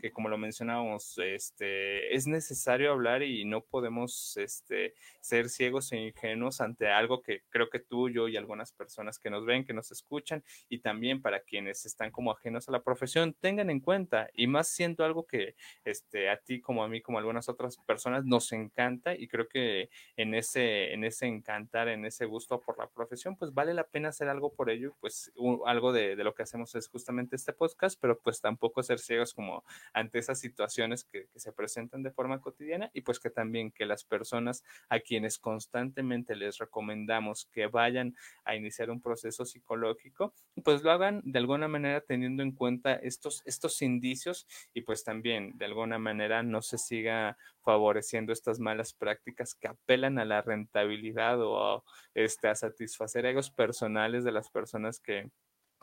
que 0.00 0.10
como 0.10 0.28
lo 0.28 0.38
mencionábamos, 0.38 1.18
este, 1.18 2.14
es 2.14 2.26
necesario 2.26 2.92
hablar 2.92 3.22
y 3.22 3.44
no 3.44 3.62
podemos 3.62 4.27
este, 4.36 4.94
ser 5.20 5.48
ciegos 5.48 5.92
e 5.92 5.96
ingenuos 5.96 6.60
ante 6.60 6.88
algo 6.88 7.22
que 7.22 7.42
creo 7.48 7.68
que 7.70 7.78
tú, 7.78 8.08
yo 8.08 8.28
y 8.28 8.36
algunas 8.36 8.72
personas 8.72 9.18
que 9.18 9.30
nos 9.30 9.44
ven, 9.44 9.64
que 9.64 9.72
nos 9.72 9.90
escuchan, 9.90 10.44
y 10.68 10.78
también 10.80 11.22
para 11.22 11.40
quienes 11.40 11.86
están 11.86 12.10
como 12.10 12.32
ajenos 12.32 12.68
a 12.68 12.72
la 12.72 12.82
profesión, 12.82 13.34
tengan 13.40 13.70
en 13.70 13.80
cuenta, 13.80 14.28
y 14.34 14.46
más 14.46 14.68
siendo 14.68 15.04
algo 15.04 15.26
que 15.26 15.54
este, 15.84 16.28
a 16.28 16.36
ti 16.38 16.60
como 16.60 16.84
a 16.84 16.88
mí, 16.88 17.00
como 17.00 17.18
a 17.18 17.20
algunas 17.20 17.48
otras 17.48 17.78
personas, 17.78 18.24
nos 18.24 18.52
encanta, 18.52 19.14
y 19.14 19.28
creo 19.28 19.48
que 19.48 19.90
en 20.16 20.34
ese, 20.34 20.92
en 20.92 21.04
ese 21.04 21.26
encantar, 21.26 21.88
en 21.88 22.04
ese 22.04 22.26
gusto 22.26 22.60
por 22.60 22.78
la 22.78 22.88
profesión, 22.88 23.36
pues 23.36 23.52
vale 23.54 23.74
la 23.74 23.84
pena 23.84 24.08
hacer 24.08 24.28
algo 24.28 24.52
por 24.52 24.70
ello, 24.70 24.96
pues 25.00 25.32
algo 25.66 25.92
de, 25.92 26.16
de, 26.16 26.24
lo 26.24 26.34
que 26.34 26.42
hacemos 26.42 26.74
es 26.74 26.88
justamente 26.88 27.36
este 27.36 27.52
podcast, 27.52 27.98
pero 28.00 28.18
pues 28.20 28.40
tampoco 28.40 28.82
ser 28.82 28.98
ciegos 28.98 29.34
como 29.34 29.64
ante 29.92 30.18
esas 30.18 30.40
situaciones 30.40 31.04
que, 31.04 31.26
que 31.32 31.40
se 31.40 31.52
presentan 31.52 32.02
de 32.02 32.10
forma 32.10 32.40
cotidiana, 32.40 32.90
y 32.92 33.00
pues 33.00 33.20
que 33.20 33.30
también 33.30 33.70
que 33.70 33.86
las 33.86 34.04
personas 34.04 34.17
personas 34.18 34.64
a 34.88 34.98
quienes 34.98 35.38
constantemente 35.38 36.34
les 36.34 36.58
recomendamos 36.58 37.48
que 37.52 37.68
vayan 37.68 38.16
a 38.44 38.56
iniciar 38.56 38.90
un 38.90 39.00
proceso 39.00 39.44
psicológico, 39.44 40.34
pues 40.64 40.82
lo 40.82 40.90
hagan 40.90 41.22
de 41.24 41.38
alguna 41.38 41.68
manera 41.68 42.00
teniendo 42.00 42.42
en 42.42 42.50
cuenta 42.52 42.94
estos, 42.94 43.42
estos 43.44 43.80
indicios 43.80 44.48
y 44.74 44.82
pues 44.82 45.04
también 45.04 45.52
de 45.56 45.66
alguna 45.66 45.98
manera 45.98 46.42
no 46.42 46.62
se 46.62 46.78
siga 46.78 47.36
favoreciendo 47.62 48.32
estas 48.32 48.58
malas 48.58 48.92
prácticas 48.92 49.54
que 49.54 49.68
apelan 49.68 50.18
a 50.18 50.24
la 50.24 50.42
rentabilidad 50.42 51.40
o 51.40 51.84
este, 52.14 52.48
a 52.48 52.56
satisfacer 52.56 53.24
egos 53.26 53.50
personales 53.50 54.24
de 54.24 54.32
las 54.32 54.50
personas 54.50 54.98
que, 54.98 55.30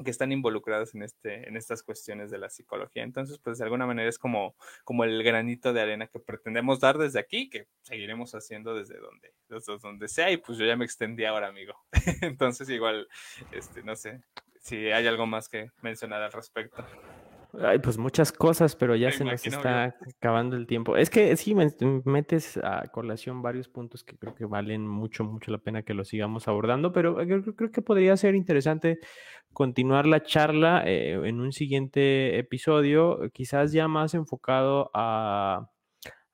que 0.04 0.12
están 0.12 0.32
involucradas 0.32 0.94
en, 0.96 1.04
este, 1.04 1.48
en 1.48 1.56
estas 1.56 1.84
cuestiones 1.84 2.32
de 2.32 2.38
la 2.38 2.50
psicología. 2.50 3.04
Entonces, 3.04 3.40
pues 3.40 3.58
de 3.58 3.64
alguna 3.64 3.86
manera 3.86 4.10
es 4.10 4.20
como, 4.20 4.56
como 4.84 5.04
el 5.04 5.24
granito 5.24 5.74
de 5.74 5.82
arena 5.82 6.08
que 6.08 6.20
pretendemos 6.20 6.80
dar 6.80 6.98
desde 6.98 7.20
aquí, 7.20 7.50
que 7.50 7.68
seguiremos 7.84 8.34
haciendo 8.36 8.76
desde 8.76 8.98
donde, 8.98 9.34
desde 9.48 9.78
donde 9.78 10.08
sea, 10.08 10.32
y 10.32 10.38
pues 10.38 10.58
yo 10.58 10.66
ya 10.66 10.76
me 10.76 10.86
extendí 10.86 11.26
ahora, 11.26 11.48
amigo. 11.48 11.74
Entonces, 12.22 12.70
igual, 12.70 13.08
este, 13.52 13.84
no 13.84 13.96
sé 13.96 14.22
si 14.60 14.92
hay 14.92 15.08
algo 15.08 15.28
más 15.28 15.48
que 15.48 15.72
mencionar 15.82 16.22
al 16.22 16.32
respecto. 16.32 16.86
Ay, 17.60 17.80
pues 17.80 17.98
muchas 17.98 18.32
cosas, 18.32 18.76
pero 18.76 18.96
ya 18.96 19.12
se 19.12 19.24
nos 19.24 19.46
está 19.46 19.96
acabando 20.18 20.56
el 20.56 20.68
tiempo. 20.68 20.98
Es 20.98 21.10
que 21.10 21.36
sí, 21.38 21.56
metes 22.04 22.58
a 22.58 22.84
colación 22.92 23.42
varios 23.42 23.68
puntos 23.68 24.04
que 24.04 24.18
creo 24.18 24.36
que 24.36 24.46
valen 24.46 24.88
mucho, 24.88 25.24
mucho 25.24 25.52
la 25.52 25.58
pena 25.58 25.84
que 25.84 25.94
los 25.94 26.08
sigamos 26.08 26.48
abordando, 26.48 26.92
pero 26.92 27.22
eh, 27.22 27.28
creo, 27.56 27.72
que 27.72 27.82
podría 27.82 28.18
ser 28.18 28.36
interesante 28.36 29.00
continuar 29.54 30.08
la 30.08 30.24
charla 30.24 30.84
eh, 30.86 31.14
en 31.24 31.40
un 31.40 31.52
siguiente 31.52 32.38
episodio, 32.38 33.20
quizás 33.32 33.72
ya 33.72 33.88
más 33.88 34.14
enfocado 34.14 34.92
a, 34.94 35.70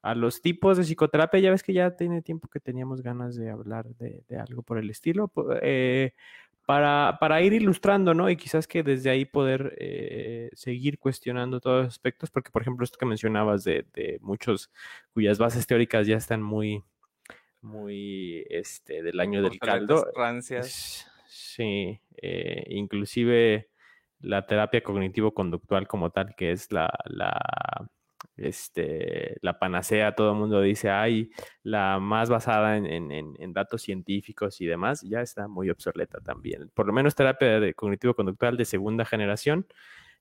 a, 0.02 0.16
los 0.16 0.42
tipos 0.42 0.78
de 0.78 0.84
psicoterapia. 0.84 1.40
Ya 1.40 1.52
ves 1.52 1.64
que 1.64 1.74
ya 1.74 1.96
tiene 1.96 2.22
tiempo 2.22 2.48
que 2.48 2.60
teníamos 2.60 3.02
ganas 3.02 3.36
de 3.36 3.50
hablar 3.50 3.88
de, 3.96 4.24
de 4.28 4.38
algo 4.38 4.64
por 4.64 4.78
el 4.78 4.90
estilo. 4.90 5.32
Eh, 5.62 6.14
para, 7.20 7.42
ir 7.42 7.54
ilustrando, 7.54 8.14
¿no? 8.14 8.30
Y 8.30 8.38
quizás 8.38 8.66
que 8.66 8.84
desde 8.84 9.10
ahí 9.10 9.26
poder 9.26 9.76
eh, 9.78 10.50
seguir 10.54 11.00
cuestionando 11.00 11.60
todos 11.60 11.86
los 11.86 11.94
aspectos, 11.94 12.32
porque 12.32 12.52
por 12.52 12.62
ejemplo 12.62 12.86
esto 12.86 12.98
que 12.98 13.06
mencionabas 13.06 13.64
de, 13.64 13.86
muchos 14.22 14.72
cuyas 15.14 15.38
bases 15.38 15.68
teóricas 15.68 16.08
ya 16.08 16.16
están 16.16 16.42
muy, 16.42 16.84
muy, 17.62 18.46
este, 18.50 19.04
del 19.04 19.20
año 19.20 19.42
del 19.42 19.60
caldo. 19.60 20.06
Sí, 21.28 22.00
eh, 22.22 22.64
inclusive 22.70 23.70
la 24.20 24.46
terapia 24.46 24.82
cognitivo-conductual 24.82 25.88
como 25.88 26.12
tal, 26.12 26.36
que 26.36 26.52
es 26.52 26.72
la, 26.72 26.90
la 27.06 27.90
este, 28.38 29.38
la 29.42 29.60
panacea, 29.60 30.16
todo 30.16 30.32
el 30.32 30.38
mundo 30.38 30.62
dice, 30.62 30.90
hay 30.90 31.32
la 31.64 32.00
más 32.00 32.30
basada 32.30 32.78
en, 32.78 33.54
datos 33.54 33.82
científicos 33.82 34.62
y 34.62 34.66
demás, 34.66 35.02
ya 35.02 35.22
está 35.22 35.48
muy 35.48 35.70
obsoleta 35.70 36.20
también. 36.22 36.70
Por 36.74 36.88
lo 36.88 36.94
menos 36.94 37.16
terapia 37.16 37.60
cognitivo-conductual 37.74 38.58
de 38.58 38.66
segunda 38.66 39.06
generación 39.06 39.68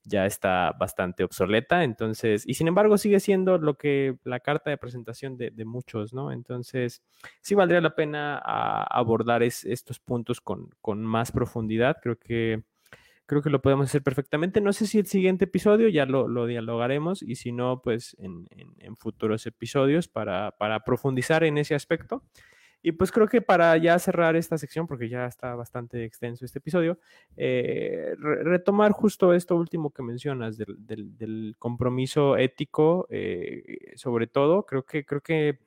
ya 0.04 0.26
está 0.26 0.72
bastante 0.78 1.24
obsoleta, 1.24 1.84
entonces, 1.84 2.44
y 2.46 2.54
sin 2.54 2.68
embargo 2.68 2.96
sigue 2.96 3.20
siendo 3.20 3.58
lo 3.58 3.76
que 3.76 4.16
la 4.24 4.40
carta 4.40 4.70
de 4.70 4.78
presentación 4.78 5.36
de, 5.36 5.52
muchos, 5.64 6.14
¿no? 6.14 6.32
Entonces, 6.32 7.02
sí 7.42 7.54
valdría 7.54 7.82
la 7.82 7.94
pena 7.94 8.38
abordar 8.38 9.42
estos 9.42 10.00
puntos 10.00 10.40
con, 10.40 10.70
con 10.80 11.04
más 11.04 11.32
profundidad, 11.32 11.98
creo 12.02 12.16
que 12.18 12.62
creo 13.30 13.42
que 13.42 13.50
lo 13.50 13.62
podemos 13.62 13.86
hacer 13.86 14.02
perfectamente. 14.02 14.60
No 14.60 14.72
sé 14.72 14.88
si 14.88 14.98
el 14.98 15.06
siguiente 15.06 15.44
episodio 15.44 15.88
ya 15.88 16.04
lo, 16.04 16.46
dialogaremos 16.46 17.22
y 17.22 17.36
si 17.36 17.52
no, 17.52 17.80
pues 17.80 18.16
en, 18.18 18.48
futuros 18.96 19.46
episodios 19.46 20.08
para, 20.08 20.52
profundizar 20.84 21.44
en 21.44 21.56
ese 21.56 21.76
aspecto. 21.76 22.24
Y 22.82 22.90
pues 22.90 23.12
creo 23.12 23.28
que 23.28 23.40
para 23.40 23.76
ya 23.76 23.96
cerrar 24.00 24.34
esta 24.34 24.58
sección, 24.58 24.88
porque 24.88 25.08
ya 25.08 25.26
está 25.26 25.54
bastante 25.54 26.02
extenso 26.04 26.44
este 26.44 26.58
episodio, 26.58 26.98
eh, 27.36 28.16
retomar 28.18 28.90
justo 28.90 29.32
esto 29.32 29.54
último 29.54 29.90
que 29.90 30.02
mencionas 30.02 30.58
del, 30.58 31.54
compromiso 31.56 32.36
ético, 32.36 33.06
eh, 33.10 33.92
sobre 33.94 34.26
todo, 34.26 34.66
creo 34.66 34.82
que, 34.82 35.04
creo 35.04 35.20
que 35.20 35.60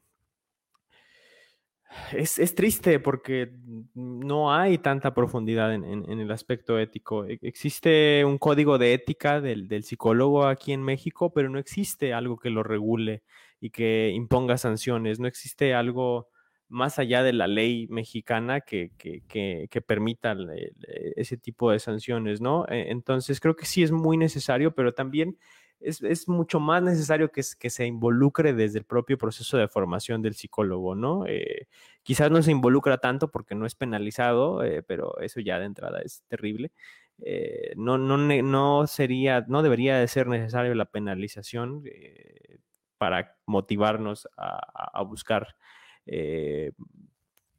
es, 2.11 2.55
triste 2.55 2.99
porque 2.99 3.51
no 3.93 4.53
hay 4.53 4.77
tanta 4.77 5.13
profundidad 5.13 5.73
en, 5.73 5.83
el 6.07 6.31
aspecto 6.31 6.79
ético. 6.79 7.25
E, 7.25 7.39
existe 7.41 8.23
un 8.25 8.37
código 8.37 8.77
de 8.77 8.93
ética 8.93 9.41
del, 9.41 9.83
psicólogo 9.83 10.45
aquí 10.45 10.73
en 10.73 10.83
México, 10.83 11.31
pero 11.33 11.49
no 11.49 11.59
existe 11.59 12.13
algo 12.13 12.37
que 12.37 12.49
lo 12.49 12.63
regule 12.63 13.23
y 13.59 13.69
que 13.69 14.11
imponga 14.13 14.57
sanciones. 14.57 15.19
No 15.19 15.27
existe 15.27 15.73
algo 15.73 16.29
más 16.69 16.97
allá 16.99 17.23
de 17.23 17.33
la 17.33 17.47
ley 17.47 17.87
mexicana 17.89 18.61
que, 18.61 18.91
que 18.97 19.81
permita 19.85 20.35
ese 21.15 21.37
tipo 21.37 21.71
de 21.71 21.79
sanciones, 21.79 22.41
¿no? 22.41 22.65
E, 22.67 22.91
entonces 22.91 23.39
creo 23.39 23.55
que 23.55 23.65
sí 23.65 23.83
es 23.83 23.91
muy 23.91 24.17
necesario, 24.17 24.73
pero 24.73 24.93
también 24.93 25.37
es, 25.83 26.27
mucho 26.27 26.59
más 26.59 26.81
necesario 26.81 27.31
que, 27.31 27.41
que, 27.59 27.69
se 27.69 27.85
involucre 27.85 28.53
desde 28.53 28.79
el 28.79 28.85
propio 28.85 29.17
proceso 29.17 29.57
de 29.57 29.67
formación 29.67 30.21
del 30.21 30.35
psicólogo, 30.35 30.95
¿no? 30.95 31.25
Eh, 31.27 31.67
quizás 32.03 32.31
no 32.31 32.41
se 32.41 32.51
involucra 32.51 32.97
tanto 32.97 33.29
porque 33.29 33.55
no 33.55 33.65
es 33.65 33.75
penalizado, 33.75 34.63
eh, 34.63 34.83
pero 34.83 35.19
eso 35.19 35.39
ya 35.39 35.59
de 35.59 35.65
entrada 35.65 36.01
es 36.01 36.23
terrible. 36.27 36.71
Eh, 37.19 37.73
no, 37.75 37.97
no, 37.97 38.17
no 38.17 38.87
sería, 38.87 39.45
no 39.47 39.61
debería 39.61 39.97
de 39.97 40.07
ser 40.07 40.27
necesario 40.27 40.73
la 40.75 40.85
penalización 40.85 41.83
para 42.97 43.35
motivarnos 43.45 44.27
a, 44.37 44.99
a 44.99 45.03
buscar 45.03 45.55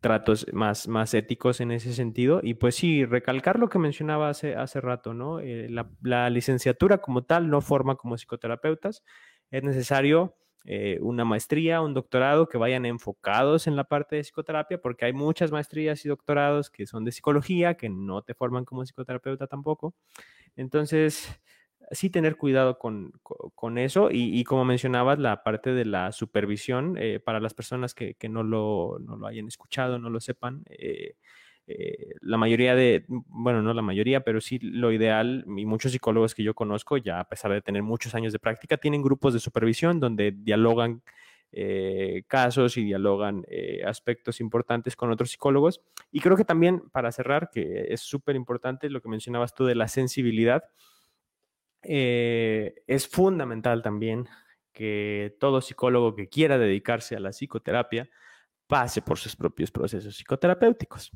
tratos 0.04 0.44
más, 0.52 0.86
más 0.86 1.14
éticos 1.14 1.62
en 1.62 1.70
ese 1.70 1.94
sentido. 1.94 2.40
Y 2.42 2.52
pues 2.52 2.74
sí, 2.74 3.06
recalcar 3.06 3.58
lo 3.58 3.70
que 3.70 3.78
mencionaba 3.78 4.28
hace, 4.28 4.54
hace 4.54 4.82
rato, 4.82 5.14
¿no? 5.14 5.40
Eh, 5.40 5.70
la, 5.70 6.28
licenciatura 6.28 6.98
como 6.98 7.24
tal 7.24 7.48
no 7.48 7.62
forma 7.62 7.96
como 7.96 8.18
psicoterapeutas. 8.18 9.02
Es 9.50 9.62
necesario 9.62 10.36
eh, 10.66 10.98
una 11.00 11.24
maestría, 11.24 11.80
un 11.80 11.94
doctorado 11.94 12.50
que 12.50 12.58
vayan 12.58 12.84
enfocados 12.84 13.66
en 13.66 13.76
la 13.76 13.84
parte 13.84 14.16
de 14.16 14.24
psicoterapia, 14.24 14.78
porque 14.78 15.06
hay 15.06 15.14
muchas 15.14 15.50
maestrías 15.52 16.04
y 16.04 16.10
doctorados 16.10 16.68
que 16.68 16.86
son 16.86 17.06
de 17.06 17.12
psicología, 17.12 17.78
que 17.78 17.88
no 17.88 18.20
te 18.20 18.34
forman 18.34 18.66
como 18.66 18.84
psicoterapeuta 18.84 19.46
tampoco. 19.46 19.94
Entonces, 20.54 21.40
sí 21.90 22.10
tener 22.10 22.36
cuidado 22.36 22.78
con, 22.78 23.12
eso 23.78 24.08
y, 24.10 24.44
como 24.44 24.64
mencionabas, 24.64 25.18
la 25.18 25.42
parte 25.42 25.72
de 25.72 25.84
la 25.84 26.12
supervisión 26.12 26.96
eh, 26.98 27.20
para 27.20 27.40
las 27.40 27.54
personas 27.54 27.94
que, 27.94 28.16
no, 28.28 28.42
lo, 28.42 28.98
no, 29.00 29.16
lo, 29.16 29.26
hayan 29.26 29.48
escuchado, 29.48 29.98
no 29.98 30.10
lo 30.10 30.20
sepan. 30.20 30.64
Eh, 30.68 31.16
eh, 31.66 32.14
la 32.20 32.36
mayoría 32.36 32.74
de, 32.74 33.04
bueno, 33.08 33.62
no 33.62 33.72
la 33.72 33.82
mayoría, 33.82 34.20
pero 34.20 34.40
sí 34.40 34.58
lo 34.60 34.92
ideal, 34.92 35.44
y 35.46 35.64
muchos 35.64 35.92
psicólogos 35.92 36.34
que 36.34 36.42
yo 36.42 36.54
conozco, 36.54 36.98
ya 36.98 37.20
a 37.20 37.28
pesar 37.28 37.52
de 37.52 37.62
tener 37.62 37.82
muchos 37.82 38.14
años 38.14 38.32
de 38.32 38.38
práctica, 38.38 38.76
tienen 38.76 39.02
grupos 39.02 39.32
de 39.32 39.40
supervisión 39.40 40.00
donde 40.00 40.32
dialogan 40.32 41.02
casos 42.26 42.76
y 42.76 42.82
dialogan 42.82 43.46
aspectos 43.86 44.40
importantes 44.40 44.96
con 44.96 45.12
otros 45.12 45.30
psicólogos. 45.30 45.80
Y 46.10 46.18
creo 46.18 46.36
que 46.36 46.44
también, 46.44 46.82
para 46.90 47.12
cerrar, 47.12 47.48
que 47.52 47.86
es 47.90 48.00
súper 48.00 48.34
importante 48.34 48.90
lo 48.90 49.00
que 49.00 49.08
mencionabas 49.08 49.54
tú 49.54 49.64
de 49.64 49.76
la 49.76 49.86
sensibilidad, 49.86 50.64
eh, 51.84 52.82
es 52.86 53.08
fundamental 53.08 53.82
también 53.82 54.28
que 54.72 55.36
todo 55.38 55.60
psicólogo 55.60 56.14
que 56.14 56.28
quiera 56.28 56.58
dedicarse 56.58 57.16
a 57.16 57.20
la 57.20 57.30
psicoterapia 57.30 58.10
pase 58.66 59.02
por 59.02 59.18
sus 59.18 59.36
propios 59.36 59.70
procesos 59.70 60.16
psicoterapéuticos. 60.16 61.12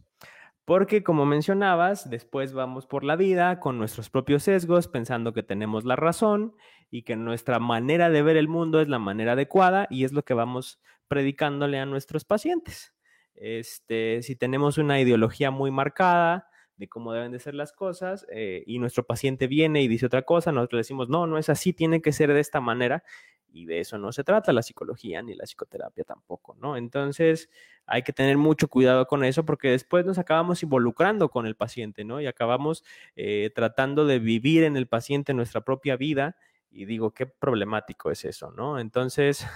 Porque 0.65 1.03
como 1.03 1.25
mencionabas, 1.25 2.11
después 2.11 2.53
vamos 2.53 2.87
por 2.87 3.03
la 3.03 3.17
vida 3.17 3.59
con 3.59 3.79
nuestros 3.79 4.11
propios 4.11 4.43
sesgos, 4.43 4.87
pensando 4.87 5.33
que 5.33 5.43
tenemos 5.43 5.85
la 5.85 5.97
razón 5.97 6.55
y 6.91 7.03
que 7.03 7.17
nuestra 7.17 7.59
manera 7.59 8.11
de 8.11 8.23
ver 8.23 8.37
el 8.37 8.49
mundo 8.49 8.81
es 8.81 8.89
la 8.89 8.99
manera 8.99 9.33
adecuada 9.33 9.87
y 9.89 10.05
es 10.05 10.13
lo 10.13 10.25
que 10.25 10.35
vamos 10.35 10.79
predicándole 11.09 11.79
a 11.79 11.87
nuestros 11.87 12.27
pacientes. 12.27 12.95
Este, 13.35 14.23
si 14.23 14.37
tenemos 14.37 14.77
una 14.77 15.01
ideología 15.01 15.51
muy 15.51 15.71
marcada, 15.71 16.49
de 16.79 16.89
cómo 16.89 17.13
deben 17.13 17.33
de 17.33 17.41
ser 17.41 17.55
las 17.55 17.73
cosas 17.73 18.27
eh, 18.31 18.63
y 18.67 18.79
nuestro 18.79 19.05
paciente 19.05 19.47
viene 19.47 19.83
y 19.83 19.89
dice 19.89 20.07
otra 20.07 20.23
cosa, 20.23 20.53
nosotros 20.53 20.79
le 20.79 20.81
decimos, 20.81 21.09
no, 21.09 21.27
no 21.27 21.37
es 21.37 21.49
así, 21.49 21.73
tiene 21.73 22.01
que 22.01 22.13
ser 22.13 22.33
de 22.33 22.41
esta 22.41 22.61
manera 22.61 23.03
y 23.51 23.67
de 23.67 23.81
eso 23.81 23.99
no 23.99 24.13
se 24.13 24.25
trata 24.25 24.53
la 24.53 24.63
psicología 24.63 25.21
ni 25.23 25.35
la 25.35 25.45
psicoterapia 25.45 26.05
tampoco, 26.05 26.55
¿no? 26.61 26.77
Entonces 26.77 27.51
hay 27.87 28.03
que 28.03 28.13
tener 28.13 28.37
mucho 28.37 28.69
cuidado 28.69 29.07
con 29.07 29.25
eso 29.25 29.45
porque 29.45 29.71
después 29.71 30.07
nos 30.07 30.19
acabamos 30.19 30.63
involucrando 30.63 31.31
con 31.31 31.47
el 31.47 31.57
paciente, 31.57 32.05
¿no? 32.05 32.21
Y 32.21 32.27
acabamos 32.27 32.85
eh, 33.17 33.51
tratando 33.55 34.07
de 34.07 34.19
vivir 34.19 34.65
en 34.65 34.77
el 34.77 34.87
paciente 34.87 35.35
nuestra 35.35 35.63
propia 35.63 35.97
vida 35.97 36.37
y 36.71 36.85
digo, 36.85 37.13
qué 37.13 37.27
problemático 37.27 38.11
es 38.11 38.25
eso, 38.25 38.53
¿no? 38.53 38.79
Entonces, 38.79 39.47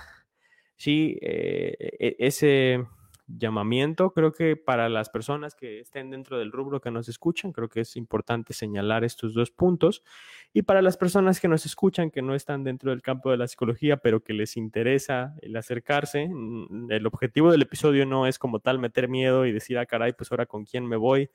sí, 0.77 1.19
eh, 1.21 1.77
e, 1.99 2.17
ese 2.19 2.85
llamamiento. 3.39 4.13
Creo 4.13 4.33
que 4.33 4.57
para 4.57 4.89
las 4.89 5.11
personas 5.11 5.55
que 5.55 5.81
estén 5.81 6.11
dentro 6.11 6.39
del 6.39 6.53
rubro 6.53 6.81
que 6.81 6.91
nos 6.91 7.09
escuchan, 7.09 7.53
creo 7.53 7.69
que 7.69 7.81
es 7.81 7.97
importante 7.97 8.53
señalar 8.53 9.05
estos 9.05 9.35
dos 9.35 9.51
puntos. 9.51 10.03
Y 10.53 10.63
para 10.63 10.83
las 10.83 10.97
personas 10.97 11.41
que 11.41 11.49
nos 11.49 11.67
escuchan, 11.67 12.11
que 12.11 12.23
no 12.23 12.35
están 12.35 12.65
dentro 12.65 12.91
del 12.91 13.03
campo 13.03 13.31
de 13.31 13.37
la 13.37 13.49
psicología, 13.49 13.97
pero 13.97 14.23
que 14.23 14.33
les 14.33 14.57
interesa 14.57 15.35
el 15.43 15.57
acercarse, 15.57 16.29
mm, 16.29 16.91
el 16.91 17.07
objetivo 17.07 17.51
del 17.51 17.63
episodio 17.63 18.07
no 18.07 18.27
es 18.27 18.39
como 18.39 18.61
tal 18.61 18.79
meter 18.79 19.09
miedo 19.09 19.47
y 19.47 19.53
decir, 19.53 19.79
ah, 19.79 19.87
caray, 19.87 20.13
pues 20.13 20.31
ahora 20.31 20.47
con 20.47 20.65
quién 20.65 20.87
me 20.87 20.97
voy. 20.97 21.31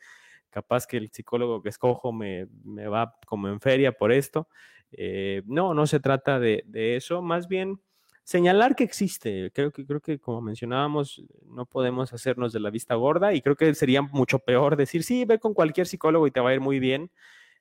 Capaz 0.50 0.88
que 0.88 0.98
el 0.98 1.10
psicólogo 1.12 1.62
que 1.62 1.70
escojo 1.70 2.14
me, 2.14 2.46
va 2.88 3.16
como 3.26 3.48
en 3.50 3.60
feria 3.60 3.92
por 3.92 4.12
esto. 4.12 4.48
Eh, 4.92 5.44
no, 5.46 5.74
no 5.74 5.88
se 5.88 6.00
trata 6.00 6.40
de 6.40 6.64
eso. 6.96 7.22
Más 7.22 7.48
bien, 7.48 7.80
señalar 8.28 8.76
que 8.76 8.84
existe. 8.84 9.52
Creo 9.54 9.72
que, 9.72 9.86
creo 9.86 10.02
que, 10.02 10.20
como 10.20 10.42
mencionábamos, 10.42 11.24
no 11.46 11.66
podemos 11.66 12.12
hacernos 12.12 12.52
de 12.52 12.60
la 12.60 12.70
vista 12.70 12.94
gorda 12.96 13.34
y 13.34 13.42
creo 13.42 13.56
que 13.56 13.74
sería 13.74 14.02
mucho 14.02 14.40
peor 14.40 14.76
decir, 14.76 15.04
sí, 15.04 15.24
ve 15.24 15.40
con 15.40 15.54
cualquier 15.54 15.88
psicólogo 15.88 16.28
y 16.28 16.32
te 16.32 16.42
va 16.42 16.50
a 16.50 16.54
ir 16.54 16.60
muy 16.60 16.80
bien, 16.80 17.10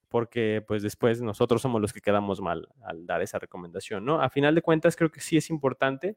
porque 0.09 0.64
pues 0.67 0.83
después 0.83 1.23
nosotros 1.23 1.62
somos 1.62 1.81
los 1.81 1.93
que 1.93 2.01
quedamos 2.01 2.41
mal 2.41 2.67
al 2.83 3.07
dar 3.07 3.23
esa 3.23 3.39
recomendación, 3.39 4.05
¿no? 4.05 4.21
A 4.21 4.29
final 4.29 4.57
de 4.57 4.62
cuentas, 4.62 4.97
creo 4.97 5.12
que 5.12 5.21
sí 5.21 5.37
es 5.37 5.51
importante. 5.51 6.17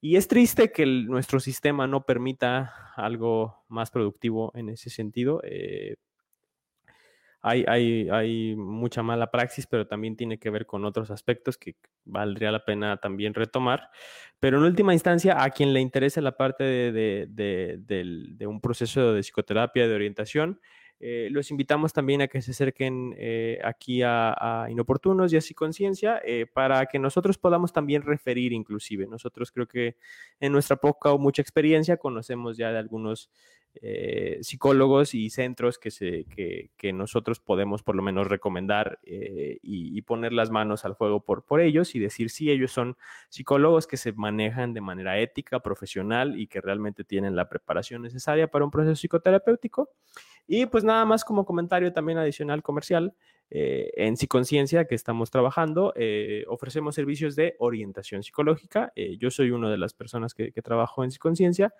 Y 0.00 0.14
es 0.14 0.28
triste 0.28 0.70
que 0.70 0.86
nuestro 0.86 1.40
sistema 1.40 1.88
no 1.88 2.06
permita 2.06 2.92
algo 2.94 3.64
más 3.66 3.90
productivo 3.90 4.52
en 4.54 4.68
ese 4.68 4.90
sentido. 4.90 5.40
Eh, 5.42 5.96
hay, 7.40 7.64
hay, 7.68 8.08
hay, 8.10 8.56
mucha 8.56 9.02
mala 9.02 9.30
praxis, 9.30 9.66
pero 9.66 9.86
también 9.86 10.16
tiene 10.16 10.38
que 10.38 10.50
ver 10.50 10.66
con 10.66 10.84
otros 10.84 11.10
aspectos 11.10 11.56
que 11.56 11.76
valdría 12.04 12.50
la 12.50 12.64
pena 12.64 12.96
también 12.96 13.34
retomar. 13.34 13.90
Pero 14.40 14.58
en 14.58 14.64
última 14.64 14.92
instancia, 14.92 15.42
a 15.42 15.50
quien 15.50 15.72
le 15.72 15.80
interese 15.80 16.20
la 16.20 16.36
parte 16.36 16.64
de, 16.64 17.26
de 17.28 18.46
un 18.46 18.60
proceso 18.60 19.12
de 19.12 19.22
psicoterapia, 19.22 19.86
de 19.86 19.94
orientación, 19.94 20.60
eh, 21.00 21.28
los 21.30 21.52
invitamos 21.52 21.92
también 21.92 22.22
a 22.22 22.26
que 22.28 22.42
se 22.42 22.50
acerquen 22.50 23.14
eh, 23.18 23.60
aquí 23.62 24.02
a, 24.04 24.66
Inoportunos 24.68 25.32
y 25.32 25.36
así 25.36 25.54
Conciencia 25.54 26.20
eh, 26.24 26.46
para 26.52 26.86
que 26.86 26.98
nosotros 26.98 27.38
podamos 27.38 27.72
también 27.72 28.02
referir 28.02 28.52
inclusive. 28.52 29.06
Nosotros 29.06 29.52
creo 29.52 29.68
que 29.68 29.96
en 30.40 30.52
nuestra 30.52 30.76
poca 30.76 31.12
o 31.12 31.18
mucha 31.18 31.40
experiencia 31.40 31.96
conocemos 31.98 32.56
ya 32.56 32.72
de 32.72 32.78
algunos 32.78 33.30
psicólogos 34.40 35.14
y 35.14 35.30
centros 35.30 35.78
que, 35.78 35.90
se, 35.90 36.24
que, 36.24 36.92
nosotros 36.92 37.40
podemos 37.40 37.82
por 37.82 37.94
lo 37.96 38.02
menos 38.02 38.26
recomendar 38.26 38.98
y, 39.02 40.00
poner 40.02 40.32
las 40.32 40.50
manos 40.50 40.84
al 40.84 40.96
fuego 40.96 41.20
por, 41.20 41.44
por 41.44 41.60
ellos 41.60 41.94
y 41.94 41.98
decir 41.98 42.30
si 42.30 42.50
ellos 42.50 42.72
son 42.72 42.96
psicólogos 43.28 43.86
que 43.86 43.96
se 43.96 44.12
manejan 44.12 44.72
de 44.72 44.80
manera 44.80 45.18
ética, 45.18 45.60
profesional 45.60 46.40
y 46.40 46.46
que 46.46 46.60
realmente 46.60 47.04
tienen 47.04 47.36
la 47.36 47.48
preparación 47.48 48.02
necesaria 48.02 48.50
para 48.50 48.64
un 48.64 48.70
proceso 48.70 48.96
psicoterapéutico. 48.96 49.90
Y 50.46 50.66
pues 50.66 50.82
nada 50.82 51.04
más 51.04 51.24
como 51.24 51.44
comentario 51.44 51.92
también 51.92 52.18
adicional 52.18 52.62
comercial, 52.62 53.14
eh, 53.50 53.90
en 53.96 54.16
Psiconciencia 54.16 54.86
que 54.86 54.94
estamos 54.94 55.30
trabajando, 55.30 55.92
eh, 55.96 56.44
ofrecemos 56.48 56.94
servicios 56.94 57.34
de 57.34 57.56
orientación 57.58 58.22
psicológica. 58.22 58.92
Eh, 58.94 59.16
yo 59.18 59.30
soy 59.30 59.50
una 59.50 59.70
de 59.70 59.78
las 59.78 59.94
personas 59.94 60.34
que, 60.34 60.52
que 60.52 60.62
trabajo 60.62 61.04
en 61.04 61.10
Psiconciencia. 61.10 61.74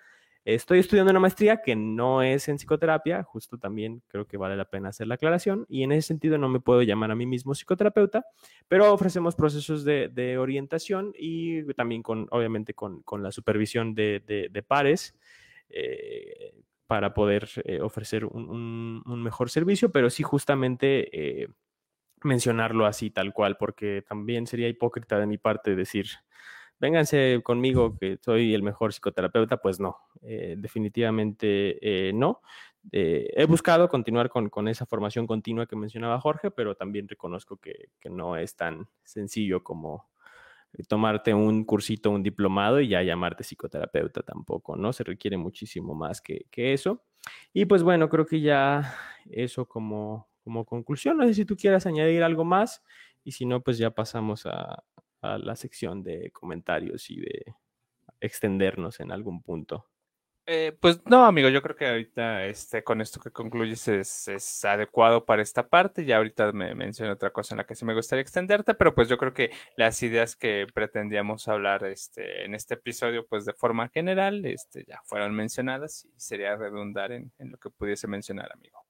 Estoy 0.55 0.79
estudiando 0.79 1.11
una 1.11 1.21
maestría 1.21 1.61
que 1.63 1.77
no 1.77 2.23
es 2.23 2.49
en 2.49 2.57
psicoterapia, 2.57 3.23
justo 3.23 3.59
también 3.59 4.03
creo 4.09 4.27
que 4.27 4.37
vale 4.37 4.57
la 4.57 4.65
pena 4.65 4.89
hacer 4.89 5.07
la 5.07 5.17
aclaración, 5.17 5.67
y 5.69 5.83
en 5.83 5.93
ese 5.93 6.09
sentido 6.09 6.39
no 6.39 6.49
me 6.49 6.61
puedo 6.61 6.83
llamar 6.83 7.11
a 7.11 7.15
mí 7.15 7.27
mismo 7.27 7.55
psicoterapeuta, 7.55 8.25
pero 8.67 8.93
ofrecemos 8.93 9.35
procesos 9.35 9.85
de, 9.85 10.37
orientación 10.39 11.13
y 11.19 11.65
también 11.75 12.03
con, 12.03 12.29
obviamente, 12.31 12.75
con, 12.75 13.03
la 13.23 13.33
supervisión 13.33 13.95
de 13.95 14.65
pares. 14.67 15.15
Eh, 15.71 16.55
para 16.87 17.13
poder 17.13 17.51
eh, 17.65 17.83
ofrecer 17.83 18.25
un, 18.25 19.03
mejor 19.23 19.51
servicio, 19.51 19.93
pero 19.93 20.09
sí 20.09 20.23
justamente 20.23 21.43
eh, 21.43 21.49
mencionarlo 22.23 22.87
así 22.87 23.11
tal 23.11 23.35
cual, 23.35 23.59
porque 23.59 24.03
también 24.09 24.47
sería 24.47 24.69
hipócrita 24.69 25.19
de 25.21 25.27
mi 25.27 25.37
parte 25.37 25.77
decir, 25.77 26.07
vénganse 26.81 27.41
conmigo 27.43 27.97
que 27.99 28.19
soy 28.21 28.55
el 28.55 28.63
mejor 28.63 28.93
psicoterapeuta, 28.93 29.59
pues 29.59 29.81
no, 29.81 29.97
eh, 30.23 30.55
definitivamente 30.59 32.13
no. 32.15 32.41
he 32.91 33.45
buscado 33.47 33.89
continuar 33.89 34.31
con, 34.31 34.69
esa 34.69 34.87
formación 34.87 35.27
continua 35.27 35.67
que 35.67 35.77
mencionaba 35.77 36.21
Jorge, 36.21 36.51
pero 36.51 36.75
también 36.75 37.09
reconozco 37.09 37.57
que 37.57 37.91
no 38.11 38.37
es 38.37 38.57
tan 38.57 38.89
sencillo 39.05 39.63
como, 39.63 40.09
tomarte 40.87 41.35
un 41.35 41.65
cursito, 41.65 42.11
un 42.11 42.23
diplomado 42.23 42.81
y 42.81 42.89
ya 42.89 43.03
llamarte 43.03 43.45
psicoterapeuta 43.45 44.23
tampoco, 44.23 44.77
¿no? 44.77 44.93
Se 44.93 45.05
requiere 45.05 45.37
muchísimo 45.37 45.95
más 45.95 46.21
que, 46.21 46.47
eso. 46.55 47.03
Y 47.53 47.65
pues 47.65 47.83
bueno, 47.83 48.09
creo 48.09 48.27
que 48.27 48.41
ya 48.41 48.95
eso 49.31 49.67
como, 49.67 50.29
como 50.45 50.65
conclusión. 50.65 51.17
No 51.17 51.25
sé 51.25 51.35
si 51.35 51.45
tú 51.45 51.57
quieras 51.57 51.87
añadir 51.87 52.23
algo 52.23 52.45
más 52.45 52.83
y 53.25 53.33
si 53.33 53.47
no, 53.47 53.63
pues 53.63 53.79
ya 53.79 53.91
pasamos 53.91 54.47
a, 54.47 54.85
a 55.21 55.39
la 55.39 55.57
sección 55.57 56.03
de 56.03 56.31
comentarios 56.33 57.11
y 57.11 57.21
de 57.21 57.55
extendernos 58.21 59.01
en 59.01 59.13
algún 59.13 59.43
punto. 59.43 59.87
Eh, 60.51 60.73
pues 60.81 61.03
no, 61.05 61.27
amigo, 61.27 61.51
yo 61.51 61.61
creo 61.61 61.77
que 61.77 61.87
ahorita 61.87 62.47
este, 62.47 62.83
con 62.83 63.03
esto 63.03 63.21
que 63.21 63.31
concluyes 63.31 63.87
es, 63.87 64.65
adecuado 64.65 65.27
para 65.27 65.43
esta 65.43 65.69
parte. 65.69 66.07
Ya 66.07 66.17
ahorita 66.17 66.53
me 66.53 66.75
mencioné 66.75 67.13
otra 67.13 67.31
cosa 67.35 67.53
en 67.53 67.59
la 67.59 67.67
que 67.67 67.75
sí 67.75 67.85
me 67.85 67.93
gustaría 67.93 68.23
extenderte, 68.23 68.73
pero 68.73 68.95
pues 68.95 69.11
yo 69.11 69.19
creo 69.19 69.35
que 69.35 69.51
las 69.77 70.03
ideas 70.03 70.37
que 70.37 70.67
pretendíamos 70.73 71.49
hablar 71.49 71.85
este, 71.85 72.47
en 72.47 72.55
este 72.55 72.75
episodio, 72.75 73.27
pues 73.27 73.45
de 73.45 73.53
forma 73.53 73.91
general, 73.91 74.47
este, 74.47 74.87
ya 74.89 75.03
fueron 75.05 75.35
mencionadas 75.35 76.07
y 76.07 76.19
sería 76.19 76.57
redundar 76.57 77.13
en, 77.13 77.31
lo 77.39 77.59
que 77.59 77.69
pudiese 77.69 78.07
mencionar, 78.09 78.51
amigo. 78.51 78.88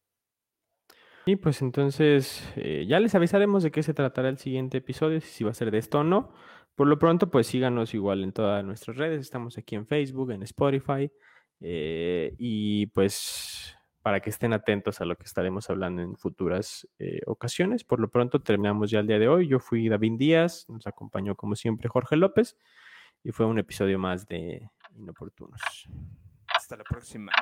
Y 1.28 1.36
pues 1.36 1.60
entonces 1.60 2.42
eh, 2.56 2.86
ya 2.88 3.00
les 3.00 3.14
avisaremos 3.14 3.62
de 3.62 3.70
qué 3.70 3.82
se 3.82 3.92
tratará 3.92 4.30
el 4.30 4.38
siguiente 4.38 4.78
episodio, 4.78 5.20
si 5.20 5.44
va 5.44 5.50
a 5.50 5.54
ser 5.54 5.70
de 5.70 5.76
esto 5.76 5.98
o 5.98 6.02
no. 6.02 6.32
Por 6.74 6.86
lo 6.86 6.98
pronto, 6.98 7.30
pues 7.30 7.46
síganos 7.46 7.92
igual 7.92 8.24
en 8.24 8.32
todas 8.32 8.64
nuestras 8.64 8.96
redes. 8.96 9.20
Estamos 9.20 9.58
aquí 9.58 9.74
en 9.74 9.86
Facebook, 9.86 10.30
en 10.30 10.42
Spotify. 10.44 11.12
Eh, 11.60 12.34
y 12.38 12.86
pues 12.86 13.76
para 14.00 14.20
que 14.20 14.30
estén 14.30 14.54
atentos 14.54 15.02
a 15.02 15.04
lo 15.04 15.16
que 15.16 15.24
estaremos 15.24 15.68
hablando 15.68 16.00
en 16.00 16.16
futuras 16.16 16.88
eh, 16.98 17.20
ocasiones. 17.26 17.84
Por 17.84 18.00
lo 18.00 18.08
pronto 18.08 18.40
terminamos 18.40 18.90
ya 18.90 19.00
el 19.00 19.06
día 19.06 19.18
de 19.18 19.28
hoy. 19.28 19.48
Yo 19.48 19.58
fui 19.60 19.86
David 19.90 20.14
Díaz, 20.16 20.64
nos 20.70 20.86
acompañó 20.86 21.34
como 21.34 21.56
siempre 21.56 21.90
Jorge 21.90 22.16
López 22.16 22.56
y 23.22 23.32
fue 23.32 23.44
un 23.44 23.58
episodio 23.58 23.98
más 23.98 24.26
de 24.26 24.66
Inoportunos. 24.96 25.60
Hasta 26.46 26.78
la 26.78 26.84
próxima. 26.84 27.32